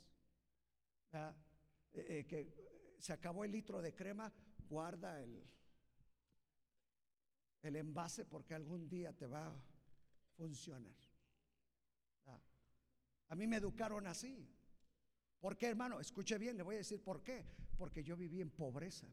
Eh, 1.93 2.25
que 2.25 2.95
se 2.97 3.11
acabó 3.11 3.43
el 3.43 3.51
litro 3.51 3.81
de 3.81 3.93
crema, 3.93 4.31
guarda 4.69 5.21
el, 5.21 5.43
el 7.63 7.75
envase 7.75 8.23
porque 8.25 8.53
algún 8.53 8.87
día 8.87 9.11
te 9.11 9.27
va 9.27 9.47
a 9.47 9.53
funcionar. 10.37 10.95
A 13.27 13.35
mí 13.35 13.47
me 13.47 13.57
educaron 13.57 14.07
así. 14.07 14.45
¿Por 15.39 15.57
qué, 15.57 15.67
hermano? 15.67 16.01
Escuche 16.01 16.37
bien, 16.37 16.57
le 16.57 16.63
voy 16.63 16.75
a 16.75 16.79
decir 16.79 17.01
por 17.01 17.23
qué. 17.23 17.45
Porque 17.77 18.03
yo 18.03 18.17
viví 18.17 18.41
en 18.41 18.51
pobreza, 18.51 19.07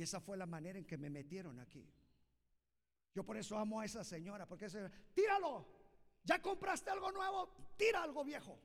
y 0.00 0.02
esa 0.02 0.18
fue 0.18 0.38
la 0.38 0.46
manera 0.46 0.78
en 0.78 0.86
que 0.86 0.96
me 0.96 1.10
metieron 1.10 1.60
aquí. 1.60 1.86
Yo 3.14 3.22
por 3.22 3.36
eso 3.36 3.58
amo 3.58 3.80
a 3.80 3.84
esa 3.84 4.02
señora, 4.02 4.48
porque 4.48 4.64
esa, 4.64 4.90
tíralo, 5.12 5.66
ya 6.24 6.40
compraste 6.40 6.88
algo 6.88 7.12
nuevo, 7.12 7.52
tira 7.76 8.02
algo 8.02 8.24
viejo. 8.24 8.58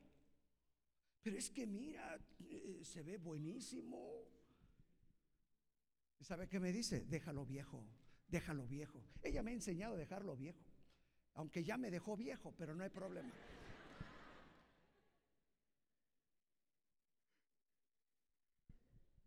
Pero 1.22 1.38
es 1.38 1.50
que 1.50 1.68
mira, 1.68 2.18
eh, 2.40 2.80
se 2.86 3.04
ve 3.04 3.18
buenísimo. 3.18 4.24
¿Y 6.22 6.24
sabe 6.24 6.48
qué 6.48 6.58
me 6.58 6.72
dice? 6.72 7.04
Déjalo 7.04 7.46
viejo, 7.46 7.86
déjalo 8.30 8.66
viejo. 8.66 9.04
Ella 9.22 9.44
me 9.44 9.52
ha 9.52 9.56
enseñado 9.56 9.96
a 9.96 9.98
dejarlo 9.98 10.38
viejo, 10.38 10.64
aunque 11.34 11.66
ya 11.66 11.76
me 11.76 11.92
dejó 11.92 12.16
viejo, 12.16 12.54
pero 12.58 12.74
no 12.76 12.86
hay 12.86 12.92
problema. 12.92 13.34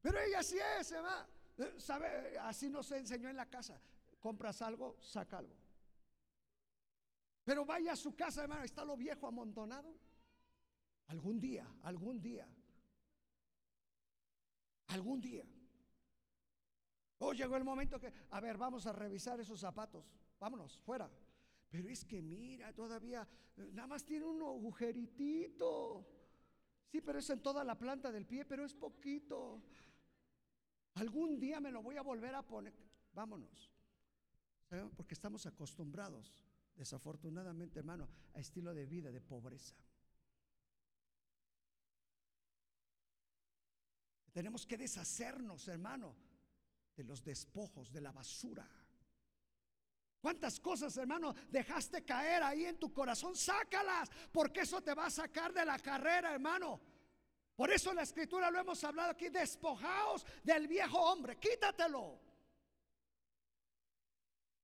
Pero 0.01 0.19
ella 0.21 0.43
sí 0.43 0.57
es, 0.79 0.87
se 0.87 0.99
va. 1.03 1.29
¿Sabe? 1.79 2.39
Así 2.39 2.69
nos 2.69 2.91
enseñó 2.93 3.29
en 3.29 3.37
la 3.37 3.47
casa. 3.47 3.81
Compras 4.21 4.63
algo, 4.63 4.97
saca 5.01 5.39
algo. 5.39 5.57
Pero 7.45 7.65
vaya 7.65 7.93
a 7.93 7.97
su 7.97 8.15
casa, 8.15 8.43
hermano, 8.43 8.65
está 8.65 8.85
lo 8.85 8.97
viejo 8.97 9.27
amontonado. 9.27 9.95
Algún 11.07 11.41
día, 11.41 11.67
algún 11.83 12.21
día. 12.21 12.47
Algún 14.89 15.21
día. 15.21 15.45
Oh, 17.19 17.33
llegó 17.33 17.57
el 17.57 17.65
momento 17.65 17.99
que, 17.99 18.13
a 18.31 18.41
ver, 18.41 18.57
vamos 18.57 18.87
a 18.87 18.93
revisar 18.93 19.41
esos 19.41 19.61
zapatos. 19.61 20.13
Vámonos, 20.39 20.79
fuera. 20.81 21.11
Pero 21.69 21.89
es 21.89 22.05
que 22.05 22.23
mira, 22.23 22.73
todavía 22.73 23.27
nada 23.57 23.89
más 23.89 24.05
tiene 24.05 24.25
un 24.27 24.41
agujeritito. 24.41 26.07
Sí, 26.87 27.01
pero 27.01 27.19
es 27.19 27.29
en 27.31 27.43
toda 27.43 27.65
la 27.65 27.79
planta 27.79 28.11
del 28.13 28.27
pie, 28.27 28.45
pero 28.45 28.65
es 28.65 28.75
poquito. 28.75 29.63
Algún 30.99 31.39
día 31.39 31.61
me 31.61 31.71
lo 31.71 31.83
voy 31.83 31.97
a 31.97 32.03
volver 32.03 32.35
a 32.35 32.43
poner. 32.43 32.75
Vámonos. 33.13 33.71
Porque 34.97 35.15
estamos 35.15 35.47
acostumbrados, 35.47 36.45
desafortunadamente, 36.77 37.79
hermano, 37.79 38.09
a 38.35 38.41
estilo 38.41 38.75
de 38.75 38.85
vida 38.87 39.11
de 39.11 39.21
pobreza. 39.21 39.75
Tenemos 44.33 44.67
que 44.67 44.77
deshacernos, 44.77 45.67
hermano, 45.69 46.15
de 46.95 47.05
los 47.05 47.25
despojos, 47.25 47.91
de 47.91 48.01
la 48.01 48.13
basura. 48.13 48.69
¿Cuántas 50.21 50.59
cosas, 50.61 50.97
hermano, 50.97 51.35
dejaste 51.49 52.05
caer 52.05 52.43
ahí 52.43 52.65
en 52.65 52.79
tu 52.79 52.93
corazón? 52.93 53.37
Sácalas, 53.37 54.11
porque 54.33 54.61
eso 54.61 54.83
te 54.83 54.95
va 54.95 55.07
a 55.07 55.11
sacar 55.11 55.53
de 55.53 55.65
la 55.65 55.79
carrera, 55.79 56.35
hermano. 56.35 56.81
Por 57.59 57.73
eso 57.73 57.93
la 57.93 58.03
escritura 58.03 58.53
lo 58.53 58.61
hemos 58.61 58.85
hablado 58.85 59.11
aquí, 59.11 59.31
despojaos 59.31 60.25
del 60.45 60.69
viejo 60.69 60.97
hombre, 60.97 61.41
quítatelo. 61.41 62.21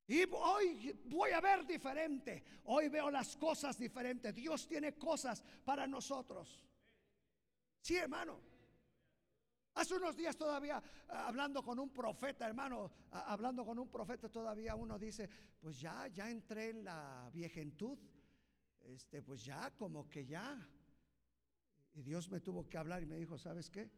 Y 0.07 0.22
hoy 0.30 0.97
voy 1.07 1.32
a 1.32 1.40
ver 1.40 1.66
diferente. 1.66 2.45
Hoy 2.66 2.88
veo 2.88 3.11
las 3.11 3.36
cosas 3.36 3.76
diferentes. 3.76 4.32
Dios 4.32 4.68
tiene 4.68 4.95
cosas 4.95 5.42
para 5.64 5.88
nosotros. 5.88 6.62
Sí, 7.80 7.97
hermano. 7.97 8.40
Hace 9.74 9.97
unos 9.97 10.14
días 10.14 10.36
todavía 10.36 10.80
ah, 11.09 11.26
hablando 11.26 11.64
con 11.64 11.80
un 11.80 11.90
profeta, 11.90 12.47
hermano, 12.47 12.92
ah, 13.11 13.24
hablando 13.26 13.64
con 13.64 13.76
un 13.76 13.88
profeta 13.90 14.28
todavía 14.28 14.76
uno 14.76 15.01
dice, 15.01 15.28
pues 15.61 15.80
ya, 15.80 16.07
ya 16.07 16.30
entré 16.30 16.70
en 16.70 16.84
la 16.84 17.28
viejentud. 17.32 17.99
Este, 18.82 19.20
pues 19.20 19.45
ya, 19.45 19.72
como 19.72 20.09
que 20.09 20.24
ya. 20.24 20.64
Y 21.95 22.03
Dios 22.03 22.28
me 22.30 22.40
tuvo 22.40 22.68
que 22.68 22.76
hablar 22.76 23.03
y 23.03 23.07
me 23.07 23.16
dijo, 23.16 23.38
¿sabes 23.38 23.70
qué? 23.70 23.90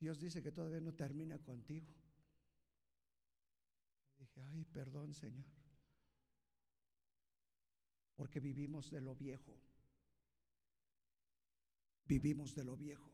Dios 0.00 0.18
dice 0.18 0.42
que 0.42 0.52
todavía 0.52 0.80
no 0.80 0.94
termina 0.94 1.38
contigo. 1.38 1.86
Dije, 4.18 4.40
ay, 4.52 4.64
perdón, 4.64 5.12
Señor. 5.14 5.44
Porque 8.16 8.40
vivimos 8.40 8.90
de 8.90 9.00
lo 9.00 9.14
viejo. 9.14 9.54
Vivimos 12.06 12.54
de 12.54 12.64
lo 12.64 12.76
viejo. 12.76 13.10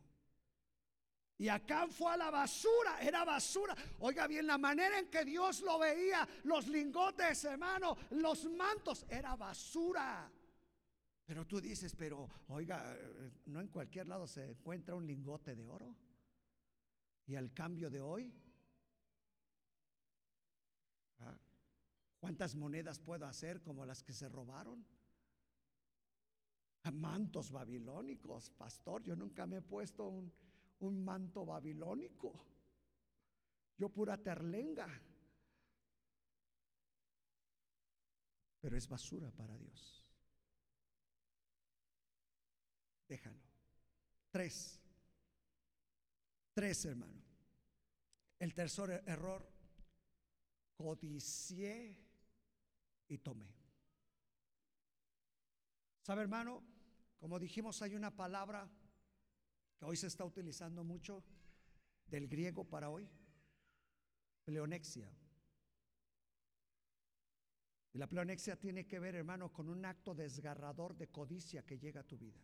Y 1.38 1.49
acá 1.49 1.88
fue 1.88 2.12
a 2.12 2.18
la 2.18 2.30
basura, 2.30 3.01
era 3.01 3.24
basura. 3.24 3.74
Oiga 4.01 4.26
bien, 4.26 4.47
la 4.47 4.59
manera 4.59 4.99
en 4.99 5.09
que 5.09 5.24
Dios 5.24 5.62
lo 5.62 5.78
veía, 5.78 6.28
los 6.45 6.68
lingotes, 6.68 7.45
hermano, 7.45 7.97
los 8.11 8.45
mantos, 8.45 9.07
era 9.09 9.36
basura. 9.36 10.30
Pero 11.31 11.47
tú 11.47 11.61
dices, 11.61 11.95
pero 11.95 12.28
oiga, 12.49 12.99
no 13.47 13.61
en 13.61 13.68
cualquier 13.68 14.09
lado 14.09 14.26
se 14.26 14.51
encuentra 14.51 14.97
un 14.97 15.07
lingote 15.07 15.55
de 15.55 15.64
oro. 15.64 15.95
Y 17.24 17.37
al 17.37 17.55
cambio 17.55 17.89
de 17.89 18.01
hoy, 18.01 18.35
¿ah? 21.20 21.39
¿cuántas 22.18 22.57
monedas 22.57 22.99
puedo 22.99 23.26
hacer 23.26 23.62
como 23.62 23.87
las 23.87 24.03
que 24.03 24.12
se 24.12 24.28
robaron? 24.28 24.85
Mantos 26.93 27.53
babilónicos, 27.53 28.51
pastor, 28.51 29.05
yo 29.05 29.14
nunca 29.14 29.47
me 29.47 29.59
he 29.59 29.62
puesto 29.62 30.09
un, 30.09 30.33
un 30.81 31.05
manto 31.05 31.47
babilónico. 31.47 32.45
Yo 33.78 33.89
pura 33.89 34.16
terlenga. 34.16 35.01
Pero 38.61 38.76
es 38.76 38.89
basura 38.89 39.31
para 39.31 39.57
Dios. 39.57 40.00
Déjalo. 43.11 43.43
Tres. 44.31 44.81
Tres, 46.55 46.85
hermano. 46.85 47.21
El 48.39 48.55
tercer 48.55 49.03
error, 49.05 49.51
codicié 50.77 51.99
y 53.09 53.19
tomé. 53.19 53.53
¿Sabe, 56.03 56.23
hermano? 56.23 56.63
Como 57.19 57.41
dijimos, 57.41 57.83
hay 57.83 57.97
una 57.97 58.15
palabra 58.15 58.71
que 59.77 59.85
hoy 59.85 59.97
se 59.97 60.07
está 60.07 60.25
utilizando 60.25 60.85
mucho 60.85 61.25
del 62.07 62.29
griego 62.29 62.65
para 62.65 62.91
hoy, 62.91 63.11
pleonexia. 64.45 65.13
Y 67.93 67.99
la 67.99 68.07
pleonexia 68.07 68.55
tiene 68.55 68.87
que 68.87 69.01
ver, 69.01 69.17
hermano, 69.17 69.53
con 69.53 69.69
un 69.69 69.85
acto 69.85 70.15
desgarrador 70.15 70.97
de 70.97 71.09
codicia 71.09 71.67
que 71.67 71.77
llega 71.77 72.03
a 72.03 72.07
tu 72.07 72.17
vida. 72.17 72.41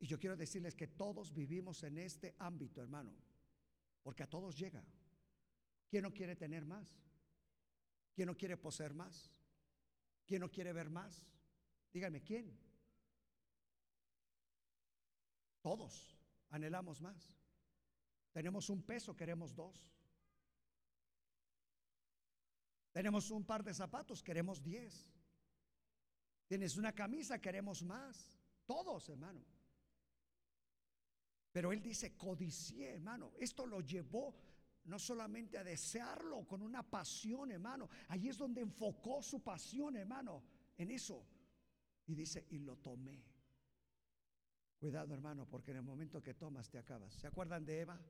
Y 0.00 0.06
yo 0.06 0.18
quiero 0.18 0.36
decirles 0.36 0.74
que 0.76 0.86
todos 0.86 1.34
vivimos 1.34 1.82
en 1.82 1.98
este 1.98 2.34
ámbito, 2.38 2.80
hermano, 2.80 3.12
porque 4.02 4.22
a 4.22 4.28
todos 4.28 4.56
llega. 4.56 4.84
¿Quién 5.88 6.02
no 6.02 6.12
quiere 6.12 6.36
tener 6.36 6.64
más? 6.64 6.88
¿Quién 8.14 8.26
no 8.26 8.36
quiere 8.36 8.56
poseer 8.56 8.94
más? 8.94 9.32
¿Quién 10.26 10.40
no 10.40 10.50
quiere 10.50 10.72
ver 10.72 10.90
más? 10.90 11.26
Díganme, 11.92 12.22
¿quién? 12.22 12.56
Todos 15.62 16.16
anhelamos 16.50 17.00
más. 17.00 17.36
Tenemos 18.32 18.70
un 18.70 18.82
peso, 18.82 19.16
queremos 19.16 19.54
dos. 19.54 19.90
Tenemos 22.92 23.30
un 23.30 23.44
par 23.44 23.64
de 23.64 23.74
zapatos, 23.74 24.22
queremos 24.22 24.62
diez. 24.62 25.10
Tienes 26.46 26.76
una 26.76 26.94
camisa, 26.94 27.40
queremos 27.40 27.82
más. 27.82 28.38
Todos, 28.66 29.08
hermano. 29.08 29.44
Pero 31.52 31.72
él 31.72 31.82
dice, 31.82 32.16
codicié, 32.16 32.94
hermano. 32.94 33.32
Esto 33.38 33.66
lo 33.66 33.80
llevó 33.80 34.34
no 34.84 34.98
solamente 34.98 35.58
a 35.58 35.64
desearlo 35.64 36.46
con 36.46 36.62
una 36.62 36.82
pasión, 36.82 37.50
hermano. 37.50 37.88
Allí 38.08 38.28
es 38.28 38.38
donde 38.38 38.60
enfocó 38.60 39.22
su 39.22 39.42
pasión, 39.42 39.96
hermano, 39.96 40.42
en 40.76 40.90
eso. 40.90 41.26
Y 42.06 42.14
dice, 42.14 42.46
y 42.50 42.58
lo 42.58 42.76
tomé. 42.76 43.22
Cuidado, 44.78 45.12
hermano, 45.14 45.46
porque 45.48 45.72
en 45.72 45.78
el 45.78 45.82
momento 45.82 46.22
que 46.22 46.34
tomas 46.34 46.70
te 46.70 46.78
acabas. 46.78 47.12
¿Se 47.14 47.26
acuerdan 47.26 47.64
de 47.64 47.80
Eva? 47.80 48.00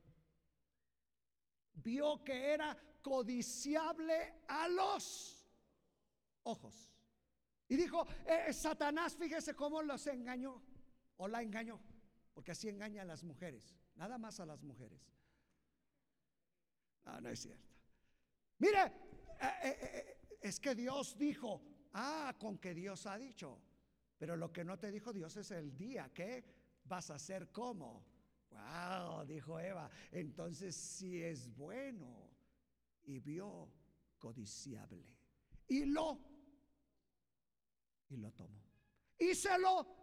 Vio 1.75 2.23
que 2.25 2.53
era 2.53 2.77
codiciable 3.01 4.43
a 4.49 4.69
los 4.69 5.49
ojos. 6.43 6.93
Y 7.69 7.77
dijo, 7.77 8.07
eh, 8.27 8.53
Satanás, 8.53 9.17
fíjese 9.17 9.55
cómo 9.55 9.83
los 9.83 10.07
engañó 10.07 10.61
o 11.17 11.29
la 11.29 11.43
engañó 11.43 11.81
porque 12.39 12.53
así 12.53 12.69
engaña 12.69 13.03
a 13.03 13.05
las 13.05 13.25
mujeres, 13.25 13.75
nada 13.97 14.17
más 14.17 14.39
a 14.39 14.47
las 14.47 14.63
mujeres. 14.63 15.13
No, 17.05 17.21
no 17.21 17.31
es 17.31 17.41
cierto. 17.41 17.69
Mire, 18.59 18.81
eh, 18.81 19.55
eh, 19.65 19.79
eh, 19.83 20.39
es 20.41 20.61
que 20.61 20.77
Dios 20.77 21.19
dijo, 21.19 21.61
ah, 21.95 22.33
con 22.39 22.59
que 22.59 22.75
Dios 22.75 23.07
ha 23.07 23.19
dicho, 23.19 23.61
pero 24.17 24.37
lo 24.37 24.53
que 24.53 24.65
no 24.65 24.79
te 24.79 24.93
dijo 24.93 25.13
Dios 25.13 25.37
es 25.37 25.51
el 25.51 25.77
día 25.77 26.13
que 26.15 26.45
vas 26.85 27.11
a 27.11 27.17
hacer 27.17 27.51
como. 27.51 28.07
Wow, 28.51 29.27
dijo 29.27 29.59
Eva, 29.59 29.91
entonces 30.13 30.77
sí 30.77 31.21
es 31.21 31.53
bueno. 31.57 32.31
Y 33.03 33.19
vio 33.19 33.69
codiciable. 34.17 35.05
Y 35.67 35.87
lo, 35.87 36.21
y 38.11 38.17
lo 38.17 38.31
tomó. 38.31 38.63
Y 39.19 39.35
se 39.35 39.59
lo 39.59 39.99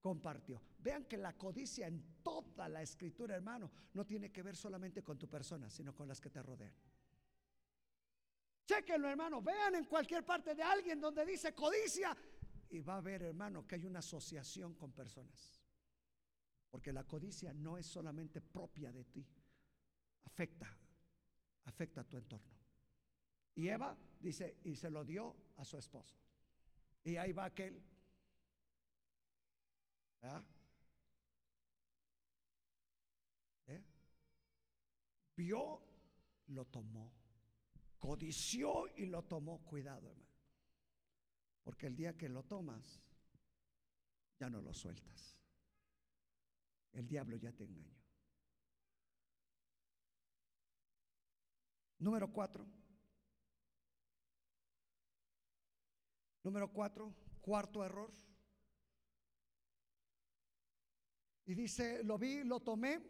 compartió. 0.00 0.62
Vean 0.84 1.06
que 1.06 1.16
la 1.16 1.32
codicia 1.32 1.86
en 1.86 2.20
toda 2.22 2.68
la 2.68 2.82
escritura, 2.82 3.34
hermano, 3.34 3.70
no 3.94 4.04
tiene 4.04 4.30
que 4.30 4.42
ver 4.42 4.54
solamente 4.54 5.02
con 5.02 5.18
tu 5.18 5.26
persona, 5.26 5.70
sino 5.70 5.94
con 5.94 6.06
las 6.06 6.20
que 6.20 6.28
te 6.28 6.42
rodean. 6.42 6.74
Chequenlo, 8.66 9.08
hermano. 9.08 9.40
Vean 9.40 9.76
en 9.76 9.86
cualquier 9.86 10.26
parte 10.26 10.54
de 10.54 10.62
alguien 10.62 11.00
donde 11.00 11.24
dice 11.24 11.54
codicia. 11.54 12.14
Y 12.68 12.80
va 12.82 12.98
a 12.98 13.00
ver, 13.00 13.22
hermano, 13.22 13.66
que 13.66 13.76
hay 13.76 13.86
una 13.86 14.00
asociación 14.00 14.74
con 14.74 14.92
personas. 14.92 15.58
Porque 16.70 16.92
la 16.92 17.04
codicia 17.04 17.54
no 17.54 17.78
es 17.78 17.86
solamente 17.86 18.42
propia 18.42 18.92
de 18.92 19.04
ti. 19.04 19.26
Afecta, 20.24 20.68
afecta 21.64 22.02
a 22.02 22.04
tu 22.04 22.18
entorno. 22.18 22.52
Y 23.54 23.68
Eva 23.68 23.96
dice, 24.20 24.58
y 24.64 24.76
se 24.76 24.90
lo 24.90 25.02
dio 25.02 25.34
a 25.56 25.64
su 25.64 25.78
esposo. 25.78 26.14
Y 27.04 27.16
ahí 27.16 27.32
va 27.32 27.46
aquel. 27.46 27.82
¿Ah? 30.20 30.44
Vio, 35.36 35.80
lo 36.48 36.64
tomó. 36.66 37.12
Codició 37.98 38.86
y 38.96 39.06
lo 39.06 39.22
tomó. 39.22 39.62
Cuidado, 39.64 40.10
hermano. 40.10 40.34
Porque 41.62 41.86
el 41.86 41.96
día 41.96 42.16
que 42.16 42.28
lo 42.28 42.42
tomas, 42.44 43.00
ya 44.38 44.50
no 44.50 44.60
lo 44.60 44.74
sueltas. 44.74 45.38
El 46.92 47.08
diablo 47.08 47.36
ya 47.36 47.52
te 47.52 47.64
engañó. 47.64 47.96
Número 51.98 52.30
cuatro. 52.30 52.66
Número 56.42 56.70
cuatro, 56.70 57.14
cuarto 57.40 57.82
error. 57.82 58.12
Y 61.46 61.54
dice, 61.54 62.04
lo 62.04 62.18
vi, 62.18 62.44
lo 62.44 62.60
tomé 62.60 63.00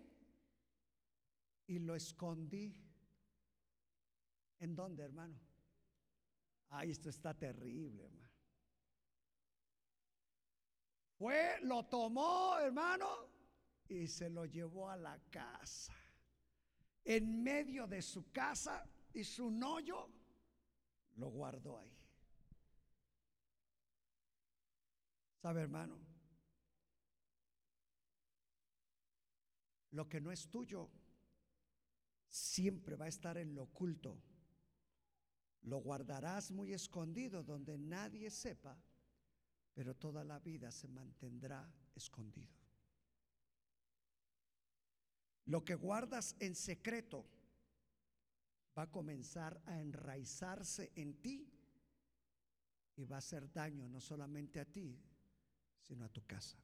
y 1.66 1.78
lo 1.78 1.94
escondí. 1.94 2.74
¿En 4.58 4.74
dónde, 4.74 5.02
hermano? 5.02 5.38
Ay, 6.70 6.90
esto 6.90 7.08
está 7.08 7.34
terrible, 7.34 8.04
hermano. 8.04 8.32
Fue, 11.16 11.60
lo 11.62 11.84
tomó, 11.86 12.58
hermano, 12.58 13.28
y 13.88 14.06
se 14.08 14.28
lo 14.28 14.44
llevó 14.46 14.90
a 14.90 14.96
la 14.96 15.18
casa. 15.30 15.94
En 17.04 17.42
medio 17.42 17.86
de 17.86 18.02
su 18.02 18.30
casa 18.32 18.88
y 19.12 19.22
su 19.22 19.46
hoyo, 19.64 20.10
lo 21.16 21.28
guardó 21.28 21.78
ahí. 21.78 21.96
¿Sabe, 25.40 25.60
hermano? 25.60 26.00
Lo 29.90 30.08
que 30.08 30.20
no 30.20 30.32
es 30.32 30.50
tuyo 30.50 30.90
siempre 32.35 32.97
va 32.97 33.05
a 33.05 33.09
estar 33.09 33.39
en 33.39 33.55
lo 33.55 33.62
oculto. 33.62 34.20
Lo 35.62 35.78
guardarás 35.78 36.51
muy 36.51 36.72
escondido 36.72 37.45
donde 37.45 37.78
nadie 37.78 38.28
sepa, 38.28 38.76
pero 39.72 39.95
toda 39.95 40.24
la 40.24 40.41
vida 40.41 40.72
se 40.72 40.89
mantendrá 40.89 41.72
escondido. 41.95 42.53
Lo 45.47 45.64
que 45.64 45.76
guardas 45.76 46.35
en 46.41 46.57
secreto 46.57 47.24
va 48.76 48.82
a 48.82 48.91
comenzar 48.91 49.62
a 49.66 49.80
enraizarse 49.80 50.91
en 50.97 51.20
ti 51.20 51.49
y 52.97 53.05
va 53.05 53.16
a 53.16 53.18
hacer 53.18 53.53
daño 53.53 53.89
no 53.89 54.01
solamente 54.01 54.59
a 54.59 54.64
ti, 54.64 55.01
sino 55.78 56.05
a 56.05 56.09
tu 56.09 56.26
casa. 56.26 56.59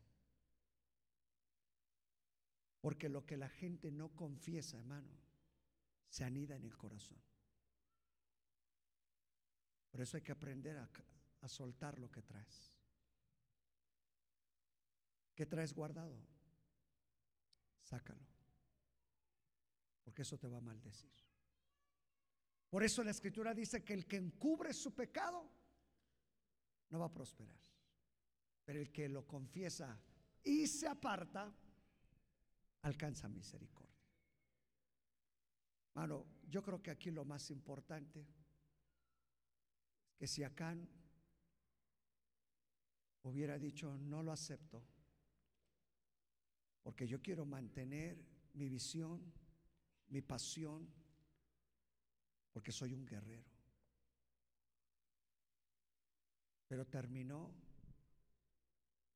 Porque 2.80 3.08
lo 3.08 3.24
que 3.24 3.36
la 3.36 3.48
gente 3.48 3.92
no 3.92 4.08
confiesa, 4.16 4.76
hermano, 4.78 5.29
se 6.10 6.24
anida 6.24 6.56
en 6.56 6.64
el 6.64 6.76
corazón. 6.76 7.18
Por 9.90 10.02
eso 10.02 10.16
hay 10.16 10.22
que 10.22 10.32
aprender 10.32 10.76
a, 10.76 10.90
a 11.40 11.48
soltar 11.48 11.98
lo 11.98 12.10
que 12.10 12.22
traes. 12.22 12.76
¿Qué 15.34 15.46
traes 15.46 15.72
guardado? 15.72 16.20
Sácalo. 17.82 18.26
Porque 20.04 20.22
eso 20.22 20.36
te 20.36 20.48
va 20.48 20.58
a 20.58 20.60
maldecir. 20.60 21.10
Por 22.68 22.84
eso 22.84 23.02
la 23.02 23.10
escritura 23.10 23.54
dice 23.54 23.82
que 23.82 23.94
el 23.94 24.06
que 24.06 24.16
encubre 24.16 24.72
su 24.72 24.94
pecado 24.94 25.50
no 26.90 26.98
va 26.98 27.06
a 27.06 27.12
prosperar. 27.14 27.58
Pero 28.64 28.80
el 28.80 28.92
que 28.92 29.08
lo 29.08 29.26
confiesa 29.26 29.98
y 30.44 30.66
se 30.66 30.86
aparta, 30.86 31.52
alcanza 32.82 33.28
misericordia. 33.28 33.89
Mano, 35.94 36.26
yo 36.48 36.62
creo 36.62 36.82
que 36.82 36.90
aquí 36.90 37.10
lo 37.10 37.24
más 37.24 37.50
importante 37.50 38.20
es 38.20 38.26
que 40.18 40.26
si 40.26 40.42
Acán 40.42 40.88
hubiera 43.22 43.58
dicho, 43.58 43.96
no 43.98 44.22
lo 44.22 44.32
acepto, 44.32 44.82
porque 46.82 47.06
yo 47.06 47.20
quiero 47.20 47.44
mantener 47.44 48.18
mi 48.54 48.68
visión, 48.68 49.32
mi 50.08 50.22
pasión, 50.22 50.88
porque 52.52 52.72
soy 52.72 52.94
un 52.94 53.06
guerrero. 53.06 53.44
Pero 56.66 56.86
terminó 56.86 57.52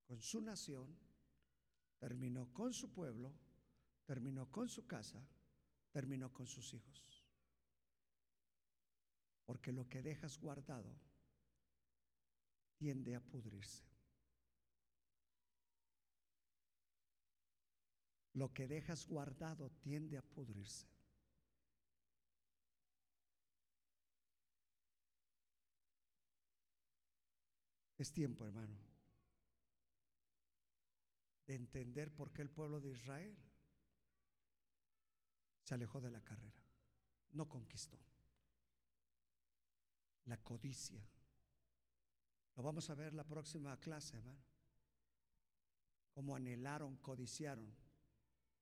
con 0.07 0.21
su 0.21 0.41
nación, 0.41 0.97
terminó 1.99 2.53
con 2.53 2.73
su 2.73 2.93
pueblo, 2.93 3.33
terminó 4.05 4.51
con 4.51 4.69
su 4.69 4.87
casa, 4.87 5.25
terminó 5.95 6.33
con 6.33 6.49
sus 6.49 6.75
hijos. 6.75 7.25
Porque 9.45 9.71
lo 9.73 9.89
que 9.89 10.03
dejas 10.03 10.41
guardado 10.41 10.93
tiende 12.77 13.15
a 13.15 13.21
pudrirse. 13.21 13.85
Lo 18.33 18.53
que 18.53 18.67
dejas 18.67 19.07
guardado 19.07 19.71
tiende 19.71 20.19
a 20.19 20.23
pudrirse. 20.23 20.89
Es 27.97 28.13
tiempo, 28.13 28.45
hermano, 28.45 28.77
de 31.47 31.55
entender 31.55 32.13
por 32.13 32.33
qué 32.33 32.43
el 32.43 32.51
pueblo 32.51 32.81
de 32.81 32.91
Israel 32.91 33.54
se 35.65 35.75
alejó 35.75 36.01
de 36.01 36.11
la 36.11 36.21
carrera, 36.21 36.63
no 37.33 37.49
conquistó. 37.49 37.99
La 40.27 40.37
codicia. 40.37 41.03
Lo 42.57 42.63
vamos 42.63 42.89
a 42.91 42.95
ver 42.95 43.15
la 43.15 43.25
próxima 43.25 43.79
clase, 43.81 44.17
hermano. 44.17 44.45
Cómo 46.13 46.37
anhelaron, 46.37 46.97
codiciaron. 46.99 47.75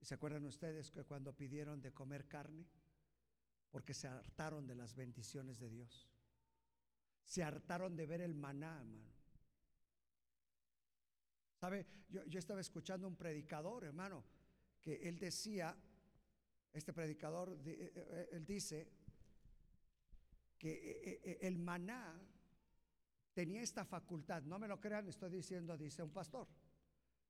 ¿Y 0.00 0.05
se 0.05 0.14
acuerdan 0.14 0.44
ustedes 0.46 0.90
que 0.90 1.05
cuando 1.05 1.36
pidieron 1.36 1.82
de 1.82 1.92
comer 1.92 2.26
carne? 2.26 2.66
Porque 3.70 3.94
se 3.94 4.09
hartaron 4.09 4.66
de 4.66 4.74
las 4.74 4.94
bendiciones 4.94 5.59
de 5.59 5.68
Dios. 5.68 6.09
Se 7.24 7.42
hartaron 7.42 7.96
de 7.96 8.07
ver 8.07 8.20
el 8.20 8.34
maná, 8.34 8.78
hermano. 8.78 9.12
¿Sabe? 11.55 11.86
Yo, 12.09 12.24
yo 12.24 12.38
estaba 12.38 12.61
escuchando 12.61 13.07
un 13.07 13.16
predicador, 13.16 13.84
hermano, 13.84 14.24
que 14.80 15.09
él 15.09 15.18
decía, 15.18 15.76
este 16.72 16.92
predicador, 16.92 17.58
eh, 17.66 17.92
eh, 17.94 18.28
él 18.32 18.46
dice 18.46 18.88
que 20.58 21.20
eh, 21.22 21.38
el 21.42 21.58
maná 21.58 22.20
tenía 23.34 23.62
esta 23.62 23.84
facultad, 23.84 24.42
no 24.42 24.58
me 24.58 24.68
lo 24.68 24.80
crean, 24.80 25.08
estoy 25.08 25.30
diciendo, 25.30 25.76
dice 25.76 26.02
un 26.02 26.12
pastor, 26.12 26.48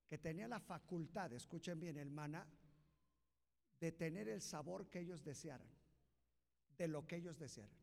que 0.08 0.18
tenía 0.18 0.46
la 0.46 0.60
facultad, 0.60 1.32
escuchen 1.32 1.80
bien, 1.80 1.96
el 1.96 2.10
maná, 2.10 2.46
de 3.80 3.92
tener 3.92 4.28
el 4.28 4.40
sabor 4.40 4.88
que 4.88 5.00
ellos 5.00 5.24
desearan, 5.24 5.68
de 6.76 6.88
lo 6.88 7.06
que 7.06 7.16
ellos 7.16 7.38
desearan. 7.38 7.76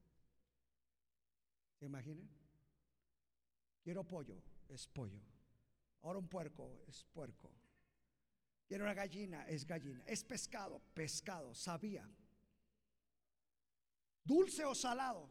¿Se 1.78 1.86
imaginan? 1.86 2.30
Quiero 3.82 4.03
pollo, 4.05 4.41
es 4.70 4.88
pollo. 4.88 5.20
Ahora 6.01 6.20
un 6.20 6.28
puerco 6.28 6.84
es 6.88 7.03
puerco. 7.05 7.51
Quiero 8.70 8.84
una 8.84 8.93
gallina, 8.93 9.47
es 9.47 9.65
gallina. 9.65 10.03
Es 10.05 10.24
pescado, 10.24 10.80
pescado, 10.93 11.55
sabía. 11.55 12.07
Dulce 14.24 14.63
o 14.63 14.76
salado. 14.76 15.28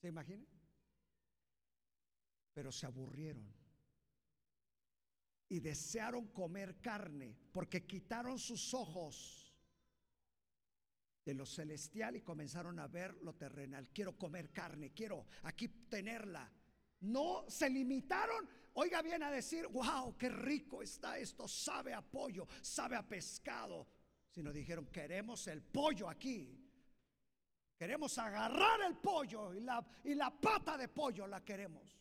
¿Se 0.00 0.06
imaginan? 0.06 0.46
Pero 2.54 2.70
se 2.70 2.86
aburrieron. 2.86 3.52
Y 5.48 5.58
desearon 5.58 6.28
comer 6.28 6.80
carne 6.80 7.36
porque 7.50 7.84
quitaron 7.84 8.38
sus 8.38 8.72
ojos 8.72 9.52
de 11.24 11.34
lo 11.34 11.44
celestial 11.44 12.14
y 12.14 12.22
comenzaron 12.22 12.78
a 12.78 12.86
ver 12.86 13.14
lo 13.14 13.34
terrenal. 13.34 13.88
Quiero 13.88 14.16
comer 14.16 14.52
carne, 14.52 14.92
quiero 14.92 15.26
aquí 15.42 15.66
tenerla. 15.66 16.52
No 17.00 17.44
se 17.48 17.68
limitaron 17.70 18.48
Oiga 18.78 19.00
bien 19.00 19.22
a 19.22 19.30
decir, 19.30 19.66
wow, 19.68 20.18
qué 20.18 20.28
rico 20.28 20.82
está 20.82 21.16
esto, 21.16 21.48
sabe 21.48 21.94
a 21.94 22.02
pollo, 22.02 22.46
sabe 22.60 22.94
a 22.94 23.08
pescado. 23.08 23.88
Sino 24.28 24.52
dijeron, 24.52 24.86
queremos 24.88 25.46
el 25.46 25.62
pollo 25.62 26.10
aquí. 26.10 26.62
Queremos 27.78 28.18
agarrar 28.18 28.82
el 28.82 28.98
pollo 28.98 29.54
y 29.54 29.60
la, 29.60 29.82
y 30.04 30.14
la 30.14 30.30
pata 30.30 30.76
de 30.76 30.88
pollo 30.88 31.26
la 31.26 31.42
queremos. 31.42 31.98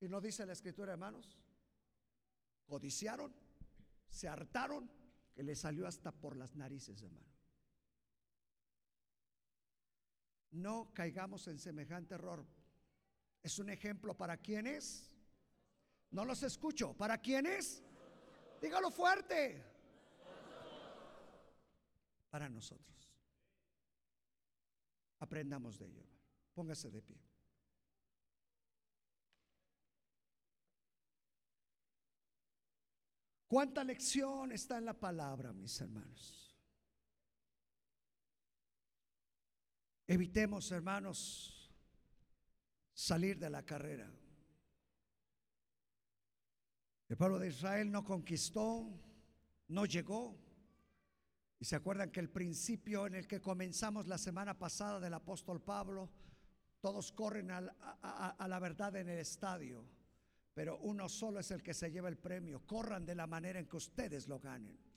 Y 0.00 0.08
no 0.08 0.20
dice 0.20 0.46
la 0.46 0.52
escritura, 0.52 0.92
hermanos. 0.92 1.36
Codiciaron, 2.66 3.34
se 4.08 4.28
hartaron, 4.28 4.88
que 5.34 5.42
le 5.42 5.56
salió 5.56 5.88
hasta 5.88 6.12
por 6.12 6.36
las 6.36 6.54
narices, 6.54 7.02
hermano. 7.02 7.37
No 10.50 10.92
caigamos 10.94 11.46
en 11.48 11.58
semejante 11.58 12.14
error. 12.14 12.46
Es 13.42 13.58
un 13.58 13.70
ejemplo 13.70 14.16
para 14.16 14.36
quienes. 14.36 15.14
No 16.10 16.24
los 16.24 16.42
escucho. 16.42 16.94
¿Para 16.94 17.18
quiénes? 17.18 17.82
Dígalo 18.60 18.90
fuerte. 18.90 19.62
Para 22.30 22.48
nosotros. 22.48 23.14
Aprendamos 25.20 25.78
de 25.78 25.86
ello. 25.86 26.06
Póngase 26.54 26.90
de 26.90 27.02
pie. 27.02 27.20
¿Cuánta 33.48 33.82
lección 33.82 34.52
está 34.52 34.76
en 34.76 34.84
la 34.84 34.92
palabra, 34.92 35.54
mis 35.54 35.80
hermanos? 35.80 36.47
Evitemos, 40.10 40.72
hermanos, 40.72 41.70
salir 42.94 43.38
de 43.38 43.50
la 43.50 43.62
carrera. 43.62 44.10
El 47.10 47.16
pueblo 47.18 47.38
de 47.38 47.48
Israel 47.48 47.92
no 47.92 48.06
conquistó, 48.06 48.90
no 49.68 49.84
llegó. 49.84 50.34
Y 51.60 51.66
se 51.66 51.76
acuerdan 51.76 52.10
que 52.10 52.20
el 52.20 52.30
principio 52.30 53.06
en 53.06 53.16
el 53.16 53.26
que 53.26 53.42
comenzamos 53.42 54.06
la 54.06 54.16
semana 54.16 54.58
pasada 54.58 54.98
del 54.98 55.12
apóstol 55.12 55.60
Pablo, 55.60 56.08
todos 56.80 57.12
corren 57.12 57.50
a, 57.50 57.58
a, 58.38 58.48
la 58.48 58.58
verdad 58.60 58.96
en 58.96 59.10
el 59.10 59.18
estadio, 59.18 59.84
pero 60.54 60.78
uno 60.78 61.10
solo 61.10 61.40
es 61.40 61.50
el 61.50 61.62
que 61.62 61.74
se 61.74 61.90
lleva 61.90 62.08
el 62.08 62.16
premio. 62.16 62.64
Corran 62.64 63.04
de 63.04 63.14
la 63.14 63.26
manera 63.26 63.58
en 63.58 63.68
que 63.68 63.76
ustedes 63.76 64.26
lo 64.26 64.40
ganen. 64.40 64.87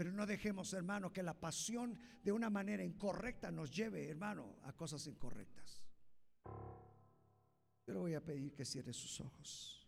Pero 0.00 0.12
no 0.12 0.24
dejemos, 0.24 0.72
hermano, 0.72 1.12
que 1.12 1.22
la 1.22 1.38
pasión 1.38 1.98
de 2.22 2.32
una 2.32 2.48
manera 2.48 2.82
incorrecta 2.82 3.50
nos 3.50 3.70
lleve, 3.70 4.08
hermano, 4.08 4.56
a 4.62 4.72
cosas 4.72 5.06
incorrectas. 5.06 5.82
Yo 7.86 7.92
le 7.92 7.98
voy 7.98 8.14
a 8.14 8.24
pedir 8.24 8.54
que 8.54 8.64
cierre 8.64 8.94
sus 8.94 9.20
ojos. 9.20 9.86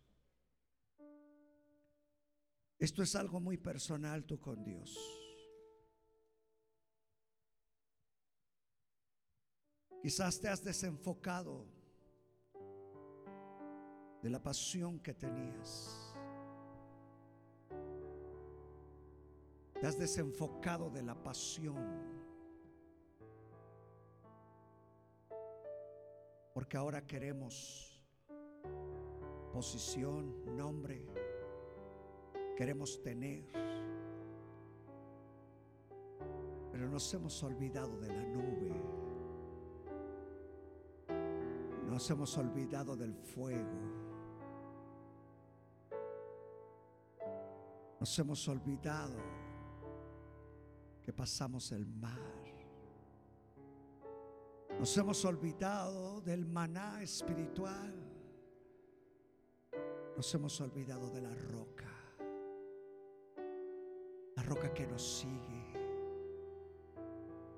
Esto 2.77 3.01
es 3.01 3.15
algo 3.15 3.39
muy 3.39 3.57
personal 3.57 4.23
tú 4.23 4.39
con 4.39 4.63
Dios. 4.63 4.95
Quizás 9.99 10.39
te 10.39 10.47
has 10.47 10.63
desenfocado 10.63 11.65
de 14.21 14.29
la 14.29 14.43
pasión 14.43 14.99
que 14.99 15.15
tenías. 15.15 16.02
Te 19.83 19.87
has 19.87 19.99
desenfocado 19.99 20.89
de 20.89 21.03
la 21.03 21.13
pasión. 21.13 21.75
Porque 26.53 26.77
ahora 26.77 27.05
queremos 27.05 28.01
posición, 29.51 30.55
nombre, 30.55 31.05
queremos 32.55 33.03
tener. 33.03 33.43
Pero 36.71 36.87
nos 36.87 37.13
hemos 37.13 37.43
olvidado 37.43 37.99
de 37.99 38.07
la 38.07 38.23
nube. 38.23 38.71
Nos 41.89 42.09
hemos 42.09 42.37
olvidado 42.37 42.95
del 42.95 43.13
fuego. 43.13 43.67
Nos 47.99 48.17
hemos 48.17 48.47
olvidado 48.47 49.42
que 51.03 51.13
pasamos 51.13 51.71
el 51.71 51.85
mar. 51.85 52.19
Nos 54.79 54.97
hemos 54.97 55.23
olvidado 55.25 56.21
del 56.21 56.45
maná 56.45 57.01
espiritual. 57.01 57.93
Nos 60.15 60.33
hemos 60.33 60.59
olvidado 60.61 61.09
de 61.09 61.21
la 61.21 61.35
roca. 61.35 61.89
La 64.35 64.43
roca 64.43 64.73
que 64.73 64.87
nos 64.87 65.19
sigue. 65.19 65.73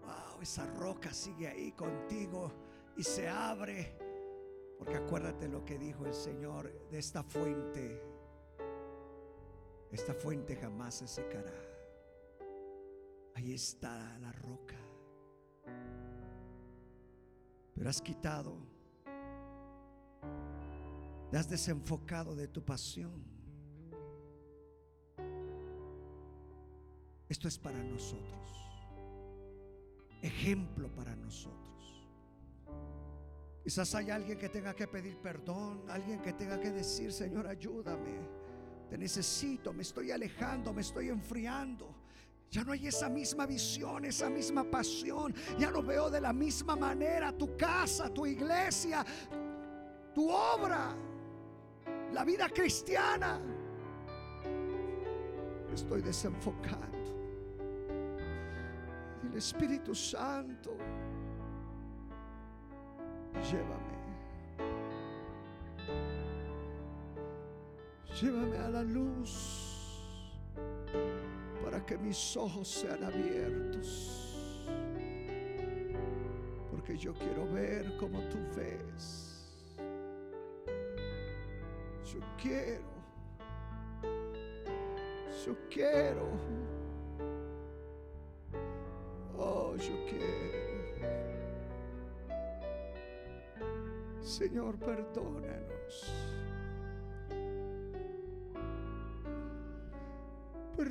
Wow, 0.02 0.42
esa 0.42 0.66
roca 0.66 1.14
sigue 1.14 1.48
ahí 1.48 1.72
contigo 1.72 2.52
y 2.98 3.04
se 3.04 3.30
abre. 3.30 3.98
Porque 4.78 4.96
acuérdate 4.96 5.48
lo 5.48 5.64
que 5.64 5.78
dijo 5.78 6.06
el 6.06 6.14
Señor 6.14 6.90
de 6.90 7.00
esta 7.00 7.24
fuente 7.24 8.16
esta 9.96 10.14
fuente 10.14 10.58
jamás 10.58 10.96
se 10.96 11.08
secará. 11.08 11.54
Ahí 13.36 13.54
está 13.54 14.18
la 14.20 14.32
roca. 14.32 14.76
Pero 17.76 17.90
has 17.90 18.02
quitado, 18.02 18.58
te 21.30 21.38
has 21.38 21.50
desenfocado 21.50 22.34
de 22.34 22.48
tu 22.48 22.64
pasión. 22.64 23.24
Esto 27.28 27.48
es 27.50 27.60
para 27.60 27.84
nosotros. 27.84 28.50
Ejemplo 30.22 30.90
para 30.96 31.16
nosotros. 31.16 32.08
Quizás 33.64 33.96
hay 33.96 34.12
alguien 34.12 34.38
que 34.38 34.48
tenga 34.48 34.74
que 34.74 34.88
pedir 34.88 35.18
perdón, 35.18 35.84
alguien 35.90 36.22
que 36.22 36.34
tenga 36.34 36.60
que 36.60 36.72
decir, 36.72 37.12
Señor, 37.12 37.48
ayúdame. 37.48 38.16
Te 38.90 38.98
necesito, 38.98 39.74
me 39.74 39.82
estoy 39.82 40.12
alejando, 40.12 40.72
me 40.72 40.82
estoy 40.82 41.10
enfriando. 41.10 42.05
Ya 42.52 42.64
no 42.64 42.72
hay 42.72 42.88
esa 42.88 43.10
misma 43.10 43.46
visión, 43.46 44.06
esa 44.06 44.30
misma 44.30 44.64
pasión. 44.64 45.34
Ya 45.58 45.72
no 45.72 45.82
veo 45.82 46.10
de 46.10 46.22
la 46.22 46.32
misma 46.32 46.76
manera 46.76 47.32
tu 47.32 47.58
casa, 47.58 48.10
tu 48.10 48.26
iglesia, 48.26 49.06
tu 50.14 50.30
obra, 50.30 50.96
la 52.14 52.24
vida 52.24 52.48
cristiana. 52.50 53.42
Estoy 55.74 56.02
desenfocando. 56.02 56.96
El 59.24 59.36
Espíritu 59.36 59.94
Santo, 59.94 60.78
llévame. 63.52 63.96
Llévame 68.22 68.58
a 68.58 68.70
la 68.70 68.84
luz 68.84 69.65
que 71.86 71.98
mis 71.98 72.36
ojos 72.36 72.68
sean 72.68 73.04
abiertos. 73.04 74.68
Porque 76.72 76.98
yo 76.98 77.14
quiero 77.14 77.48
ver 77.52 77.96
como 77.98 78.20
tú 78.30 78.38
ves. 78.56 79.26
Yo 82.12 82.20
quiero. 82.42 82.96
Yo 85.46 85.56
quiero. 85.70 86.28
Oh, 89.38 89.76
yo 89.76 90.06
quiero. 90.06 90.56
Señor, 94.22 94.78
perdónanos. 94.80 96.55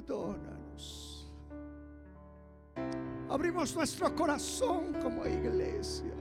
Perdónanos. 0.05 1.27
Abrimos 3.29 3.75
nuestro 3.75 4.15
corazón 4.15 4.95
como 5.03 5.27
iglesia. 5.27 6.13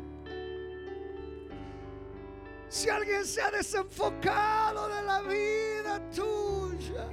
Si 2.70 2.90
alguien 2.90 3.26
se 3.26 3.42
ha 3.42 3.52
desenfocado 3.52 4.88
de 4.90 5.02
la 5.04 5.22
vida 5.22 6.00
tuya, 6.10 7.08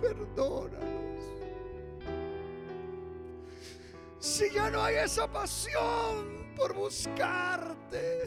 perdónanos. 0.00 0.84
Si 4.18 4.50
ya 4.50 4.70
no 4.70 4.82
hay 4.82 4.96
esa 4.96 5.30
pasión 5.30 6.52
por 6.56 6.74
buscarte, 6.74 8.24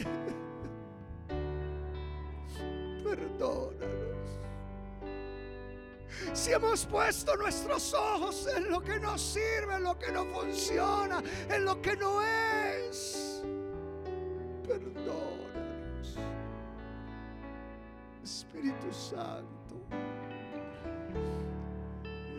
hemos 6.59 6.85
puesto 6.85 7.35
nuestros 7.37 7.93
ojos 7.93 8.47
en 8.55 8.69
lo 8.69 8.81
que 8.81 8.99
no 8.99 9.17
sirve, 9.17 9.75
en 9.75 9.83
lo 9.83 9.97
que 9.97 10.11
no 10.11 10.25
funciona, 10.25 11.23
en 11.49 11.65
lo 11.65 11.81
que 11.81 11.95
no 11.95 12.21
es, 12.21 13.41
perdónanos. 14.67 16.17
Espíritu 18.21 18.91
Santo, 18.91 19.75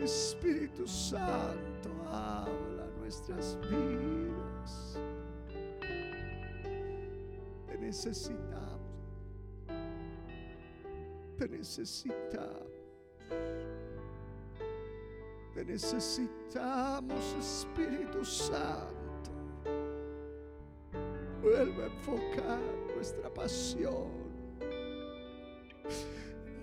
Espíritu 0.03 0.87
Santo, 0.87 1.91
habla 2.11 2.87
nuestras 2.99 3.59
vidas. 3.63 4.99
Te 7.67 7.79
necesitamos. 7.79 8.81
Te 11.39 11.49
necesitamos. 11.49 12.71
Necesitamos, 15.65 17.35
Espíritu 17.39 18.25
Santo. 18.25 19.31
Vuelve 21.43 21.85
a 21.85 21.87
enfocar 21.87 22.61
nuestra 22.95 23.33
pasión. 23.33 24.11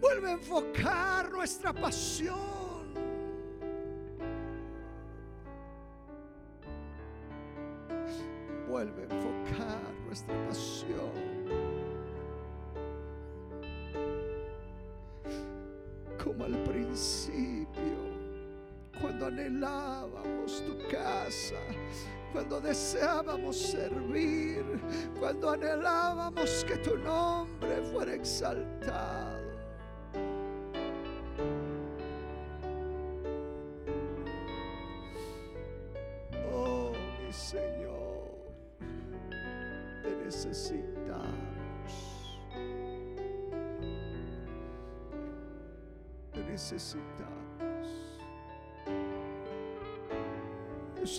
Vuelve 0.01 0.29
a 0.29 0.33
enfocar 0.33 1.31
nuestra 1.31 1.73
pasión. 1.73 2.35
Vuelve 8.67 9.01
a 9.01 9.15
enfocar 9.15 9.93
nuestra 10.05 10.47
pasión. 10.47 11.27
como 16.27 16.43
al 16.43 16.63
principio, 16.63 17.66
cuando 19.17 19.41
anhelábamos 19.41 20.63
tu 20.63 20.77
casa, 20.89 21.55
cuando 22.31 22.61
deseábamos 22.61 23.57
servir, 23.57 24.63
cuando 25.19 25.49
anhelábamos 25.49 26.63
que 26.65 26.77
tu 26.77 26.95
nombre 26.97 27.81
fuera 27.91 28.13
exaltado. 28.13 29.36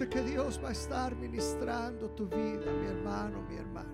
Que 0.07 0.23
Dios 0.23 0.61
va 0.63 0.69
a 0.69 0.73
estar 0.73 1.17
ministrando 1.17 2.11
tu 2.11 2.27
vida, 2.29 2.71
mi 2.71 2.87
hermano, 2.87 3.43
mi 3.49 3.57
hermana. 3.57 3.89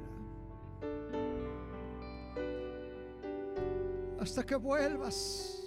Hasta 4.21 4.45
que 4.45 4.57
vuelvas 4.57 5.67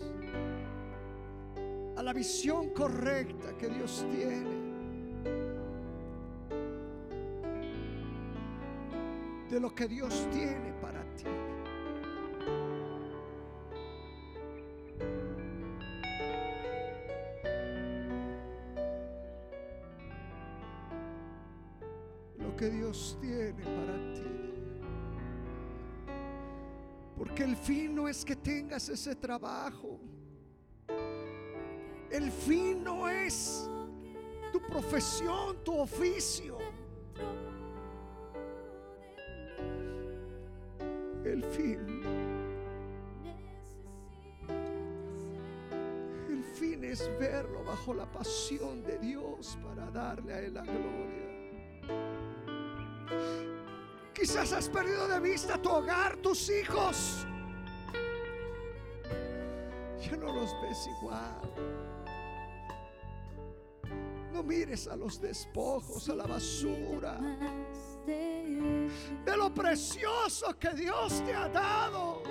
a 1.96 2.04
la 2.04 2.14
visión 2.14 2.70
correcta 2.72 3.58
que 3.58 3.70
Dios 3.70 4.06
tiene. 4.12 4.58
de 9.50 9.62
lo 9.62 9.74
que 9.74 9.88
Dios 9.88 10.28
tiene 10.32 10.74
para 10.82 10.97
Dios 22.88 23.18
tiene 23.20 23.64
para 23.66 24.14
ti. 24.14 24.24
Porque 27.18 27.44
el 27.44 27.58
fin 27.58 27.94
no 27.94 28.08
es 28.08 28.24
que 28.24 28.34
tengas 28.34 28.88
ese 28.88 29.14
trabajo. 29.14 30.00
El 32.10 32.32
fin 32.32 32.82
no 32.82 33.10
es 33.10 33.70
tu 34.54 34.62
profesión, 34.62 35.58
tu 35.66 35.78
oficio. 35.78 36.60
El 41.26 41.44
fin, 41.44 41.80
el 46.30 46.44
fin 46.56 46.86
es 46.86 47.10
verlo 47.20 47.66
bajo 47.66 47.94
la 47.94 48.10
pasión 48.10 48.82
de 48.84 48.98
Dios 49.00 49.58
para 49.62 49.92
darle 49.92 50.34
a 50.34 50.40
Él 50.40 50.54
la 50.54 50.62
gloria. 50.62 51.27
Quizás 54.18 54.52
has 54.52 54.68
perdido 54.68 55.08
de 55.08 55.20
vista 55.20 55.62
tu 55.62 55.70
hogar, 55.70 56.18
tus 56.18 56.50
hijos. 56.50 57.28
Ya 60.02 60.18
no 60.18 60.34
los 60.34 60.60
ves 60.60 60.90
igual. 60.98 61.54
No 64.34 64.42
mires 64.42 64.88
a 64.88 64.96
los 64.96 65.22
despojos, 65.22 66.10
a 66.10 66.16
la 66.16 66.26
basura. 66.26 67.20
De 68.08 69.38
lo 69.38 69.54
precioso 69.54 70.58
que 70.58 70.72
Dios 70.72 71.24
te 71.24 71.36
ha 71.36 71.48
dado. 71.50 72.24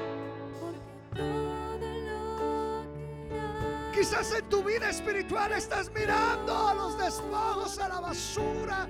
Quizás 3.94 4.32
en 4.32 4.48
tu 4.48 4.64
vida 4.64 4.90
espiritual 4.90 5.52
estás 5.52 5.88
mirando 5.92 6.66
a 6.66 6.74
los 6.74 6.98
despojos, 6.98 7.78
a 7.78 7.88
la 7.88 8.00
basura. 8.00 8.88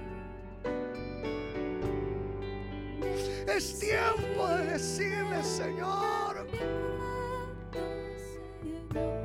Es 3.56 3.78
tiempo 3.78 4.46
de 4.48 4.66
decirle, 4.72 5.42
Señor, 5.42 6.46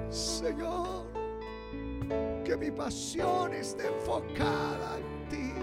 Señor, 0.09 1.05
que 2.45 2.55
mi 2.55 2.71
pasión 2.71 3.53
esté 3.53 3.87
enfocada 3.87 4.99
en 4.99 5.27
ti. 5.27 5.53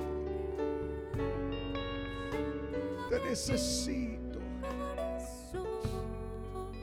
Te 3.09 3.21
necesito, 3.21 4.39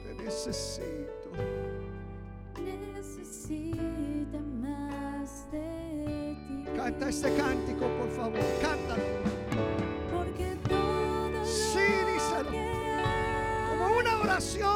te 0.02 0.24
necesito. 0.24 1.30
Necesita 2.96 4.40
más 4.60 5.48
de 5.52 6.36
ti. 6.48 6.64
Canta 6.74 7.08
este 7.08 7.32
cántico, 7.36 7.86
por 7.96 8.10
favor, 8.10 8.40
cántalo. 8.60 9.35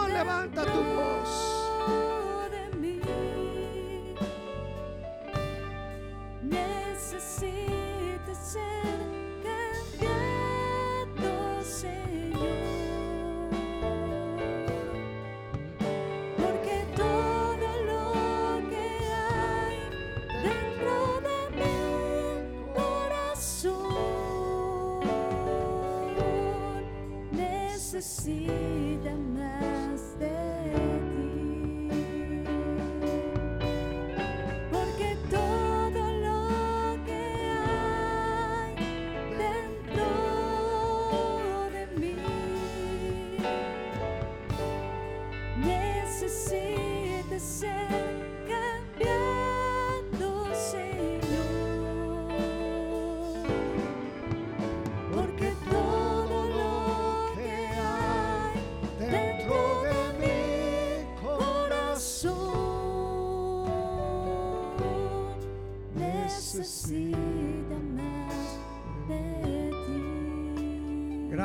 Levanta 0.09 0.65
tu 0.65 0.83
voz. 0.97 1.50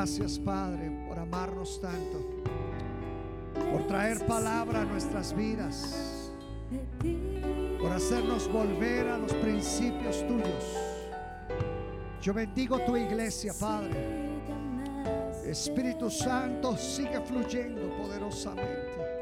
Gracias, 0.05 0.37
Padre, 0.37 0.91
por 1.07 1.17
amarnos 1.17 1.81
tanto, 1.81 2.43
por 3.71 3.87
traer 3.87 4.23
palabra 4.27 4.81
a 4.81 4.85
nuestras 4.85 5.35
vidas, 5.35 6.31
por 7.79 7.91
hacernos 7.91 8.47
volver 8.47 9.07
a 9.07 9.17
los 9.17 9.33
principios 9.33 10.19
tuyos. 10.27 10.77
Yo 12.21 12.35
bendigo 12.35 12.77
tu 12.81 12.95
iglesia, 12.95 13.51
Padre. 13.59 14.29
Espíritu 15.43 16.11
Santo, 16.11 16.77
sigue 16.77 17.19
fluyendo 17.21 17.89
poderosamente 17.97 19.14